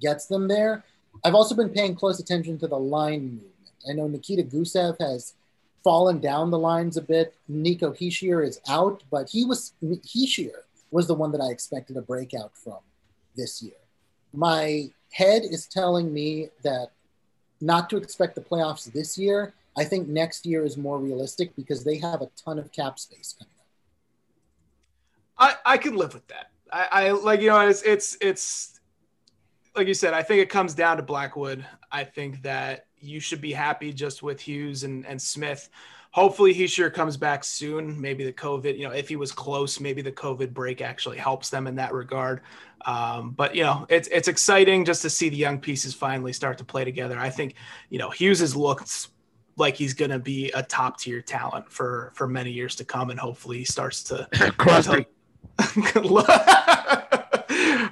gets 0.01 0.27
them 0.27 0.49
there. 0.49 0.85
I've 1.25 1.35
also 1.35 1.55
been 1.55 1.71
paying 1.71 1.95
close 1.95 2.21
attention 2.21 2.59
to 2.59 2.67
the 2.67 2.79
line 2.79 3.23
movement. 3.23 3.51
I 3.89 3.93
know 3.93 4.09
Nikita 4.09 4.43
Gusev 4.43 5.01
has 5.01 5.35
fallen 5.83 6.19
down 6.19 6.51
the 6.51 6.59
lines 6.59 6.97
a 6.97 7.03
bit. 7.03 7.35
Nico 7.49 7.93
Hischier 7.93 8.47
is 8.47 8.61
out, 8.69 9.03
but 9.11 9.29
he 9.31 9.45
was 9.45 9.73
Hischier 9.83 10.65
was 10.91 11.07
the 11.07 11.15
one 11.15 11.33
that 11.33 11.41
I 11.41 11.51
expected 11.51 11.97
a 11.97 12.03
breakout 12.03 12.57
from 12.57 12.79
this 13.37 13.63
year. 13.63 13.75
My 14.35 14.91
head 15.13 15.43
is 15.45 15.67
telling 15.67 16.13
me 16.13 16.51
that 16.63 16.89
not 17.61 17.89
to 17.91 17.97
expect 17.97 18.35
the 18.35 18.41
playoffs 18.41 18.91
this 18.93 19.17
year. 19.17 19.55
I 19.77 19.85
think 19.85 20.09
next 20.09 20.47
year 20.47 20.65
is 20.65 20.77
more 20.77 20.99
realistic 20.99 21.55
because 21.57 21.85
they 21.85 21.99
have 21.99 22.21
a 22.21 22.29
ton 22.37 22.59
of 22.59 22.71
cap 22.73 22.99
space 22.99 23.35
coming 23.39 23.55
up. 25.39 25.57
I, 25.67 25.75
I 25.75 25.79
could 25.79 25.95
live 25.95 26.15
with 26.15 26.27
that. 26.29 26.51
I, 26.73 26.87
I 26.91 27.11
like 27.11 27.41
you 27.41 27.49
know 27.49 27.61
it's 27.61 27.83
it's 27.83 28.17
it's 28.21 28.81
like 29.77 29.89
you 29.89 29.95
said. 29.95 30.15
I 30.15 30.23
think 30.23 30.41
it 30.41 30.49
comes 30.49 30.75
down 30.75 30.97
to 30.97 31.03
Blackwood. 31.03 31.65
I 31.91 32.05
think 32.05 32.43
that 32.43 32.87
you 32.99 33.21
should 33.21 33.41
be 33.41 33.53
happy 33.53 33.93
just 33.93 34.23
with 34.23 34.41
Hughes 34.41 34.85
and 34.85 35.07
and 35.07 35.21
Smith. 35.21 35.69
Hopefully 36.15 36.53
he 36.53 36.69
sure 36.69 36.91
comes 36.91 37.17
back 37.17 37.43
soon. 37.43 38.01
Maybe 38.01 38.25
the 38.25 38.33
COVID, 38.33 38.79
you 38.79 38.87
know, 38.87 38.95
if 38.95 39.09
he 39.09 39.17
was 39.17 39.33
close, 39.33 39.81
maybe 39.81 40.01
the 40.01 40.13
COVID 40.13 40.55
break 40.55 40.81
actually 40.81 41.19
helps 41.19 41.51
them 41.51 41.67
in 41.67 41.75
that 41.75 41.93
regard. 41.93 42.43
Um, 42.87 43.33
but 43.33 43.57
you 43.57 43.65
know, 43.65 43.85
it's 43.89 44.07
it's 44.13 44.29
exciting 44.29 44.85
just 44.85 45.03
to 45.03 45.11
see 45.11 45.29
the 45.29 45.37
young 45.37 45.59
pieces 45.59 45.93
finally 45.93 46.33
start 46.33 46.57
to 46.59 46.65
play 46.65 46.85
together. 46.85 47.19
I 47.19 47.31
think 47.31 47.57
you 47.91 47.99
know 47.99 48.11
Hughes 48.11 48.39
has 48.39 48.55
looked 48.55 49.09
like 49.57 49.75
he's 49.75 49.93
going 49.93 50.13
to 50.13 50.21
be 50.21 50.53
a 50.53 50.63
top 50.63 51.01
tier 51.01 51.21
talent 51.21 51.69
for 51.69 52.13
for 52.15 52.29
many 52.29 52.53
years 52.53 52.77
to 52.77 52.85
come, 52.85 53.11
and 53.11 53.19
hopefully 53.19 53.59
he 53.59 53.65
starts 53.65 54.05
to. 54.05 54.29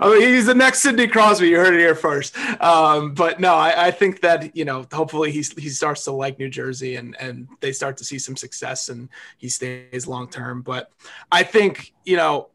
I 0.03 0.18
mean, 0.18 0.28
he's 0.28 0.46
the 0.46 0.55
next 0.55 0.80
Sidney 0.80 1.07
Crosby. 1.07 1.48
You 1.48 1.59
heard 1.59 1.74
it 1.74 1.80
here 1.80 1.94
first. 1.94 2.36
Um, 2.61 3.14
but 3.14 3.38
no, 3.38 3.55
I, 3.55 3.86
I 3.86 3.90
think 3.90 4.20
that 4.22 4.57
you 4.57 4.64
know, 4.64 4.86
hopefully 4.92 5.30
he's 5.30 5.53
he 5.53 5.68
starts 5.68 6.05
to 6.05 6.12
like 6.12 6.38
New 6.38 6.48
Jersey 6.48 6.96
and 6.96 7.16
and 7.20 7.48
they 7.61 7.72
start 7.72 7.96
to 7.98 8.05
see 8.05 8.18
some 8.18 8.36
success 8.36 8.88
and 8.88 9.09
he 9.38 9.48
stays 9.48 10.07
long 10.07 10.28
term. 10.28 10.62
But 10.62 10.90
I 11.30 11.42
think 11.44 11.92
you 12.05 12.16
know, 12.16 12.48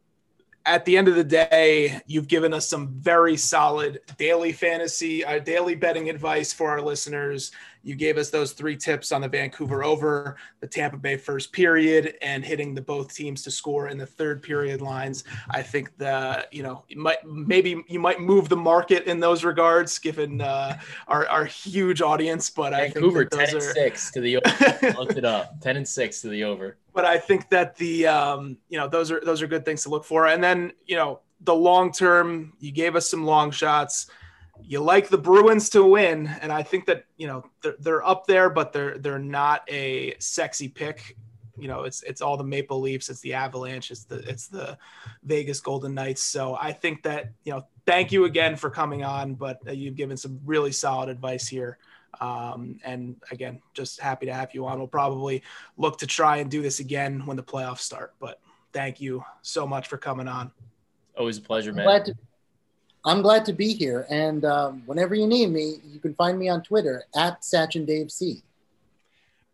at 0.67 0.83
the 0.83 0.97
end 0.97 1.07
of 1.07 1.15
the 1.15 1.23
day, 1.23 2.01
you've 2.05 2.27
given 2.27 2.53
us 2.53 2.67
some 2.67 2.89
very 2.99 3.37
solid 3.37 4.01
daily 4.17 4.51
fantasy, 4.51 5.23
uh, 5.23 5.39
daily 5.39 5.75
betting 5.75 6.09
advice 6.09 6.51
for 6.51 6.69
our 6.69 6.81
listeners. 6.81 7.51
You 7.83 7.95
gave 7.95 8.17
us 8.17 8.29
those 8.29 8.51
three 8.51 8.75
tips 8.75 9.13
on 9.13 9.21
the 9.21 9.29
Vancouver 9.29 9.81
over, 9.81 10.35
the 10.59 10.67
Tampa 10.67 10.97
Bay 10.97 11.15
first 11.15 11.53
period, 11.53 12.15
and 12.21 12.43
hitting 12.43 12.75
the 12.75 12.81
both 12.81 13.15
teams 13.15 13.43
to 13.43 13.51
score 13.51 13.87
in 13.87 13.97
the 13.97 14.05
third 14.05 14.43
period 14.43 14.81
lines. 14.81 15.23
I 15.49 15.61
think 15.61 15.97
the 15.97 16.45
you 16.51 16.63
know 16.63 16.83
you 16.89 16.99
might 16.99 17.25
maybe 17.25 17.81
you 17.87 17.99
might 17.99 18.19
move 18.19 18.49
the 18.49 18.57
market 18.57 19.05
in 19.05 19.21
those 19.21 19.45
regards, 19.45 19.99
given 19.99 20.41
uh, 20.41 20.77
our 21.07 21.29
our 21.29 21.45
huge 21.45 22.01
audience. 22.01 22.49
But 22.49 22.71
Vancouver 22.71 23.19
I 23.19 23.21
think 23.21 23.31
that 23.31 23.37
ten 23.37 23.49
and 23.55 23.57
are 23.57 23.73
six 23.73 24.11
to 24.11 24.19
the 24.19 24.37
over. 24.37 24.93
Looked 24.97 25.17
it 25.17 25.25
up. 25.25 25.61
Ten 25.61 25.77
and 25.77 25.87
six 25.87 26.21
to 26.23 26.27
the 26.27 26.43
over. 26.43 26.75
But 26.97 27.05
I 27.05 27.19
think 27.19 27.49
that 27.49 27.75
the 27.75 28.07
um, 28.07 28.57
you 28.69 28.79
know 28.79 28.87
those 28.87 29.11
are 29.11 29.21
those 29.23 29.43
are 29.43 29.47
good 29.47 29.63
things 29.63 29.83
to 29.83 29.89
look 29.89 30.03
for. 30.03 30.25
And 30.25 30.43
then 30.43 30.71
you 30.87 30.95
know 30.95 31.19
the 31.41 31.53
long 31.53 31.91
term, 31.91 32.53
you 32.59 32.71
gave 32.71 32.95
us 32.95 33.07
some 33.07 33.23
long 33.23 33.51
shots. 33.51 34.07
You 34.63 34.79
like 34.79 35.07
the 35.07 35.17
Bruins 35.19 35.69
to 35.69 35.83
win, 35.83 36.25
and 36.41 36.51
I 36.51 36.63
think 36.63 36.87
that 36.87 37.05
you 37.15 37.27
know 37.27 37.45
they're, 37.61 37.75
they're 37.77 38.03
up 38.03 38.25
there, 38.25 38.49
but 38.49 38.73
they're 38.73 38.97
they're 38.97 39.19
not 39.19 39.61
a 39.69 40.15
sexy 40.17 40.69
pick. 40.69 41.15
You 41.55 41.67
know, 41.67 41.83
it's 41.83 42.01
it's 42.01 42.23
all 42.23 42.35
the 42.35 42.43
Maple 42.43 42.81
Leafs, 42.81 43.09
it's 43.09 43.21
the 43.21 43.35
Avalanche, 43.35 43.91
it's 43.91 44.05
the 44.05 44.17
it's 44.27 44.47
the 44.47 44.75
Vegas 45.21 45.59
Golden 45.59 45.93
Knights. 45.93 46.23
So 46.23 46.57
I 46.59 46.71
think 46.71 47.03
that 47.03 47.29
you 47.43 47.51
know, 47.53 47.67
thank 47.85 48.11
you 48.11 48.25
again 48.25 48.55
for 48.55 48.71
coming 48.71 49.03
on, 49.03 49.35
but 49.35 49.59
uh, 49.67 49.71
you've 49.71 49.97
given 49.97 50.17
some 50.17 50.39
really 50.43 50.71
solid 50.71 51.09
advice 51.09 51.47
here. 51.47 51.77
Um, 52.21 52.79
and 52.83 53.15
again, 53.31 53.61
just 53.73 53.99
happy 53.99 54.25
to 54.25 54.33
have 54.33 54.53
you 54.53 54.65
on. 54.65 54.77
We'll 54.79 54.87
probably 54.87 55.43
look 55.77 55.97
to 55.99 56.07
try 56.07 56.37
and 56.37 56.49
do 56.49 56.61
this 56.61 56.79
again 56.79 57.25
when 57.25 57.37
the 57.37 57.43
playoffs 57.43 57.79
start. 57.79 58.13
But 58.19 58.39
thank 58.73 58.99
you 59.01 59.23
so 59.41 59.67
much 59.67 59.87
for 59.87 59.97
coming 59.97 60.27
on. 60.27 60.51
Always 61.17 61.37
a 61.37 61.41
pleasure, 61.41 61.71
I'm 61.71 61.77
man. 61.77 61.85
glad 61.85 62.05
to, 62.05 62.13
I'm 63.05 63.21
glad 63.21 63.45
to 63.45 63.53
be 63.53 63.73
here. 63.73 64.05
And 64.09 64.45
um, 64.45 64.83
whenever 64.85 65.15
you 65.15 65.27
need 65.27 65.47
me, 65.47 65.75
you 65.85 65.99
can 65.99 66.13
find 66.15 66.37
me 66.37 66.49
on 66.49 66.61
Twitter 66.63 67.03
at 67.15 67.41
Sachin 67.41 67.85
Dave 67.85 68.11
C. 68.11 68.43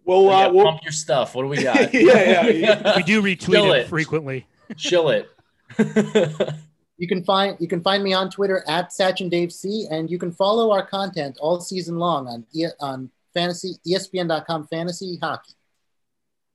Well, 0.06 0.24
Yeah, 0.26 0.48
uh, 0.48 0.52
we'll 0.52 0.66
pump 0.66 0.84
your 0.84 0.92
stuff. 0.92 1.36
What 1.36 1.44
do 1.44 1.48
we 1.48 1.64
got? 1.64 1.94
Yeah, 1.94 2.02
yeah. 2.02 2.48
yeah. 2.48 2.94
We 2.98 3.04
do 3.04 3.22
retweet 3.22 3.74
it, 3.76 3.82
it. 3.82 3.88
frequently. 3.88 4.48
Chill 4.76 5.10
it. 5.10 5.30
You 6.98 7.08
can 7.08 7.24
find 7.24 7.58
you 7.60 7.68
can 7.68 7.82
find 7.82 8.04
me 8.04 8.14
on 8.14 8.30
Twitter 8.30 8.64
at 8.68 8.90
Sachin 8.92 9.30
Dave 9.30 9.52
C, 9.52 9.88
and 9.90 10.10
you 10.10 10.20
can 10.20 10.32
follow 10.32 10.72
our 10.72 10.86
content 10.86 11.38
all 11.42 11.60
season 11.60 11.98
long 11.98 12.28
on 12.28 12.46
E- 12.54 12.68
on 12.80 13.10
fantasy 13.34 13.74
ESPN.com 13.88 14.68
fantasy 14.68 15.18
hockey. 15.22 15.54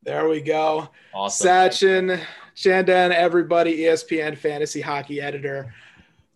there 0.04 0.28
we 0.28 0.40
go. 0.40 0.88
awesome. 1.12 1.46
Sachin, 1.48 2.20
Chandan, 2.56 3.10
everybody, 3.12 3.78
ESPN 3.78 4.38
fantasy 4.38 4.80
hockey 4.80 5.20
editor. 5.20 5.74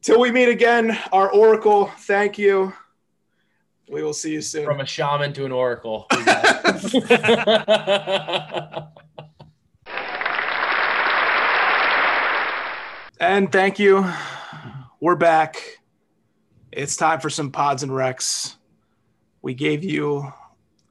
Till 0.03 0.19
we 0.19 0.33
meet 0.33 0.49
again, 0.49 0.99
our 1.13 1.31
Oracle, 1.33 1.87
thank 2.01 2.37
you. 2.39 2.73
We 3.89 4.03
will 4.03 4.13
see 4.15 4.33
you 4.33 4.41
soon. 4.43 4.65
From 4.65 4.81
a 4.81 4.87
shaman 4.87 5.33
to 5.35 5.45
an 5.45 5.53
oracle. 5.53 6.07
We 6.13 6.21
got- 7.01 8.93
And 13.23 13.53
thank 13.53 13.79
you. 13.79 14.05
We're 14.99 15.15
back. 15.15 15.79
It's 16.73 16.97
time 16.97 17.21
for 17.21 17.31
some 17.31 17.53
pods 17.53 17.85
and 17.85 17.93
recs. 17.93 18.57
We 19.43 19.55
gave 19.55 19.85
you 19.85 20.33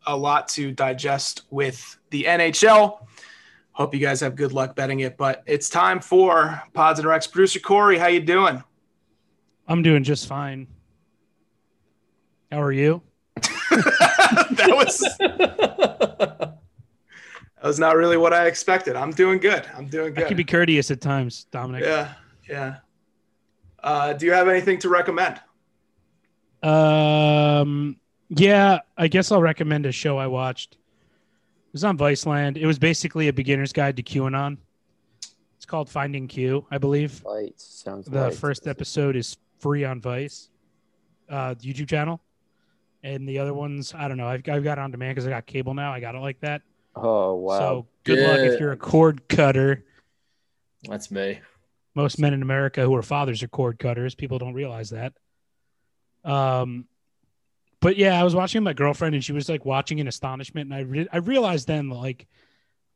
a 0.08 0.16
lot 0.16 0.48
to 0.50 0.72
digest 0.72 1.42
with 1.50 1.98
the 2.10 2.24
NHL. 2.24 3.06
Hope 3.74 3.94
you 3.94 4.00
guys 4.00 4.22
have 4.22 4.38
good 4.38 4.54
luck 4.54 4.78
betting 4.78 5.02
it, 5.02 5.18
but 5.18 5.44
it's 5.46 5.70
time 5.70 6.00
for 6.00 6.64
pods 6.74 7.00
and 7.00 7.06
recs. 7.06 7.30
Producer 7.30 7.60
Corey, 7.60 7.98
how 7.98 8.08
you 8.08 8.22
doing? 8.22 8.64
I'm 9.68 9.82
doing 9.82 10.02
just 10.02 10.26
fine. 10.26 10.68
How 12.50 12.62
are 12.62 12.72
you? 12.72 13.02
that 13.36 14.72
was 14.74 15.00
that 17.62 17.68
was 17.68 17.78
not 17.78 17.98
really 17.98 18.16
what 18.16 18.34
I 18.34 18.48
expected. 18.48 18.96
I'm 18.96 19.12
doing 19.12 19.38
good. 19.38 19.68
I'm 19.76 19.88
doing 19.88 20.14
good. 20.14 20.24
I 20.24 20.28
can 20.30 20.38
be 20.38 20.46
courteous 20.46 20.92
at 20.92 21.02
times, 21.02 21.46
Dominic. 21.52 21.84
yeah, 21.84 22.14
yeah. 22.52 22.76
Uh, 23.82 24.14
do 24.14 24.26
you 24.26 24.34
have 24.34 24.47
anything 24.47 24.78
to 24.80 24.89
recommend? 24.89 25.41
Um, 26.62 27.97
yeah, 28.30 28.80
I 28.97 29.08
guess 29.08 29.32
I'll 29.32 29.41
recommend 29.41 29.86
a 29.86 29.91
show 29.91 30.18
I 30.18 30.28
watched. 30.28 30.74
It 30.74 31.74
was 31.74 31.84
on 31.84 31.97
Viceland. 31.97 32.58
It 32.58 32.68
was 32.68 32.78
basically 32.78 33.30
a 33.30 33.34
beginner's 33.34 33.74
guide 33.74 33.95
to 33.97 34.04
QAnon. 34.04 34.58
It's 35.56 35.66
called 35.66 35.89
Finding 35.89 36.28
Q, 36.28 36.66
I 36.70 36.78
believe. 36.78 37.24
Light 37.24 37.60
sounds. 37.60 38.06
The 38.06 38.24
light. 38.24 38.36
first 38.36 38.68
episode 38.68 39.16
is 39.16 39.38
free 39.60 39.86
on 39.86 40.02
Vice, 40.02 40.49
uh, 41.30 41.54
the 41.54 41.74
YouTube 41.74 41.88
channel, 41.88 42.22
and 43.04 43.28
the 43.28 43.39
other 43.39 43.54
ones 43.54 43.93
I 43.95 44.08
don't 44.08 44.18
know. 44.18 44.28
I've, 44.28 44.47
I've 44.49 44.64
got 44.64 44.78
it 44.78 44.82
on 44.82 44.91
demand 44.91 45.16
because 45.16 45.28
I 45.28 45.30
got 45.30 45.45
cable 45.45 45.74
now. 45.74 45.93
I 45.93 45.99
got 45.99 46.16
it 46.16 46.20
like 46.20 46.39
that. 46.41 46.62
Oh 46.95 47.36
wow! 47.36 47.60
So 47.60 47.88
good 48.04 48.20
luck 48.20 48.39
if 48.39 48.60
you're 48.60 48.74
a 48.74 48.78
cord 48.78 49.28
cutter. 49.30 49.86
That's 50.84 51.10
me. 51.10 51.39
Most 51.96 52.20
men 52.20 52.34
in 52.34 52.42
America 52.42 52.82
who 52.84 52.96
are 52.96 53.02
fathers 53.04 53.44
are 53.44 53.48
cord 53.48 53.80
cutters. 53.80 54.16
People 54.16 54.39
don't 54.39 54.54
realize 54.54 54.92
that. 54.92 55.14
Um, 56.24 56.88
but 57.82 57.98
yeah, 57.98 58.20
I 58.20 58.24
was 58.24 58.36
watching 58.36 58.64
my 58.64 58.74
girlfriend, 58.74 59.16
and 59.16 59.24
she 59.24 59.34
was 59.34 59.50
like 59.50 59.66
watching 59.66 60.00
in 60.00 60.08
astonishment, 60.08 60.68
and 60.68 60.76
I 60.76 60.82
re- 60.82 61.08
I 61.12 61.18
realized 61.18 61.68
then 61.68 61.89
like 61.89 62.28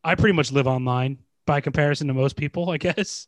I 0.04 0.16
pretty 0.16 0.34
much 0.36 0.52
live 0.52 0.68
online 0.68 1.20
by 1.48 1.62
comparison 1.62 2.08
to 2.10 2.14
most 2.16 2.38
people, 2.38 2.70
I 2.72 2.78
guess, 2.80 3.28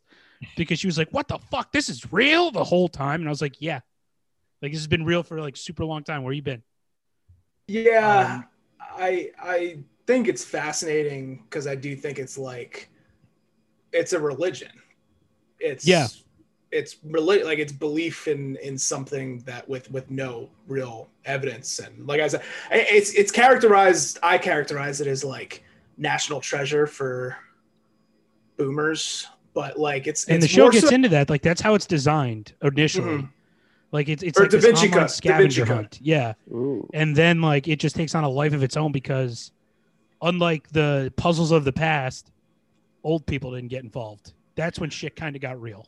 because 0.57 0.79
she 0.79 0.87
was 0.87 0.97
like, 0.97 1.09
"What 1.11 1.27
the 1.27 1.39
fuck? 1.39 1.71
This 1.73 1.89
is 1.89 2.11
real 2.13 2.51
the 2.51 2.63
whole 2.65 2.89
time," 2.89 3.21
and 3.21 3.29
I 3.29 3.31
was 3.31 3.41
like, 3.41 3.61
"Yeah, 3.61 3.81
like 4.61 4.71
this 4.73 4.81
has 4.81 4.87
been 4.87 5.05
real 5.05 5.23
for 5.23 5.41
like 5.41 5.57
super 5.57 5.85
long 5.85 6.03
time. 6.03 6.23
Where 6.23 6.33
you 6.33 6.43
been?" 6.43 6.63
Yeah, 7.67 8.39
Um, 8.39 8.47
I 8.79 9.31
I 9.39 9.79
think 10.05 10.27
it's 10.27 10.45
fascinating 10.45 11.43
because 11.43 11.67
I 11.67 11.75
do 11.75 11.95
think 11.95 12.19
it's 12.19 12.37
like 12.37 12.89
it's 13.91 14.13
a 14.13 14.19
religion. 14.19 14.71
It's 15.59 15.85
Yeah. 15.87 16.07
It's 16.71 16.95
reli- 17.07 17.45
like 17.45 17.59
it's 17.59 17.71
belief 17.71 18.27
in 18.27 18.57
in 18.57 18.77
something 18.77 19.39
that 19.45 19.67
with 19.69 19.89
with 19.89 20.11
no 20.11 20.49
real 20.67 21.07
evidence 21.25 21.79
and 21.79 22.05
like 22.05 22.19
I 22.19 22.27
said, 22.27 22.41
it's 22.71 23.13
it's 23.13 23.31
characterized. 23.31 24.19
I 24.21 24.37
characterize 24.37 24.99
it 24.99 25.07
as 25.07 25.23
like 25.23 25.63
national 25.97 26.41
treasure 26.41 26.85
for 26.85 27.37
boomers, 28.57 29.27
but 29.53 29.79
like 29.79 30.07
it's 30.07 30.25
and 30.25 30.41
the 30.41 30.47
show 30.47 30.69
gets 30.69 30.89
so- 30.89 30.93
into 30.95 31.09
that. 31.09 31.29
Like 31.29 31.41
that's 31.41 31.61
how 31.61 31.73
it's 31.75 31.85
designed 31.85 32.53
initially. 32.61 33.19
Mhm. 33.23 33.29
Like 33.93 34.09
it's 34.09 34.21
it's 34.23 34.37
Or 34.37 34.43
like 34.43 34.51
Da 34.51 34.59
Vinci 34.59 34.87
online 34.87 34.91
Code, 34.91 35.01
Da 35.01 35.07
scavenger 35.07 35.41
Vinci 35.43 35.61
Code. 35.61 35.69
hunt. 35.69 35.99
Yeah, 36.01 36.33
Ooh. 36.51 36.89
and 36.93 37.15
then 37.15 37.41
like 37.41 37.67
it 37.69 37.79
just 37.79 37.95
takes 37.95 38.13
on 38.15 38.25
a 38.25 38.29
life 38.29 38.51
of 38.53 38.61
its 38.61 38.75
own 38.75 38.91
because, 38.91 39.51
unlike 40.21 40.67
the 40.69 41.13
puzzles 41.15 41.51
of 41.51 41.63
the 41.63 41.71
past, 41.71 42.29
old 43.05 43.25
people 43.25 43.51
didn't 43.55 43.69
get 43.69 43.83
involved. 43.85 44.33
That's 44.57 44.79
when 44.79 44.89
shit 44.89 45.15
kind 45.15 45.35
of 45.37 45.41
got 45.41 45.61
real. 45.61 45.87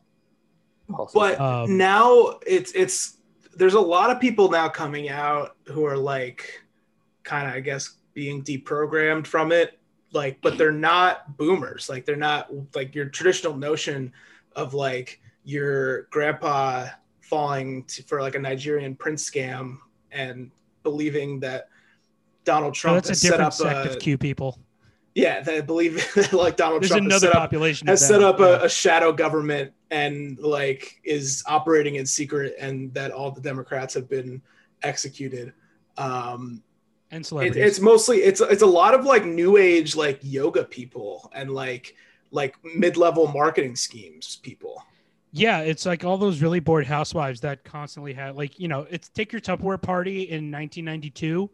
But 1.14 1.40
Um, 1.40 1.78
now 1.78 2.40
it's 2.48 2.72
it's 2.72 3.18
there's 3.56 3.74
a 3.74 3.80
lot 3.80 4.10
of 4.10 4.22
people 4.22 4.50
now 4.50 4.70
coming 4.70 5.10
out 5.10 5.58
who 5.66 5.84
are 5.86 5.98
like 5.98 6.64
kind 7.24 7.48
of 7.48 7.54
i 7.54 7.60
guess 7.60 7.98
being 8.14 8.42
deprogrammed 8.44 9.28
from 9.28 9.52
it 9.52 9.78
like 10.14 10.40
but 10.42 10.58
they're 10.58 10.72
not 10.72 11.38
boomers 11.38 11.90
like 11.90 12.06
they're 12.06 12.16
not 12.16 12.50
like 12.74 12.96
your 12.96 13.06
traditional 13.06 13.56
notion 13.56 14.12
of 14.56 14.74
like 14.74 15.22
your 15.44 16.04
grandpa 16.04 16.88
falling 17.22 17.84
to, 17.84 18.02
for 18.04 18.22
like 18.22 18.36
a 18.36 18.40
nigerian 18.40 18.96
prince 18.96 19.30
scam 19.30 19.78
and 20.12 20.50
believing 20.82 21.40
that 21.40 21.68
donald 22.46 22.76
So 22.76 22.82
trump 22.82 22.96
that's 23.04 23.10
a 23.10 23.12
has 23.12 23.22
set 23.22 23.28
different 23.32 23.48
up 23.48 23.54
sect 23.54 23.88
a, 23.88 23.90
of 23.92 24.00
Q 24.00 24.18
people. 24.18 24.58
Yeah 25.20 25.42
they 25.42 25.62
believe 25.62 26.06
like 26.34 26.56
donald 26.56 26.82
There's 26.82 26.92
trump 26.92 27.12
has 27.12 27.22
set 27.22 27.32
up 27.32 27.38
population 27.38 27.88
of 27.88 27.94
has 27.94 28.08
set 28.08 28.24
up 28.24 28.40
a, 28.40 28.64
a 28.64 28.70
shadow 28.70 29.12
government 29.12 29.74
and 29.92 30.38
like 30.40 31.00
is 31.04 31.44
operating 31.48 31.96
in 31.96 32.06
secret 32.06 32.56
and 32.60 32.94
that 32.94 33.12
all 33.12 33.32
the 33.32 33.42
democrats 33.42 33.94
have 33.94 34.10
been 34.10 34.42
executed 34.84 35.54
um 35.98 36.64
and 37.12 37.22
it, 37.22 37.28
celebrities. 37.28 37.64
it's 37.64 37.80
mostly 37.80 38.18
it's 38.18 38.40
it's 38.42 38.62
a 38.62 38.68
lot 38.68 38.94
of 38.94 39.06
like 39.06 39.26
new 39.26 39.58
age 39.58 39.96
like 39.96 40.20
yoga 40.22 40.64
people 40.64 41.32
and 41.34 41.52
like 41.52 41.96
like 42.32 42.56
mid-level 42.64 43.28
marketing 43.28 43.76
schemes 43.76 44.40
people 44.44 44.84
Yeah, 45.32 45.60
it's 45.60 45.86
like 45.86 46.04
all 46.04 46.18
those 46.18 46.42
really 46.42 46.60
bored 46.60 46.88
housewives 46.88 47.42
that 47.42 47.64
constantly 47.64 48.14
have 48.14 48.36
like 48.36 48.60
you 48.60 48.68
know, 48.68 48.88
it's 48.90 49.10
take 49.10 49.32
your 49.32 49.42
Tupperware 49.42 49.82
party 49.82 50.24
in 50.24 50.52
1992. 50.52 51.50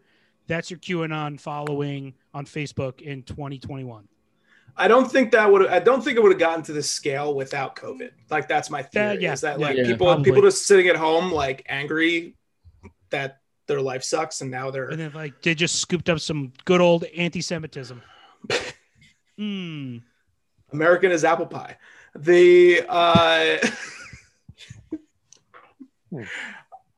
That's 0.48 0.70
your 0.70 0.80
QAnon 0.80 1.40
following 1.40 2.14
on 2.34 2.46
Facebook 2.46 3.02
in 3.02 3.24
2021. 3.24 4.08
i 4.78 4.88
don't 4.90 5.10
think 5.10 5.32
that 5.32 5.50
would 5.50 5.68
i 5.68 5.80
don't 5.80 6.04
think 6.04 6.18
it 6.18 6.22
would 6.24 6.34
have 6.34 6.40
gotten 6.40 6.62
to 6.62 6.74
this 6.74 6.92
scale 6.92 7.34
without 7.34 7.78
covid 7.78 8.12
like 8.30 8.46
that's 8.50 8.70
my 8.70 8.82
theory 8.84 9.16
That- 9.16 9.22
yeah, 9.22 9.32
is 9.34 9.42
that 9.42 9.58
yeah, 9.60 9.68
like 9.68 9.78
yeah, 9.78 9.86
people 9.86 10.08
probably. 10.08 10.26
people 10.26 10.42
just 10.42 10.68
sitting 10.68 10.88
at 10.90 10.98
home 10.98 11.32
like 11.32 11.66
angry 11.70 12.36
that 13.10 13.40
their 13.68 13.80
life 13.82 14.04
sucks 14.04 14.42
and 14.42 14.52
now 14.52 14.70
they're 14.72 14.90
And 14.90 15.00
then 15.00 15.14
like 15.14 15.42
they 15.42 15.56
just 15.56 15.76
scooped 15.80 16.10
up 16.10 16.20
some 16.20 16.52
good 16.66 16.82
old 16.82 17.06
anti-Semitism. 17.16 18.02
Hmm. 19.38 19.98
American 20.72 21.12
is 21.12 21.26
apple 21.26 21.46
pie. 21.48 21.76
The 22.16 22.84
uh, 22.88 23.58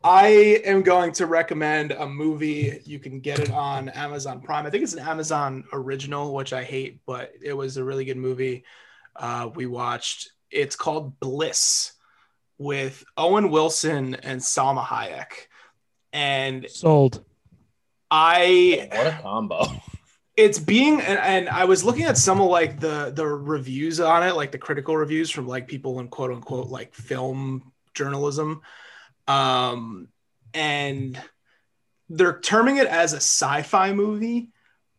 I 0.09 0.61
am 0.63 0.83
going 0.83 1.11
to 1.13 1.25
recommend 1.25 1.91
a 1.91 2.07
movie. 2.07 2.79
You 2.85 2.97
can 2.97 3.19
get 3.19 3.39
it 3.39 3.51
on 3.51 3.89
Amazon 3.89 4.39
Prime. 4.39 4.65
I 4.65 4.69
think 4.69 4.83
it's 4.83 4.93
an 4.93 4.99
Amazon 4.99 5.65
original, 5.73 6.33
which 6.33 6.53
I 6.53 6.63
hate, 6.63 7.01
but 7.05 7.33
it 7.43 7.51
was 7.51 7.75
a 7.75 7.83
really 7.83 8.05
good 8.05 8.15
movie. 8.15 8.63
Uh, 9.17 9.49
we 9.53 9.65
watched. 9.65 10.31
It's 10.49 10.77
called 10.77 11.19
Bliss 11.19 11.91
with 12.57 13.03
Owen 13.17 13.51
Wilson 13.51 14.15
and 14.15 14.39
Salma 14.39 14.81
Hayek, 14.81 15.49
and 16.13 16.69
Sold. 16.69 17.25
I 18.09 18.87
What 18.89 19.07
a 19.07 19.19
combo. 19.21 19.65
it's 20.37 20.59
being 20.59 21.01
and, 21.01 21.17
and 21.17 21.49
i 21.49 21.65
was 21.65 21.83
looking 21.83 22.03
at 22.03 22.15
some 22.15 22.39
of 22.39 22.47
like 22.47 22.79
the 22.79 23.11
the 23.15 23.25
reviews 23.25 23.99
on 23.99 24.21
it 24.21 24.35
like 24.35 24.51
the 24.51 24.57
critical 24.57 24.95
reviews 24.95 25.31
from 25.31 25.47
like 25.47 25.67
people 25.67 25.99
in 25.99 26.07
quote 26.07 26.29
unquote 26.29 26.67
like 26.67 26.93
film 26.93 27.71
journalism 27.95 28.61
um 29.27 30.07
and 30.53 31.21
they're 32.09 32.39
terming 32.39 32.77
it 32.77 32.87
as 32.87 33.13
a 33.13 33.17
sci-fi 33.17 33.91
movie 33.93 34.49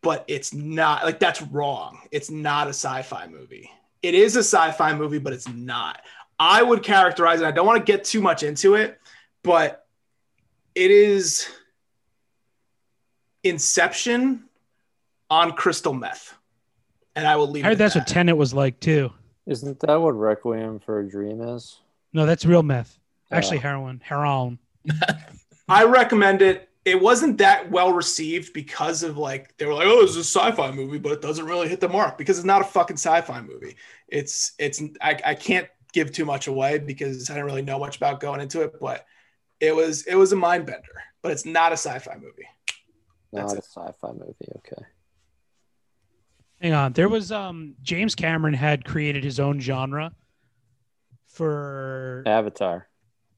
but 0.01 0.23
it's 0.27 0.53
not 0.53 1.03
like 1.03 1.19
that's 1.19 1.41
wrong 1.41 1.99
it's 2.11 2.29
not 2.29 2.67
a 2.67 2.71
sci-fi 2.73 3.27
movie 3.27 3.69
it 4.01 4.13
is 4.13 4.35
a 4.35 4.39
sci-fi 4.39 4.93
movie 4.93 5.19
but 5.19 5.33
it's 5.33 5.47
not 5.47 6.01
i 6.39 6.61
would 6.61 6.83
characterize 6.83 7.41
it 7.41 7.45
i 7.45 7.51
don't 7.51 7.65
want 7.65 7.83
to 7.83 7.91
get 7.91 8.03
too 8.03 8.21
much 8.21 8.43
into 8.43 8.75
it 8.75 8.99
but 9.43 9.87
it 10.75 10.91
is 10.91 11.47
inception 13.43 14.43
on 15.29 15.51
crystal 15.53 15.93
meth 15.93 16.35
and 17.15 17.27
i 17.27 17.35
will 17.35 17.49
leave 17.49 17.63
I 17.65 17.69
heard 17.69 17.73
it 17.73 17.77
that's 17.77 17.93
that. 17.95 18.01
what 18.01 18.07
Tenet 18.07 18.37
was 18.37 18.53
like 18.53 18.79
too. 18.79 19.11
Isn't 19.45 19.79
that 19.79 19.99
what 19.99 20.11
Requiem 20.11 20.79
for 20.79 20.99
a 20.99 21.09
Dream 21.09 21.41
is? 21.41 21.79
No, 22.13 22.27
that's 22.27 22.45
real 22.45 22.61
meth. 22.61 22.98
Actually, 23.31 23.59
heroin. 23.59 24.01
Heroin. 24.03 24.59
I 25.69 25.83
recommend 25.85 26.41
it. 26.41 26.69
It 26.85 26.99
wasn't 26.99 27.37
that 27.39 27.69
well 27.69 27.93
received 27.93 28.53
because 28.53 29.03
of 29.03 29.17
like 29.17 29.55
they 29.57 29.65
were 29.65 29.73
like, 29.73 29.87
oh, 29.87 30.01
it's 30.01 30.15
a 30.15 30.23
sci-fi 30.23 30.71
movie, 30.71 30.97
but 30.97 31.11
it 31.11 31.21
doesn't 31.21 31.45
really 31.45 31.67
hit 31.67 31.79
the 31.79 31.89
mark 31.89 32.17
because 32.17 32.37
it's 32.39 32.45
not 32.45 32.61
a 32.61 32.65
fucking 32.65 32.97
sci-fi 32.97 33.41
movie. 33.41 33.75
It's 34.07 34.53
it's 34.57 34.81
I, 35.01 35.19
I 35.23 35.35
can't 35.35 35.67
give 35.93 36.11
too 36.11 36.25
much 36.25 36.47
away 36.47 36.79
because 36.79 37.29
I 37.29 37.35
don't 37.35 37.45
really 37.45 37.61
know 37.61 37.77
much 37.77 37.97
about 37.97 38.19
going 38.19 38.41
into 38.41 38.61
it, 38.61 38.79
but 38.79 39.05
it 39.59 39.75
was 39.75 40.03
it 40.07 40.15
was 40.15 40.31
a 40.31 40.35
mind 40.35 40.65
bender, 40.65 41.03
but 41.21 41.31
it's 41.31 41.45
not 41.45 41.71
a 41.71 41.77
sci-fi 41.77 42.15
movie. 42.15 42.47
That's 43.31 43.53
Not 43.53 43.55
a 43.55 43.59
it. 43.59 43.65
sci-fi 43.65 44.11
movie. 44.13 44.51
Okay. 44.57 44.81
Hang 46.61 46.73
on. 46.73 46.93
There 46.93 47.09
was 47.09 47.31
um 47.31 47.75
James 47.83 48.15
Cameron 48.15 48.55
had 48.55 48.83
created 48.83 49.23
his 49.23 49.39
own 49.39 49.59
genre 49.59 50.11
for 51.27 52.23
Avatar. 52.25 52.87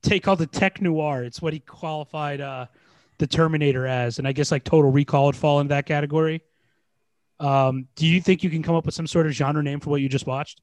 Take 0.02 0.28
all 0.28 0.36
the 0.36 0.48
tech 0.48 0.82
noir. 0.82 1.24
It's 1.24 1.42
what 1.42 1.54
he 1.54 1.60
qualified 1.60 2.42
uh 2.42 2.68
the 3.18 3.28
Terminator 3.28 3.86
as, 3.86 4.18
and 4.18 4.28
I 4.28 4.32
guess 4.32 4.52
like 4.52 4.64
Total 4.64 4.92
Recall 4.92 5.28
would 5.28 5.36
fall 5.36 5.60
into 5.60 5.70
that 5.70 5.86
category. 5.86 6.42
Um, 7.40 7.88
do 7.96 8.08
you 8.08 8.20
think 8.20 8.44
you 8.44 8.50
can 8.50 8.64
come 8.64 8.76
up 8.76 8.86
with 8.86 8.96
some 8.96 9.06
sort 9.06 9.28
of 9.28 9.34
genre 9.34 9.62
name 9.62 9.80
for 9.80 9.92
what 9.92 10.02
you 10.02 10.10
just 10.10 10.26
watched? 10.26 10.60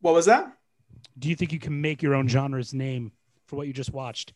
What 0.00 0.14
was 0.14 0.26
that? 0.26 0.52
Do 1.18 1.28
you 1.28 1.36
think 1.36 1.52
you 1.52 1.58
can 1.58 1.80
make 1.80 2.02
your 2.02 2.14
own 2.14 2.28
genre's 2.28 2.74
name 2.74 3.12
for 3.46 3.56
what 3.56 3.66
you 3.66 3.72
just 3.72 3.92
watched? 3.92 4.34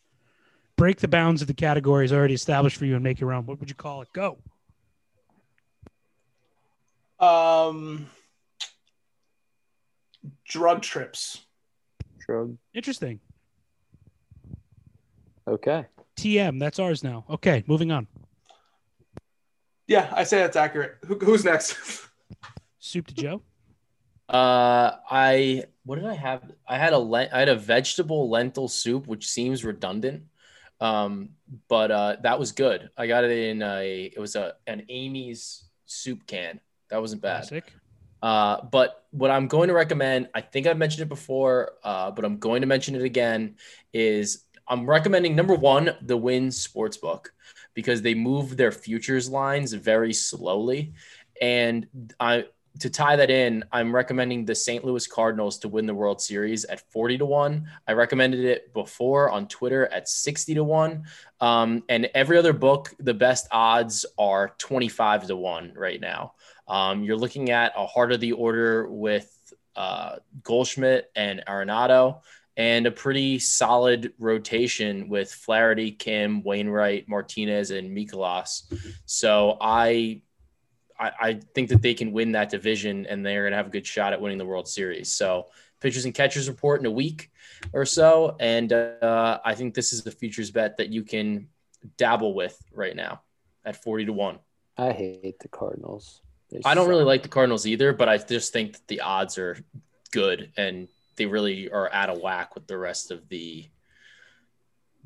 Break 0.75 0.97
the 0.97 1.07
bounds 1.07 1.41
of 1.41 1.47
the 1.47 1.53
categories 1.53 2.11
already 2.11 2.33
established 2.33 2.77
for 2.77 2.85
you 2.85 2.95
and 2.95 3.03
make 3.03 3.19
your 3.19 3.31
own. 3.31 3.45
What 3.45 3.59
would 3.59 3.69
you 3.69 3.75
call 3.75 4.01
it? 4.01 4.07
Go. 4.13 4.39
Um 7.19 8.07
drug 10.45 10.81
trips. 10.81 11.41
Drug. 12.25 12.57
Interesting. 12.73 13.19
Okay. 15.47 15.85
TM. 16.17 16.59
That's 16.59 16.79
ours 16.79 17.03
now. 17.03 17.25
Okay, 17.29 17.63
moving 17.67 17.91
on. 17.91 18.07
Yeah, 19.87 20.11
I 20.15 20.23
say 20.23 20.37
that's 20.37 20.55
accurate. 20.55 20.97
Who, 21.05 21.15
who's 21.19 21.43
next? 21.43 21.77
Soup 22.79 23.05
to 23.07 23.13
Joe. 23.13 23.41
Uh, 24.29 24.95
I 25.11 25.65
what 25.85 25.95
did 25.95 26.05
I 26.05 26.13
have? 26.13 26.43
I 26.67 26.77
had 26.77 26.93
a 26.93 26.97
len- 26.97 27.29
I 27.33 27.39
had 27.39 27.49
a 27.49 27.55
vegetable 27.55 28.29
lentil 28.29 28.69
soup, 28.69 29.05
which 29.07 29.27
seems 29.27 29.65
redundant, 29.65 30.23
um, 30.79 31.29
but 31.67 31.91
uh, 31.91 32.15
that 32.23 32.39
was 32.39 32.53
good. 32.53 32.89
I 32.97 33.07
got 33.07 33.25
it 33.25 33.31
in 33.31 33.61
a 33.61 34.11
it 34.15 34.19
was 34.19 34.35
a 34.35 34.53
an 34.65 34.83
Amy's 34.87 35.65
soup 35.85 36.25
can. 36.25 36.61
That 36.89 37.01
wasn't 37.01 37.21
bad. 37.21 37.39
Classic. 37.41 37.73
Uh, 38.23 38.63
but 38.71 39.03
what 39.11 39.29
I'm 39.29 39.47
going 39.47 39.67
to 39.67 39.73
recommend, 39.73 40.29
I 40.33 40.39
think 40.39 40.65
I've 40.65 40.77
mentioned 40.77 41.01
it 41.01 41.09
before, 41.09 41.73
uh, 41.83 42.09
but 42.09 42.23
I'm 42.23 42.37
going 42.37 42.61
to 42.61 42.67
mention 42.67 42.95
it 42.95 43.03
again, 43.03 43.55
is 43.91 44.45
I'm 44.65 44.89
recommending 44.89 45.35
number 45.35 45.55
one, 45.55 45.93
the 46.01 46.15
Wynn 46.15 46.47
Sportsbook, 46.47 47.27
because 47.73 48.01
they 48.01 48.13
move 48.13 48.55
their 48.55 48.71
futures 48.71 49.29
lines 49.29 49.73
very 49.73 50.13
slowly. 50.13 50.93
And 51.41 51.85
I 52.17 52.45
to 52.79 52.89
tie 52.89 53.15
that 53.15 53.29
in, 53.29 53.63
I'm 53.71 53.93
recommending 53.93 54.45
the 54.45 54.55
St. 54.55 54.83
Louis 54.83 55.05
Cardinals 55.05 55.59
to 55.59 55.69
win 55.69 55.85
the 55.85 55.93
World 55.93 56.21
Series 56.21 56.65
at 56.65 56.79
40 56.91 57.19
to 57.19 57.25
1. 57.25 57.67
I 57.87 57.93
recommended 57.93 58.45
it 58.45 58.73
before 58.73 59.29
on 59.29 59.47
Twitter 59.47 59.85
at 59.87 60.09
60 60.09 60.55
to 60.55 60.63
1. 60.63 61.03
Um, 61.39 61.83
and 61.87 62.09
every 62.15 62.37
other 62.37 62.53
book, 62.53 62.93
the 62.99 63.13
best 63.13 63.47
odds 63.51 64.05
are 64.17 64.55
25 64.57 65.27
to 65.27 65.35
1 65.35 65.73
right 65.75 66.01
now. 66.01 66.33
Um, 66.67 67.03
you're 67.03 67.17
looking 67.17 67.49
at 67.49 67.73
a 67.75 67.85
heart 67.85 68.11
of 68.11 68.19
the 68.19 68.31
order 68.31 68.87
with 68.87 69.29
uh, 69.75 70.17
Goldschmidt 70.43 71.11
and 71.15 71.43
Arenado, 71.47 72.21
and 72.55 72.85
a 72.85 72.91
pretty 72.91 73.39
solid 73.39 74.13
rotation 74.19 75.09
with 75.09 75.31
Flaherty, 75.31 75.91
Kim, 75.91 76.43
Wainwright, 76.43 77.09
Martinez, 77.09 77.71
and 77.71 77.95
Mikolas. 77.95 78.71
So 79.05 79.57
I 79.59 80.21
I, 80.99 81.11
I 81.19 81.39
think 81.55 81.69
that 81.69 81.81
they 81.81 81.95
can 81.95 82.11
win 82.11 82.33
that 82.33 82.49
division 82.49 83.07
and 83.07 83.25
they're 83.25 83.41
going 83.41 83.51
to 83.51 83.57
have 83.57 83.67
a 83.67 83.71
good 83.71 83.87
shot 83.87 84.13
at 84.13 84.21
winning 84.21 84.37
the 84.37 84.45
World 84.45 84.67
Series. 84.67 85.11
So 85.11 85.47
pitchers 85.79 86.05
and 86.05 86.13
catchers 86.13 86.47
report 86.47 86.79
in 86.79 86.85
a 86.85 86.91
week 86.91 87.31
or 87.73 87.85
so, 87.85 88.35
and 88.39 88.71
uh, 88.71 89.39
I 89.43 89.55
think 89.55 89.73
this 89.73 89.91
is 89.91 90.03
the 90.03 90.11
futures 90.11 90.51
bet 90.51 90.77
that 90.77 90.89
you 90.89 91.03
can 91.03 91.47
dabble 91.97 92.35
with 92.35 92.57
right 92.71 92.95
now 92.95 93.21
at 93.65 93.81
forty 93.83 94.05
to 94.05 94.13
one. 94.13 94.39
I 94.77 94.91
hate 94.91 95.39
the 95.39 95.47
Cardinals. 95.47 96.21
They 96.53 96.61
I 96.65 96.75
don't 96.75 96.87
really 96.87 97.03
like 97.03 97.23
the 97.23 97.29
Cardinals 97.29 97.65
either, 97.65 97.93
but 97.93 98.07
I 98.07 98.17
just 98.17 98.53
think 98.53 98.73
that 98.73 98.87
the 98.87 99.01
odds 99.01 99.37
are 99.39 99.57
good 100.11 100.51
and 100.55 100.87
they 101.15 101.25
really 101.25 101.71
are 101.71 101.91
out 101.91 102.09
of 102.09 102.19
whack 102.19 102.53
with 102.53 102.67
the 102.67 102.77
rest 102.77 103.09
of 103.11 103.27
the 103.29 103.67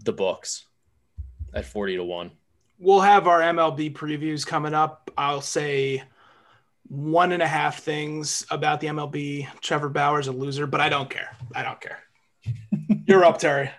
the 0.03 0.11
books 0.11 0.65
at 1.53 1.65
40 1.65 1.97
to 1.97 2.03
1. 2.03 2.31
We'll 2.79 2.99
have 2.99 3.27
our 3.27 3.41
MLB 3.41 3.93
previews 3.93 4.45
coming 4.45 4.73
up. 4.73 5.09
I'll 5.17 5.41
say 5.41 6.03
one 6.89 7.31
and 7.31 7.41
a 7.41 7.47
half 7.47 7.79
things 7.79 8.45
about 8.51 8.79
the 8.79 8.87
MLB. 8.87 9.47
Trevor 9.61 9.89
Bauer's 9.89 10.27
a 10.27 10.31
loser, 10.31 10.67
but 10.67 10.81
I 10.81 10.89
don't 10.89 11.09
care. 11.09 11.35
I 11.55 11.63
don't 11.63 11.81
care. 11.81 11.99
You're 13.07 13.25
up, 13.25 13.39
Terry. 13.39 13.71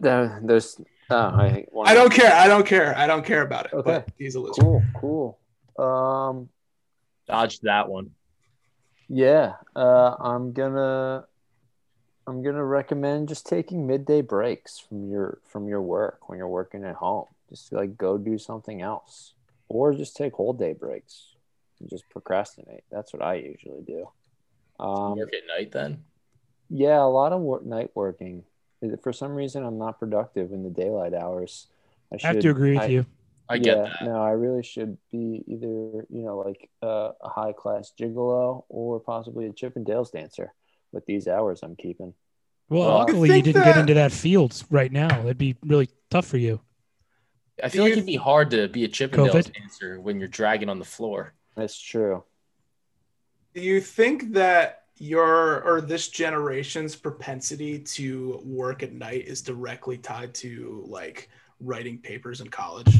There, 0.00 0.40
there's. 0.44 0.80
Oh, 1.10 1.16
I, 1.16 1.66
I 1.84 1.94
don't 1.94 2.12
care. 2.12 2.32
I 2.32 2.46
don't 2.46 2.64
care. 2.64 2.96
I 2.96 3.06
don't 3.08 3.24
care 3.24 3.42
about 3.42 3.66
it. 3.66 3.72
Okay. 3.72 3.90
But 3.90 4.08
he's 4.16 4.36
a 4.36 4.40
loser. 4.40 4.62
Cool, 4.62 4.82
cool. 4.94 5.38
Um, 5.78 6.48
Dodge 7.26 7.60
that 7.60 7.88
one. 7.88 8.10
yeah. 9.08 9.54
Uh, 9.74 10.14
I'm 10.18 10.52
gonna. 10.52 11.24
I'm 12.26 12.42
gonna 12.42 12.64
recommend 12.64 13.28
just 13.28 13.46
taking 13.46 13.86
midday 13.86 14.20
breaks 14.20 14.78
from 14.78 15.10
your 15.10 15.38
from 15.44 15.68
your 15.68 15.82
work 15.82 16.28
when 16.28 16.38
you're 16.38 16.48
working 16.48 16.84
at 16.84 16.96
home. 16.96 17.26
Just 17.48 17.72
like 17.72 17.96
go 17.96 18.18
do 18.18 18.38
something 18.38 18.82
else, 18.82 19.34
or 19.68 19.92
just 19.92 20.16
take 20.16 20.34
whole 20.34 20.52
day 20.52 20.72
breaks 20.72 21.34
and 21.80 21.88
just 21.90 22.08
procrastinate. 22.08 22.84
That's 22.90 23.12
what 23.12 23.22
I 23.22 23.34
usually 23.34 23.82
do. 23.82 24.08
Um, 24.78 25.16
Work 25.18 25.32
at 25.34 25.46
night 25.46 25.72
then. 25.72 26.04
Yeah, 26.68 27.02
a 27.02 27.10
lot 27.10 27.32
of 27.32 27.40
work, 27.40 27.64
night 27.66 27.90
working. 27.94 28.44
For 29.02 29.12
some 29.12 29.32
reason, 29.32 29.64
I'm 29.64 29.78
not 29.78 29.98
productive 29.98 30.52
in 30.52 30.62
the 30.62 30.70
daylight 30.70 31.12
hours. 31.14 31.66
I, 32.12 32.16
I 32.22 32.26
have 32.28 32.38
to 32.40 32.50
agree 32.50 32.72
with 32.74 32.82
I- 32.82 32.86
you. 32.86 33.06
I 33.50 33.58
get 33.58 33.76
yeah, 33.76 33.82
that. 33.82 34.04
No, 34.04 34.22
I 34.22 34.30
really 34.30 34.62
should 34.62 34.96
be 35.10 35.42
either 35.46 36.06
you 36.08 36.22
know 36.22 36.38
like 36.38 36.70
uh, 36.82 37.12
a 37.20 37.28
high 37.28 37.52
class 37.52 37.92
gigolo 37.98 38.64
or 38.68 39.00
possibly 39.00 39.46
a 39.46 39.50
Chippendales 39.52 40.12
dancer 40.12 40.52
with 40.92 41.04
these 41.06 41.26
hours 41.28 41.60
I'm 41.62 41.76
keeping. 41.76 42.14
Well, 42.68 42.88
Well, 42.88 42.98
luckily 42.98 43.36
you 43.36 43.42
didn't 43.42 43.62
that- 43.62 43.74
get 43.74 43.78
into 43.78 43.94
that 43.94 44.12
field 44.12 44.62
right 44.70 44.92
now. 44.92 45.08
That'd 45.08 45.38
be 45.38 45.56
really 45.64 45.88
tough 46.10 46.26
for 46.26 46.38
you. 46.38 46.60
I 47.62 47.68
feel 47.68 47.84
Do 47.84 47.90
like 47.90 47.92
it'd 47.92 48.06
be 48.06 48.16
hard 48.16 48.50
to 48.52 48.68
be 48.68 48.84
a 48.84 48.88
Chippendales 48.88 49.32
COVID? 49.32 49.52
dancer 49.52 50.00
when 50.00 50.18
you're 50.18 50.28
dragging 50.28 50.68
on 50.68 50.78
the 50.78 50.84
floor. 50.84 51.34
That's 51.56 51.78
true. 51.78 52.24
Do 53.54 53.60
you 53.60 53.80
think 53.80 54.32
that 54.34 54.84
your 54.96 55.62
or 55.62 55.80
this 55.80 56.08
generation's 56.08 56.94
propensity 56.94 57.78
to 57.80 58.40
work 58.44 58.82
at 58.82 58.92
night 58.92 59.26
is 59.26 59.42
directly 59.42 59.98
tied 59.98 60.32
to 60.34 60.84
like 60.86 61.28
writing 61.58 61.98
papers 61.98 62.40
in 62.40 62.48
college? 62.48 62.94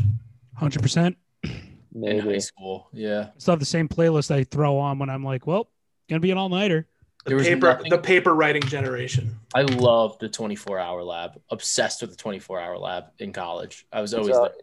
Hundred 0.61 0.83
percent. 0.83 1.17
in 1.43 2.21
high 2.21 2.39
school. 2.39 2.89
Yeah. 2.93 3.31
Still 3.39 3.53
have 3.53 3.61
the 3.61 3.65
same 3.67 3.89
playlist 3.89 4.31
I 4.31 4.45
throw 4.45 4.77
on 4.79 4.99
when 4.99 5.09
I'm 5.11 5.25
like, 5.25 5.47
well, 5.47 5.71
gonna 6.09 6.21
be 6.21 6.31
an 6.31 6.37
all 6.39 6.51
nighter. 6.51 6.87
The 7.25 7.31
There 7.31 7.37
was 7.39 7.47
paper 7.49 7.67
nothing- 7.73 7.91
the 7.91 7.99
paper 7.99 8.35
writing 8.35 8.63
generation. 8.63 9.41
I 9.55 9.63
love 9.63 10.19
the 10.19 10.29
24 10.29 10.79
hour 10.79 11.03
lab. 11.03 11.41
Obsessed 11.51 12.03
with 12.03 12.11
the 12.11 12.17
24 12.17 12.61
hour 12.61 12.77
lab 12.79 13.05
in 13.19 13.33
college. 13.33 13.87
I 13.91 14.01
was 14.03 14.13
always 14.15 14.35
So- 14.37 14.43
there. 14.45 14.55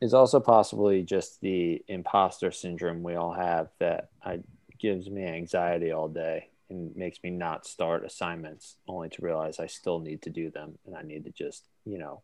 It's 0.00 0.14
also 0.14 0.40
possibly 0.40 1.02
just 1.02 1.40
the 1.40 1.84
imposter 1.88 2.50
syndrome 2.50 3.02
we 3.04 3.14
all 3.16 3.32
have 3.32 3.68
that 3.78 4.10
I, 4.24 4.40
gives 4.78 5.08
me 5.10 5.24
anxiety 5.24 5.92
all 5.92 6.08
day 6.08 6.48
and 6.70 6.94
makes 6.96 7.22
me 7.22 7.30
not 7.30 7.66
start 7.66 8.04
assignments 8.04 8.78
only 8.88 9.08
to 9.10 9.22
realize 9.22 9.60
I 9.60 9.66
still 9.66 9.98
need 10.00 10.22
to 10.22 10.30
do 10.30 10.50
them 10.50 10.78
and 10.86 10.96
I 10.96 11.02
need 11.02 11.24
to 11.24 11.30
just, 11.30 11.68
you 11.84 11.98
know, 11.98 12.22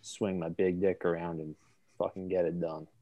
swing 0.00 0.38
my 0.38 0.48
big 0.48 0.80
dick 0.80 1.04
around 1.04 1.40
and 1.40 1.56
fucking 2.02 2.28
get 2.28 2.44
it 2.44 2.60
done. 2.60 2.86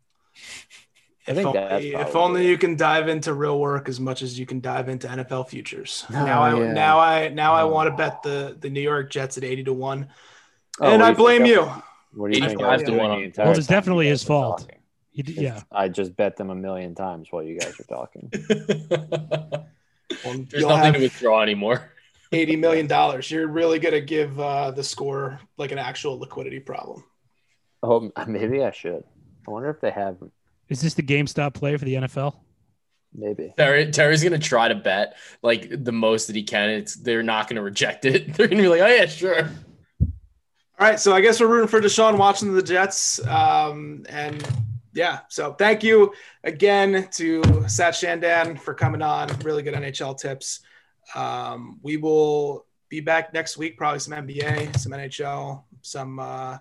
I 1.29 1.33
If 1.33 1.37
think 1.37 1.47
only, 1.49 1.61
that's 1.93 2.09
if 2.09 2.17
only 2.17 2.47
you 2.49 2.57
can 2.59 2.77
dive 2.77 3.07
into 3.09 3.35
real 3.35 3.61
work 3.61 3.89
as 3.89 4.01
much 4.01 4.23
as 4.23 4.39
you 4.39 4.47
can 4.47 4.61
dive 4.61 4.89
into 4.89 5.07
NFL 5.07 5.49
futures. 5.49 6.05
Oh, 6.11 6.25
now 6.25 6.43
I 6.43 6.59
yeah. 6.59 6.73
now 6.73 6.99
I 6.99 7.29
now 7.29 7.53
I 7.55 7.63
Oh. 7.63 7.69
want 7.69 7.91
to 7.91 7.97
bet 7.97 8.23
the 8.23 8.57
the 8.59 8.71
New 8.71 8.81
York 8.81 9.11
Jets 9.11 9.37
at 9.37 9.45
80 9.45 9.65
to 9.65 9.73
1. 9.75 10.09
Oh, 10.81 10.91
and 10.93 11.03
I 11.03 11.13
blame 11.13 11.45
you. 11.45 11.63
I- 11.63 11.83
What 12.15 12.33
do 12.33 12.39
you 12.39 12.47
think? 12.49 12.61
I 12.63 12.75
85 12.75 12.81
was 12.81 12.89
to 12.89 12.97
one 12.97 13.11
on- 13.11 13.23
entire 13.23 13.47
Well, 13.47 13.57
it's 13.59 13.67
definitely 13.67 14.09
his 14.09 14.25
fault. 14.25 14.61
talking? 14.61 14.79
You 15.13 15.25
yeah. 15.27 15.61
I 15.73 15.89
just 15.89 16.17
bet 16.17 16.37
them 16.37 16.49
a 16.51 16.55
million 16.55 16.95
times 16.95 17.29
while 17.31 17.43
you 17.43 17.59
guys 17.61 17.77
were 17.79 17.85
talking. 17.85 18.31
Well, 20.25 20.45
There's 20.51 20.65
nothing 20.65 20.85
have 20.85 20.95
to 20.95 21.01
withdraw 21.01 21.43
anymore. 21.43 21.93
80 22.33 22.57
million 22.57 22.87
dollars. 22.87 23.31
You're 23.31 23.47
really 23.49 23.79
going 23.79 23.95
to 23.95 24.01
give 24.01 24.39
uh, 24.41 24.71
the 24.71 24.83
score 24.85 25.41
like 25.57 25.73
an 25.73 25.79
actual 25.79 26.19
liquidity 26.19 26.61
problem. 26.61 27.05
Oh, 27.83 28.11
maybe 28.27 28.63
I 28.63 28.71
should. 28.71 29.05
I 29.47 29.51
wonder 29.51 29.71
if 29.71 29.81
they 29.81 29.91
have. 29.91 30.17
Is 30.69 30.81
this 30.81 30.95
the 30.95 31.03
GameStop 31.03 31.55
play 31.55 31.77
for 31.77 31.85
the 31.85 31.95
NFL? 31.95 32.35
Maybe. 33.13 33.53
Terry, 33.57 33.91
Terry's 33.91 34.23
gonna 34.23 34.39
try 34.39 34.69
to 34.69 34.75
bet 34.77 35.17
like 35.43 35.69
the 35.85 35.93
most 35.93 36.29
that 36.29 36.37
he 36.37 36.45
can. 36.45 36.71
It's 36.71 36.95
they're 36.95 37.23
not 37.23 37.49
gonna 37.49 37.63
reject 37.63 38.05
it. 38.05 38.35
They're 38.35 38.47
gonna 38.47 38.63
be 38.63 38.69
like, 38.69 38.81
oh 38.81 38.87
yeah, 38.87 39.07
sure. 39.07 39.51
All 40.01 40.87
right, 40.87 40.99
so 40.99 41.13
I 41.13 41.21
guess 41.21 41.41
we're 41.41 41.49
rooting 41.49 41.69
for 41.69 41.81
Deshaun 41.81 42.17
watching 42.17 42.55
the 42.55 42.63
Jets. 42.63 43.25
Um, 43.27 44.07
and 44.09 44.47
yeah, 44.95 45.21
so 45.29 45.53
thank 45.53 45.83
you 45.83 46.15
again 46.43 47.09
to 47.13 47.43
Satch 47.43 48.01
Chandan 48.01 48.59
for 48.59 48.75
coming 48.75 49.03
on. 49.03 49.29
Really 49.41 49.63
good 49.63 49.75
NHL 49.75 50.19
tips. 50.19 50.61
Um, 51.15 51.81
we 51.83 51.97
will 51.97 52.65
be 52.89 53.01
back 53.01 53.35
next 53.35 53.59
week, 53.59 53.77
probably 53.77 53.99
some 53.99 54.15
NBA, 54.15 54.79
some 54.79 54.93
NHL, 54.93 55.65
some 55.83 56.19
uh, 56.19 56.59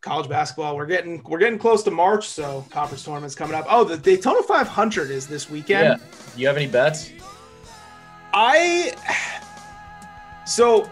college 0.00 0.28
basketball. 0.28 0.76
We're 0.76 0.86
getting 0.86 1.22
we're 1.24 1.38
getting 1.38 1.58
close 1.58 1.82
to 1.84 1.90
March, 1.90 2.28
so 2.28 2.64
conference 2.70 3.04
tournaments 3.04 3.34
coming 3.34 3.54
up. 3.56 3.66
Oh, 3.68 3.84
the 3.84 3.96
Daytona 3.96 4.42
500 4.42 5.10
is 5.10 5.26
this 5.26 5.50
weekend. 5.50 6.00
Yeah. 6.00 6.06
Do 6.34 6.40
you 6.40 6.46
have 6.46 6.56
any 6.56 6.66
bets? 6.68 7.10
I 8.34 8.92
so 10.46 10.82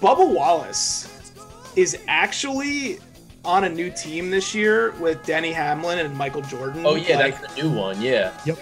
Bubba 0.00 0.28
Wallace 0.34 1.32
is 1.76 1.98
actually 2.08 2.98
on 3.44 3.64
a 3.64 3.68
new 3.68 3.90
team 3.90 4.30
this 4.30 4.54
year 4.54 4.92
with 4.92 5.24
Denny 5.24 5.52
Hamlin 5.52 5.98
and 5.98 6.14
Michael 6.16 6.42
Jordan. 6.42 6.84
Oh 6.86 6.94
yeah, 6.94 7.16
Like, 7.18 7.40
that's 7.40 7.54
the 7.54 7.62
new 7.62 7.70
one. 7.72 8.00
Yeah. 8.00 8.32
Yep. 8.46 8.58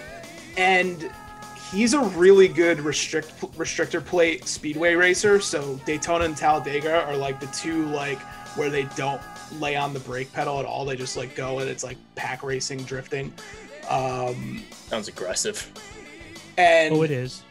and 0.57 1.09
he's 1.71 1.93
a 1.93 1.99
really 2.01 2.47
good 2.47 2.79
restrict 2.81 3.39
restrictor 3.57 4.03
plate 4.05 4.47
speedway 4.47 4.93
racer. 4.93 5.39
So 5.39 5.79
Daytona 5.85 6.25
and 6.25 6.37
Talladega 6.37 7.03
are 7.05 7.15
like 7.17 7.39
the 7.39 7.47
two 7.47 7.85
like 7.87 8.19
where 8.55 8.69
they 8.69 8.83
don't 8.95 9.21
lay 9.59 9.75
on 9.75 9.93
the 9.93 9.99
brake 9.99 10.31
pedal 10.33 10.59
at 10.59 10.65
all. 10.65 10.85
They 10.85 10.95
just 10.95 11.17
like 11.17 11.35
go 11.35 11.59
and 11.59 11.69
it's 11.69 11.83
like 11.83 11.97
pack 12.15 12.43
racing, 12.43 12.83
drifting. 12.83 13.33
Um, 13.89 14.63
Sounds 14.87 15.07
aggressive. 15.07 15.71
and 16.57 16.95
Oh, 16.95 17.01
it 17.03 17.11
is. 17.11 17.43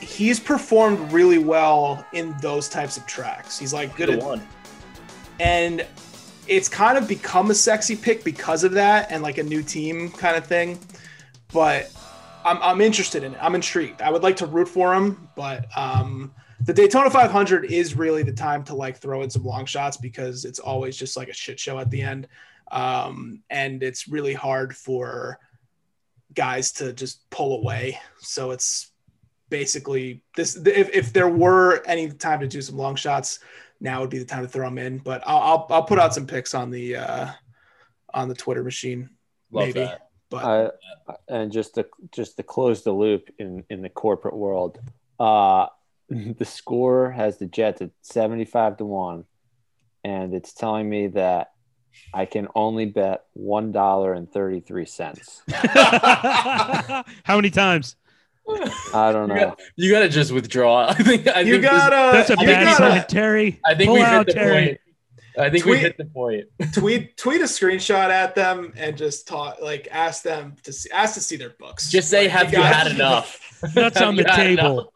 he's 0.00 0.40
performed 0.40 1.12
really 1.12 1.38
well 1.38 2.04
in 2.12 2.34
those 2.40 2.68
types 2.68 2.96
of 2.96 3.06
tracks. 3.06 3.58
He's 3.58 3.72
like 3.72 3.94
good 3.96 4.10
at 4.10 4.22
one. 4.22 4.46
and 5.38 5.86
it's 6.48 6.68
kind 6.68 6.98
of 6.98 7.06
become 7.06 7.50
a 7.50 7.54
sexy 7.54 7.94
pick 7.94 8.24
because 8.24 8.64
of 8.64 8.72
that 8.72 9.12
and 9.12 9.22
like 9.22 9.38
a 9.38 9.42
new 9.42 9.62
team 9.62 10.10
kind 10.10 10.36
of 10.36 10.44
thing. 10.46 10.78
But 11.52 11.92
I'm, 12.44 12.58
I'm 12.62 12.80
interested 12.80 13.22
in 13.22 13.34
it. 13.34 13.38
I'm 13.40 13.54
intrigued. 13.54 14.02
I 14.02 14.10
would 14.10 14.22
like 14.22 14.36
to 14.36 14.46
root 14.46 14.68
for 14.68 14.94
him, 14.94 15.28
but 15.36 15.66
um, 15.76 16.32
the 16.62 16.72
Daytona 16.72 17.10
500 17.10 17.66
is 17.66 17.96
really 17.96 18.22
the 18.22 18.32
time 18.32 18.62
to 18.64 18.74
like 18.74 18.98
throw 18.98 19.22
in 19.22 19.30
some 19.30 19.44
long 19.44 19.64
shots 19.64 19.96
because 19.96 20.44
it's 20.44 20.58
always 20.58 20.96
just 20.96 21.16
like 21.16 21.28
a 21.28 21.34
shit 21.34 21.58
show 21.58 21.78
at 21.78 21.90
the 21.90 22.02
end. 22.02 22.28
Um, 22.70 23.42
and 23.50 23.82
it's 23.82 24.08
really 24.08 24.34
hard 24.34 24.76
for 24.76 25.38
guys 26.34 26.72
to 26.72 26.92
just 26.92 27.28
pull 27.30 27.58
away. 27.58 27.98
So 28.18 28.50
it's 28.50 28.92
basically 29.48 30.22
this. 30.36 30.56
If, 30.56 30.90
if 30.94 31.12
there 31.12 31.28
were 31.28 31.82
any 31.86 32.08
time 32.10 32.40
to 32.40 32.46
do 32.46 32.62
some 32.62 32.76
long 32.76 32.94
shots, 32.94 33.40
now 33.80 34.00
would 34.00 34.10
be 34.10 34.18
the 34.18 34.24
time 34.24 34.42
to 34.42 34.48
throw 34.48 34.66
them 34.66 34.78
in. 34.78 34.98
But 34.98 35.22
I'll 35.26 35.38
I'll, 35.38 35.66
I'll 35.70 35.82
put 35.84 35.98
out 35.98 36.14
some 36.14 36.26
picks 36.26 36.54
on 36.54 36.70
the 36.70 36.96
uh, 36.96 37.28
on 38.14 38.28
the 38.28 38.34
Twitter 38.34 38.62
machine. 38.62 39.10
Love 39.50 39.68
maybe. 39.68 39.80
that. 39.80 40.08
But 40.28 40.44
I, 40.44 41.14
and 41.28 41.50
just 41.50 41.74
to 41.74 41.86
just 42.12 42.36
to 42.36 42.42
close 42.42 42.84
the 42.84 42.92
loop 42.92 43.30
in 43.38 43.64
in 43.68 43.82
the 43.82 43.88
corporate 43.88 44.36
world, 44.36 44.78
uh, 45.18 45.66
the 46.38 46.44
score 46.44 47.10
has 47.10 47.38
the 47.38 47.46
Jets 47.46 47.80
at 47.82 47.90
seventy 48.02 48.44
five 48.44 48.76
to 48.78 48.84
one, 48.84 49.24
and 50.04 50.34
it's 50.34 50.52
telling 50.52 50.88
me 50.90 51.06
that 51.08 51.52
I 52.12 52.24
can 52.26 52.48
only 52.54 52.86
bet 52.86 53.24
one 53.32 53.72
dollar 53.72 54.12
and 54.12 54.30
thirty 54.30 54.60
three 54.60 54.86
cents. 54.86 55.42
How 55.48 57.04
many 57.36 57.50
times? 57.50 57.96
I 58.92 59.12
don't 59.12 59.28
You 59.28 59.34
know. 59.34 59.40
got, 59.40 59.60
you 59.76 59.90
gotta 59.92 60.08
just 60.08 60.32
withdraw. 60.32 60.88
I 60.90 60.94
think 60.94 61.28
I 61.28 61.40
you 61.40 61.52
think 61.60 61.64
gotta 61.64 62.16
That's 62.16 62.30
a 62.30 62.36
bad 62.36 62.64
gotta- 62.64 62.76
sign, 63.00 63.06
Terry. 63.08 63.60
I 63.64 63.74
think 63.74 63.88
Pull 63.88 63.94
we 63.96 64.02
out, 64.02 64.26
hit 64.26 64.26
the 64.28 64.32
Terry. 64.40 64.66
point. 64.66 64.80
I 65.40 65.50
think 65.50 65.64
Tweet- 65.64 65.72
we 65.76 65.78
hit 65.80 65.96
the 65.98 66.04
point. 66.04 66.44
tweet 66.74 67.16
tweet 67.16 67.40
a 67.40 67.44
screenshot 67.44 68.10
at 68.10 68.34
them 68.34 68.72
and 68.76 68.96
just 68.96 69.26
talk 69.26 69.60
like 69.60 69.88
ask 69.90 70.22
them 70.22 70.56
to 70.64 70.72
see 70.72 70.90
ask 70.90 71.14
to 71.14 71.20
see 71.20 71.36
their 71.36 71.50
books. 71.58 71.90
Just 71.90 72.08
say, 72.10 72.22
Like, 72.24 72.30
"Have 72.32 72.52
you 72.52 72.58
guys- 72.58 72.74
had 72.74 72.92
enough?" 72.92 73.38
That's 73.74 74.00
on 74.00 74.16
the 74.16 74.24
table. 74.36 74.92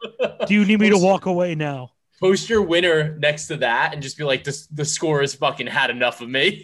Do 0.47 0.53
you 0.53 0.65
need 0.65 0.79
me 0.79 0.89
to 0.89 0.97
walk 0.97 1.25
away 1.25 1.55
now? 1.55 1.91
Post 2.19 2.49
your 2.49 2.61
winner 2.61 3.17
next 3.19 3.47
to 3.47 3.57
that 3.57 3.93
and 3.93 4.01
just 4.01 4.17
be 4.17 4.23
like, 4.23 4.43
"This 4.43 4.67
the 4.67 4.85
score 4.85 5.21
has 5.21 5.33
fucking 5.35 5.67
had 5.67 5.89
enough 5.89 6.21
of 6.21 6.29
me." 6.29 6.63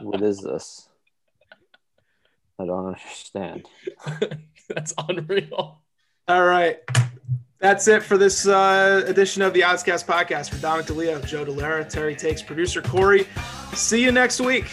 What 0.00 0.22
is 0.22 0.40
this? 0.40 0.88
I 2.58 2.64
don't 2.66 2.86
understand. 2.86 3.66
That's 4.68 4.92
unreal. 5.08 5.80
All 6.26 6.44
right. 6.44 6.78
That's 7.60 7.88
it 7.88 8.04
for 8.04 8.16
this 8.16 8.46
uh, 8.46 9.02
edition 9.06 9.42
of 9.42 9.52
the 9.52 9.62
Oddscast 9.62 10.06
podcast. 10.06 10.50
For 10.50 10.58
Dominic 10.58 10.86
DeLeo, 10.86 11.26
Joe 11.26 11.44
DeLera, 11.44 11.88
Terry 11.88 12.14
Takes, 12.14 12.40
producer 12.40 12.80
Corey. 12.80 13.26
See 13.74 14.00
you 14.00 14.12
next 14.12 14.40
week. 14.40 14.70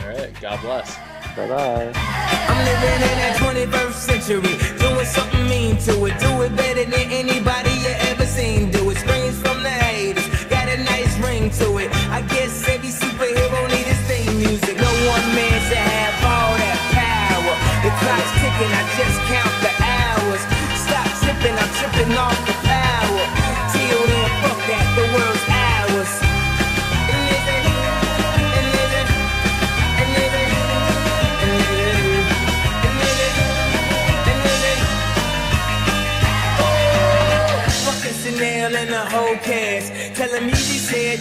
All 0.00 0.08
right. 0.08 0.30
God 0.38 0.60
bless. 0.60 0.96
Bye 1.34 1.48
bye. 1.48 1.92
I'm 1.94 2.64
living 2.64 2.94
in 2.94 3.16
that 3.16 3.36
21st 3.38 3.92
century, 3.92 4.78
doing 4.78 5.06
something 5.06 5.46
mean 5.46 5.76
to 5.78 6.04
it. 6.04 6.18
Do 6.20 6.42
it 6.42 6.54
better 6.56 6.84
than 6.84 7.10
anybody 7.10 7.70
you 7.70 7.94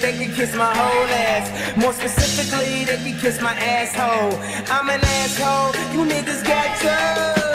they 0.01 0.17
could 0.17 0.35
kiss 0.35 0.55
my 0.55 0.73
whole 0.75 1.07
ass. 1.07 1.77
More 1.77 1.93
specifically, 1.93 2.85
they 2.85 2.97
could 2.97 3.19
kiss 3.19 3.41
my 3.41 3.53
asshole. 3.53 4.39
I'm 4.71 4.89
an 4.89 5.01
asshole. 5.01 5.73
You 5.93 6.05
niggas 6.09 6.43
got 6.45 6.79
drugs. 6.79 7.46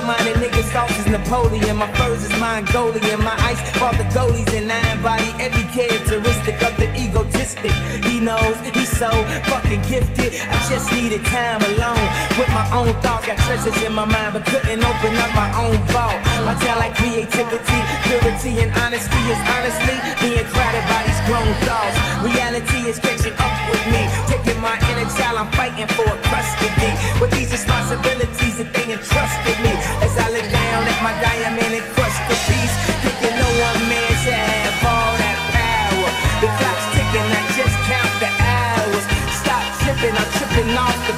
You 0.00 0.06
Short-minded 0.06 0.36
niggas, 0.40 0.72
sauce 0.72 0.98
is 0.98 1.06
Napoleon. 1.06 1.76
My 1.76 1.92
furs 1.92 2.24
is 2.24 2.32
Mongolian. 2.40 3.20
My 3.22 3.36
ice 3.44 3.60
bought 3.78 3.98
the 3.98 4.04
goalies 4.16 4.48
and 4.56 4.72
I 4.72 4.80
embody 4.92 5.28
every 5.36 5.64
characteristic 5.76 6.56
of 6.62 6.74
the 6.78 6.88
egotistic. 6.96 7.72
He 8.08 8.18
knows 8.18 8.56
he's 8.72 8.88
so 8.88 9.10
fucking 9.44 9.82
gifted. 9.82 10.40
I 10.48 10.56
just 10.72 10.90
needed 10.92 11.22
time 11.26 11.60
alone 11.60 12.06
with 12.40 12.48
my 12.48 12.64
own 12.72 12.94
thoughts. 13.02 13.26
Got 13.26 13.36
treasures 13.44 13.76
in 13.82 13.92
my 13.92 14.06
mind, 14.06 14.32
but 14.32 14.46
couldn't 14.46 14.80
open 14.80 15.12
up 15.20 15.32
my 15.36 15.52
own 15.60 15.76
vault. 15.92 16.16
My 16.48 16.56
talent, 16.64 16.96
creativity, 16.96 17.80
purity, 18.08 18.52
and 18.64 18.72
honesty 18.80 19.20
is 19.28 19.40
honestly 19.52 19.96
being 20.24 20.46
crowded 20.48 20.84
by 20.88 21.04
these 21.04 21.19
grown 21.30 21.54
thoughts. 21.62 21.94
Reality 22.26 22.90
is 22.90 22.98
catching 22.98 23.36
up 23.38 23.58
with 23.70 23.84
me. 23.94 24.02
Taking 24.26 24.58
my 24.58 24.74
inner 24.90 25.06
child, 25.14 25.38
I'm 25.38 25.50
fighting 25.54 25.86
for 25.94 26.02
a 26.10 26.18
custody. 26.26 26.90
With 27.22 27.30
these 27.30 27.50
responsibilities 27.54 28.58
that 28.58 28.70
they 28.74 28.86
entrusted 28.90 29.58
me. 29.62 29.72
As 30.02 30.14
I 30.18 30.26
look 30.34 30.48
down 30.50 30.82
at 30.90 30.98
my 31.06 31.14
diamond 31.22 31.70
and 31.70 31.86
crusted 31.94 32.40
piece, 32.50 32.74
thinking 33.06 33.34
no 33.38 33.46
one 33.46 33.80
man 33.86 34.12
should 34.22 34.34
have 34.34 34.82
all 34.90 35.14
that 35.22 35.38
power. 35.54 36.10
The 36.42 36.48
clock's 36.58 36.86
ticking, 36.98 37.30
I 37.30 37.42
just 37.54 37.76
count 37.86 38.14
the 38.18 38.30
hours. 38.34 39.04
Stop 39.38 39.64
tripping, 39.86 40.14
I'm 40.18 40.30
tripping 40.34 40.70
off 40.74 40.98
the 41.06 41.14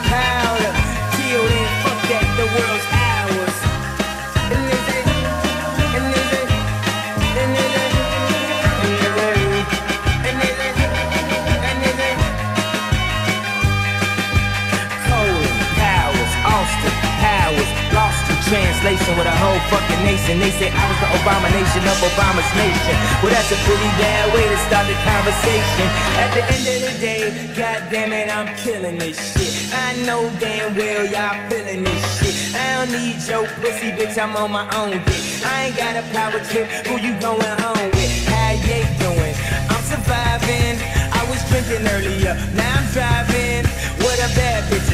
in 18.83 18.99
translation 18.99 19.17
with 19.19 19.27
a 19.27 19.37
whole 19.39 19.59
fucking 19.71 20.03
nation. 20.05 20.39
They 20.39 20.51
say 20.51 20.71
I 20.71 20.85
was 20.91 20.99
the 20.99 21.09
abomination 21.23 21.83
of 21.87 21.97
Obama's 22.03 22.51
nation. 22.59 22.95
Well, 23.23 23.31
that's 23.31 23.51
a 23.53 23.59
pretty 23.63 23.91
bad 23.99 24.35
way 24.35 24.43
to 24.49 24.59
start 24.67 24.87
the 24.87 24.97
conversation. 25.07 25.87
At 26.19 26.31
the 26.35 26.43
end 26.51 26.65
of 26.67 26.81
the 26.91 26.95
day, 26.99 27.23
god 27.55 27.91
damn 27.91 28.13
it, 28.13 28.29
I'm 28.29 28.51
killing 28.57 28.99
this 28.99 29.19
shit. 29.35 29.75
I 29.75 29.95
know 30.07 30.31
damn 30.41 30.75
well 30.75 31.07
y'all 31.07 31.39
feeling 31.49 31.85
this 31.85 32.03
shit. 32.19 32.35
I 32.55 32.83
don't 32.83 32.93
need 32.93 33.23
your 33.23 33.47
pussy, 33.63 33.93
bitch, 33.93 34.19
I'm 34.19 34.37
on 34.37 34.51
my 34.51 34.67
own 34.75 34.99
dick. 35.07 35.23
I 35.47 35.71
ain't 35.71 35.77
got 35.77 35.97
a 35.97 36.03
power 36.11 36.41
trip, 36.51 36.67
who 36.87 36.99
you 36.99 37.15
going 37.21 37.57
home 37.63 37.91
with? 37.95 38.13
How 38.27 38.53
you 38.53 38.83
doing? 38.99 39.35
I'm 39.71 39.83
surviving. 39.87 40.77
I 41.13 41.23
was 41.31 41.41
drinking 41.51 41.87
earlier, 41.87 42.35
now 42.55 42.83
I'm 42.83 42.87
driving. 42.91 43.65
What 44.03 44.19
a 44.19 44.29
bad 44.35 44.67
bitches, 44.67 44.92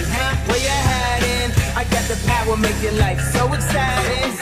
I 1.76 1.84
got 1.84 2.04
the 2.08 2.16
power, 2.26 2.56
make 2.56 2.80
your 2.82 2.92
life 2.92 3.20
so 3.32 3.52
exciting. 3.52 4.38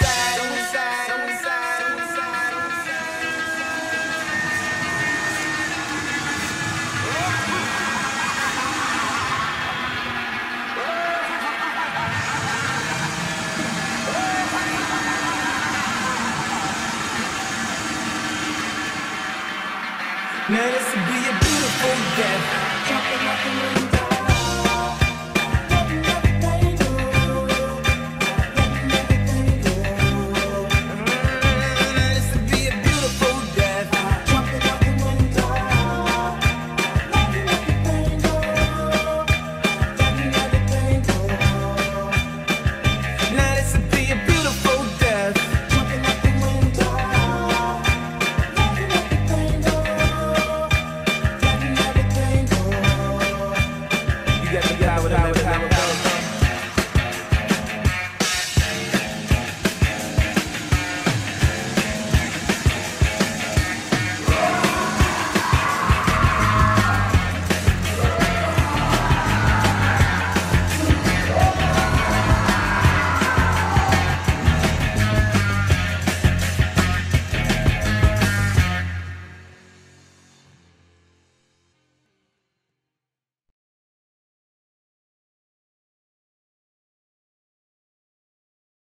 Now 20.48 20.62
this 20.70 21.05